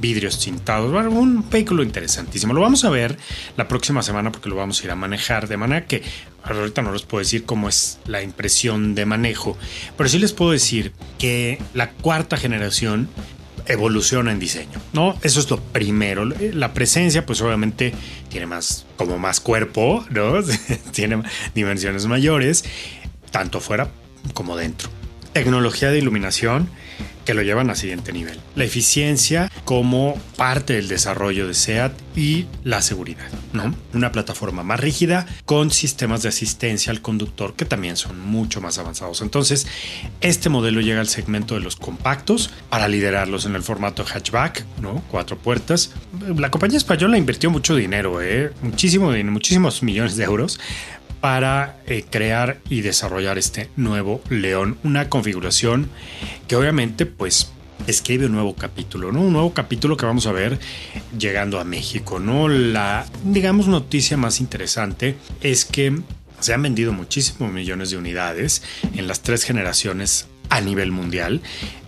vidrios 0.00 0.38
tintados. 0.38 0.92
un 1.12 1.48
vehículo 1.48 1.82
interesantísimo. 1.82 2.54
Lo 2.54 2.60
vamos 2.60 2.84
a 2.84 2.90
ver 2.90 3.18
la 3.56 3.68
próxima 3.68 4.02
semana 4.02 4.32
porque 4.32 4.48
lo 4.48 4.56
vamos 4.56 4.80
a 4.80 4.84
ir 4.84 4.90
a 4.90 4.96
manejar 4.96 5.48
de 5.48 5.56
manera 5.56 5.86
que 5.86 6.02
ahorita 6.42 6.82
no 6.82 6.92
les 6.92 7.02
puedo 7.02 7.20
decir 7.20 7.44
cómo 7.44 7.68
es 7.68 7.98
la 8.06 8.22
impresión 8.22 8.94
de 8.94 9.06
manejo, 9.06 9.56
pero 9.96 10.08
sí 10.08 10.18
les 10.18 10.32
puedo 10.32 10.52
decir 10.52 10.92
que 11.18 11.58
la 11.74 11.90
cuarta 11.90 12.36
generación 12.36 13.08
evoluciona 13.66 14.32
en 14.32 14.38
diseño, 14.38 14.80
¿no? 14.92 15.16
Eso 15.22 15.40
es 15.40 15.50
lo 15.50 15.60
primero. 15.60 16.24
La 16.24 16.72
presencia, 16.72 17.26
pues 17.26 17.40
obviamente 17.40 17.92
tiene 18.28 18.46
más, 18.46 18.86
como 18.96 19.18
más 19.18 19.40
cuerpo, 19.40 20.04
¿no? 20.10 20.42
tiene 20.92 21.22
dimensiones 21.54 22.06
mayores, 22.06 22.64
tanto 23.30 23.60
fuera 23.60 23.90
como 24.34 24.56
dentro. 24.56 24.88
Tecnología 25.32 25.90
de 25.90 25.98
iluminación 25.98 26.68
que 27.30 27.34
lo 27.34 27.42
llevan 27.42 27.70
al 27.70 27.76
siguiente 27.76 28.12
nivel. 28.12 28.40
La 28.56 28.64
eficiencia 28.64 29.52
como 29.64 30.20
parte 30.36 30.72
del 30.72 30.88
desarrollo 30.88 31.46
de 31.46 31.54
SEAT 31.54 31.92
y 32.16 32.46
la 32.64 32.82
seguridad, 32.82 33.28
¿no? 33.52 33.72
Una 33.94 34.10
plataforma 34.10 34.64
más 34.64 34.80
rígida 34.80 35.28
con 35.44 35.70
sistemas 35.70 36.24
de 36.24 36.28
asistencia 36.28 36.90
al 36.90 37.02
conductor 37.02 37.54
que 37.54 37.64
también 37.64 37.96
son 37.96 38.18
mucho 38.18 38.60
más 38.60 38.78
avanzados. 38.78 39.22
Entonces, 39.22 39.68
este 40.20 40.48
modelo 40.48 40.80
llega 40.80 40.98
al 40.98 41.06
segmento 41.06 41.54
de 41.54 41.60
los 41.60 41.76
compactos 41.76 42.50
para 42.68 42.88
liderarlos 42.88 43.46
en 43.46 43.54
el 43.54 43.62
formato 43.62 44.04
hatchback, 44.04 44.64
¿no? 44.80 45.00
Cuatro 45.08 45.38
puertas. 45.38 45.92
La 46.36 46.50
compañía 46.50 46.78
española 46.78 47.16
invirtió 47.16 47.48
mucho 47.48 47.76
dinero, 47.76 48.20
¿eh? 48.20 48.50
Muchísimo 48.60 49.12
dinero, 49.12 49.30
muchísimos 49.30 49.84
millones 49.84 50.16
de 50.16 50.24
euros 50.24 50.58
para 51.20 51.78
eh, 51.86 52.04
crear 52.08 52.58
y 52.68 52.80
desarrollar 52.80 53.38
este 53.38 53.68
nuevo 53.76 54.22
León, 54.28 54.78
una 54.84 55.08
configuración 55.08 55.88
que 56.48 56.56
obviamente 56.56 57.06
pues 57.06 57.52
escribe 57.86 58.26
un 58.26 58.32
nuevo 58.32 58.54
capítulo, 58.54 59.12
¿no? 59.12 59.22
Un 59.22 59.32
nuevo 59.32 59.52
capítulo 59.52 59.96
que 59.96 60.06
vamos 60.06 60.26
a 60.26 60.32
ver 60.32 60.58
llegando 61.18 61.60
a 61.60 61.64
México, 61.64 62.18
¿no? 62.18 62.48
La, 62.48 63.06
digamos, 63.24 63.68
noticia 63.68 64.16
más 64.16 64.40
interesante 64.40 65.16
es 65.40 65.64
que 65.64 66.00
se 66.40 66.54
han 66.54 66.62
vendido 66.62 66.92
muchísimos 66.92 67.52
millones 67.52 67.90
de 67.90 67.98
unidades 67.98 68.62
en 68.96 69.06
las 69.06 69.20
tres 69.20 69.44
generaciones 69.44 70.26
a 70.48 70.60
nivel 70.60 70.90
mundial. 70.90 71.40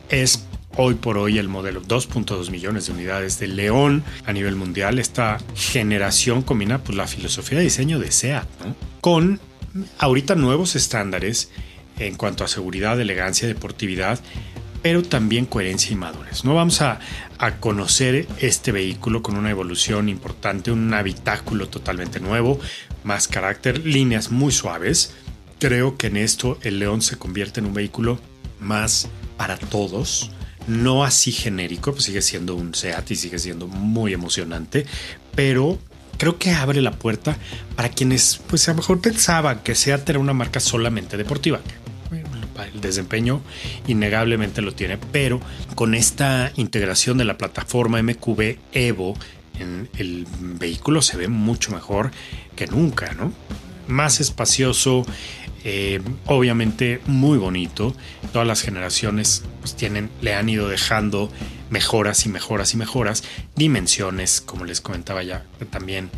Es 0.08 0.44
hoy 0.76 0.94
por 0.94 1.18
hoy 1.18 1.38
el 1.38 1.48
modelo 1.48 1.82
2.2 1.82 2.50
millones 2.50 2.86
de 2.86 2.92
unidades 2.92 3.38
de 3.38 3.48
León 3.48 4.02
a 4.24 4.32
nivel 4.32 4.56
mundial. 4.56 4.98
Esta 4.98 5.38
generación 5.54 6.42
combina 6.42 6.78
pues, 6.82 6.96
la 6.96 7.06
filosofía 7.06 7.58
de 7.58 7.64
diseño 7.64 7.98
de 7.98 8.10
SEAT 8.10 8.48
con 9.00 9.40
ahorita 9.98 10.34
nuevos 10.34 10.76
estándares 10.76 11.50
en 11.98 12.16
cuanto 12.16 12.44
a 12.44 12.48
seguridad, 12.48 13.00
elegancia, 13.00 13.46
deportividad, 13.46 14.20
pero 14.82 15.02
también 15.02 15.46
coherencia 15.46 15.92
y 15.92 15.96
madurez. 15.96 16.44
No 16.44 16.54
vamos 16.54 16.80
a, 16.82 16.98
a 17.38 17.56
conocer 17.58 18.26
este 18.40 18.72
vehículo 18.72 19.22
con 19.22 19.36
una 19.36 19.50
evolución 19.50 20.08
importante, 20.08 20.72
un 20.72 20.92
habitáculo 20.92 21.68
totalmente 21.68 22.18
nuevo, 22.18 22.58
más 23.04 23.28
carácter, 23.28 23.86
líneas 23.86 24.30
muy 24.30 24.52
suaves. 24.52 25.14
Creo 25.58 25.96
que 25.96 26.08
en 26.08 26.16
esto 26.16 26.58
el 26.62 26.80
León 26.80 27.02
se 27.02 27.16
convierte 27.16 27.60
en 27.60 27.66
un 27.66 27.74
vehículo 27.74 28.18
más 28.58 29.08
para 29.36 29.56
todos, 29.56 30.30
no 30.66 31.04
así 31.04 31.32
genérico, 31.32 31.92
pues 31.92 32.04
sigue 32.04 32.22
siendo 32.22 32.54
un 32.54 32.74
SEAT 32.74 33.10
y 33.10 33.16
sigue 33.16 33.38
siendo 33.38 33.66
muy 33.66 34.12
emocionante, 34.12 34.86
pero 35.34 35.78
creo 36.18 36.38
que 36.38 36.50
abre 36.50 36.80
la 36.80 36.92
puerta 36.92 37.36
para 37.76 37.88
quienes 37.88 38.40
pues 38.46 38.68
a 38.68 38.72
lo 38.72 38.78
mejor 38.78 39.00
pensaban 39.00 39.60
que 39.60 39.74
SEAT 39.74 40.10
era 40.10 40.18
una 40.18 40.32
marca 40.32 40.60
solamente 40.60 41.16
deportiva. 41.16 41.60
El 42.74 42.80
desempeño 42.80 43.42
innegablemente 43.86 44.62
lo 44.62 44.72
tiene, 44.72 44.98
pero 44.98 45.40
con 45.74 45.94
esta 45.94 46.52
integración 46.56 47.18
de 47.18 47.24
la 47.24 47.36
plataforma 47.36 48.00
MQB 48.02 48.56
Evo 48.72 49.14
en 49.58 49.88
el 49.98 50.26
vehículo 50.38 51.02
se 51.02 51.16
ve 51.16 51.28
mucho 51.28 51.72
mejor 51.72 52.10
que 52.54 52.66
nunca, 52.66 53.14
¿no? 53.14 53.32
Más 53.88 54.20
espacioso, 54.20 55.04
eh, 55.64 56.00
obviamente 56.26 57.00
muy 57.06 57.38
bonito. 57.38 57.94
Todas 58.32 58.46
las 58.46 58.62
generaciones 58.62 59.44
pues, 59.60 59.76
tienen, 59.76 60.10
le 60.20 60.34
han 60.34 60.48
ido 60.48 60.68
dejando 60.68 61.30
mejoras 61.70 62.26
y 62.26 62.28
mejoras 62.28 62.74
y 62.74 62.76
mejoras. 62.76 63.24
Dimensiones, 63.56 64.40
como 64.40 64.64
les 64.64 64.80
comentaba 64.80 65.22
ya, 65.22 65.44
también 65.70 66.10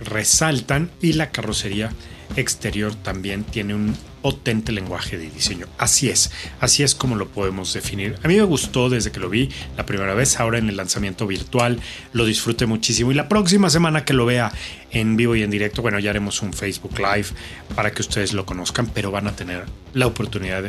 resaltan. 0.00 0.90
Y 1.00 1.14
la 1.14 1.30
carrocería 1.30 1.92
exterior 2.36 2.94
también 2.94 3.44
tiene 3.44 3.74
un 3.74 3.94
potente 4.22 4.72
lenguaje 4.72 5.18
de 5.18 5.28
diseño. 5.28 5.66
Así 5.78 6.08
es, 6.08 6.30
así 6.60 6.82
es 6.82 6.94
como 6.94 7.16
lo 7.16 7.28
podemos 7.28 7.72
definir. 7.74 8.16
A 8.22 8.28
mí 8.28 8.36
me 8.36 8.44
gustó 8.44 8.88
desde 8.88 9.10
que 9.10 9.20
lo 9.20 9.28
vi 9.28 9.50
la 9.76 9.84
primera 9.84 10.14
vez, 10.14 10.38
ahora 10.40 10.58
en 10.58 10.68
el 10.68 10.76
lanzamiento 10.76 11.26
virtual, 11.26 11.80
lo 12.12 12.24
disfruté 12.24 12.66
muchísimo 12.66 13.10
y 13.10 13.14
la 13.14 13.28
próxima 13.28 13.68
semana 13.68 14.04
que 14.04 14.14
lo 14.14 14.24
vea 14.24 14.52
en 14.92 15.16
vivo 15.16 15.34
y 15.34 15.42
en 15.42 15.50
directo, 15.50 15.82
bueno, 15.82 15.98
ya 15.98 16.10
haremos 16.10 16.42
un 16.42 16.52
Facebook 16.52 16.98
Live 16.98 17.28
para 17.74 17.92
que 17.92 18.02
ustedes 18.02 18.32
lo 18.32 18.46
conozcan, 18.46 18.86
pero 18.86 19.10
van 19.10 19.26
a 19.26 19.34
tener 19.34 19.64
la 19.94 20.06
oportunidad 20.06 20.64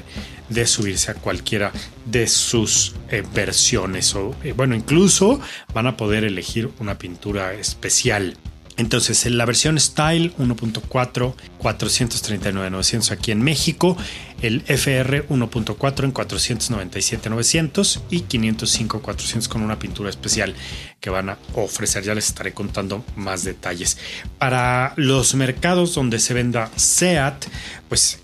de, 0.50 0.66
subirse 0.66 1.12
a 1.12 1.16
cualquiera 1.16 1.72
de 2.06 2.28
sus 2.28 2.96
eh, 3.10 3.24
versiones 3.34 4.16
o, 4.16 4.36
eh, 4.44 4.54
bueno, 4.54 4.76
incluso 4.76 5.40
van 5.74 5.88
a 5.88 5.98
poder 5.98 6.24
elegir 6.24 6.70
una 6.80 6.98
pintura 6.98 7.54
especial 7.54 8.38
entonces, 8.76 9.26
en 9.26 9.38
la 9.38 9.46
versión 9.46 9.80
Style 9.80 10.34
1.4, 10.38 11.36
439.900 11.60 13.12
aquí 13.12 13.32
en 13.32 13.44
México, 13.44 13.96
el 14.42 14.64
FR 14.68 15.28
1.4 15.28 16.04
en 16.04 16.14
497.900 16.14 18.02
y 18.10 18.24
505.400 18.24 19.48
con 19.48 19.62
una 19.62 19.78
pintura 19.78 20.10
especial 20.10 20.56
que 21.00 21.12
van 21.12 21.30
a 21.30 21.38
ofrecer. 21.54 22.04
Ya 22.04 22.16
les 22.16 22.28
estaré 22.28 22.54
contando 22.54 23.06
más 23.16 23.44
detalles. 23.44 23.98
Para 24.40 24.94
los 24.98 25.36
mercados 25.36 25.94
donde 25.94 26.20
se 26.20 26.34
venda 26.34 26.72
SEAT, 26.76 27.46
pues 27.88 28.22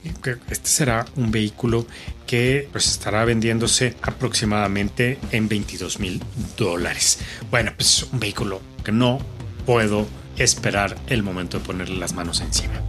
este 0.49 0.69
será 0.69 1.05
un 1.15 1.29
vehículo 1.29 1.85
que 2.25 2.67
pues 2.71 2.87
estará 2.87 3.23
vendiéndose 3.23 3.95
aproximadamente 4.01 5.19
en 5.31 5.47
22 5.47 5.99
mil 5.99 6.21
dólares. 6.57 7.19
Bueno, 7.51 7.71
pues 7.75 8.03
un 8.11 8.19
vehículo 8.19 8.61
que 8.83 8.91
no 8.91 9.19
puedo 9.65 10.07
esperar 10.39 10.95
el 11.07 11.23
momento 11.23 11.59
de 11.59 11.65
ponerle 11.65 11.97
las 11.97 12.13
manos 12.13 12.41
encima. 12.41 12.81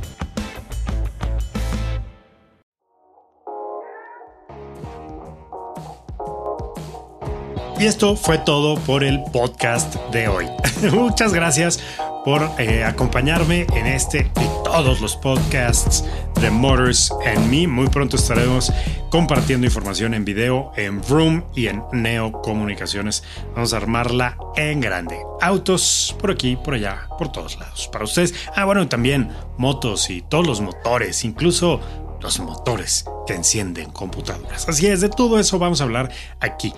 Y 7.78 7.86
esto 7.86 8.14
fue 8.14 8.36
todo 8.36 8.78
por 8.80 9.04
el 9.04 9.22
podcast 9.32 9.94
de 10.12 10.28
hoy. 10.28 10.46
Muchas 10.92 11.32
gracias 11.32 11.80
por 12.24 12.50
eh, 12.58 12.84
acompañarme 12.84 13.66
en 13.74 13.86
este 13.86 14.30
y 14.40 14.64
todos 14.64 15.00
los 15.00 15.16
podcasts 15.16 16.04
de 16.40 16.50
Motors 16.50 17.12
and 17.26 17.50
Me. 17.50 17.66
Muy 17.66 17.88
pronto 17.88 18.16
estaremos 18.16 18.72
compartiendo 19.10 19.66
información 19.66 20.14
en 20.14 20.24
video 20.24 20.72
en 20.76 21.00
Vroom 21.02 21.44
y 21.54 21.66
en 21.66 21.82
Neo 21.92 22.32
Comunicaciones. 22.42 23.22
Vamos 23.54 23.72
a 23.72 23.78
armarla 23.78 24.36
en 24.56 24.80
grande. 24.80 25.18
Autos 25.40 26.16
por 26.20 26.30
aquí, 26.30 26.56
por 26.56 26.74
allá, 26.74 27.08
por 27.18 27.32
todos 27.32 27.58
lados. 27.58 27.88
Para 27.92 28.04
ustedes. 28.04 28.34
Ah, 28.54 28.64
bueno, 28.64 28.88
también 28.88 29.30
motos 29.56 30.10
y 30.10 30.22
todos 30.22 30.46
los 30.46 30.60
motores, 30.60 31.24
incluso 31.24 31.80
los 32.20 32.38
motores 32.40 33.04
que 33.26 33.34
encienden 33.34 33.90
computadoras. 33.90 34.68
Así 34.68 34.86
es, 34.86 35.00
de 35.00 35.08
todo 35.08 35.38
eso 35.38 35.58
vamos 35.58 35.80
a 35.80 35.84
hablar 35.84 36.10
aquí. 36.40 36.72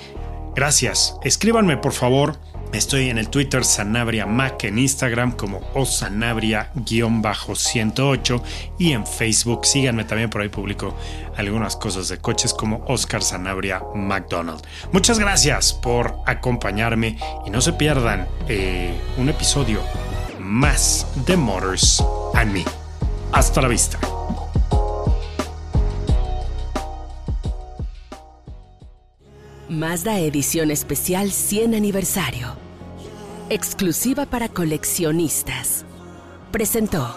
Gracias. 0.54 1.16
Escríbanme 1.22 1.76
por 1.76 1.92
favor 1.92 2.38
Estoy 2.72 3.10
en 3.10 3.18
el 3.18 3.28
Twitter 3.28 3.66
Sanabria 3.66 4.24
Mac, 4.24 4.64
en 4.64 4.78
Instagram 4.78 5.32
como 5.32 5.60
osanabria-108 5.74 8.42
y 8.78 8.92
en 8.92 9.06
Facebook. 9.06 9.66
Síganme 9.66 10.04
también 10.04 10.30
por 10.30 10.40
ahí 10.40 10.48
publico 10.48 10.96
algunas 11.36 11.76
cosas 11.76 12.08
de 12.08 12.16
coches 12.16 12.54
como 12.54 12.82
Oscar 12.86 13.22
Sanabria 13.22 13.82
McDonald. 13.94 14.62
Muchas 14.90 15.18
gracias 15.18 15.74
por 15.74 16.20
acompañarme 16.24 17.18
y 17.44 17.50
no 17.50 17.60
se 17.60 17.74
pierdan 17.74 18.26
eh, 18.48 18.98
un 19.18 19.28
episodio 19.28 19.80
más 20.40 21.06
de 21.26 21.36
Motors 21.36 22.02
and 22.34 22.52
Me. 22.52 22.64
Hasta 23.32 23.60
la 23.60 23.68
vista. 23.68 23.98
Mazda 29.72 30.20
Edición 30.20 30.70
Especial 30.70 31.32
100 31.32 31.74
Aniversario. 31.74 32.48
Exclusiva 33.48 34.26
para 34.26 34.50
coleccionistas. 34.50 35.86
Presentó. 36.50 37.16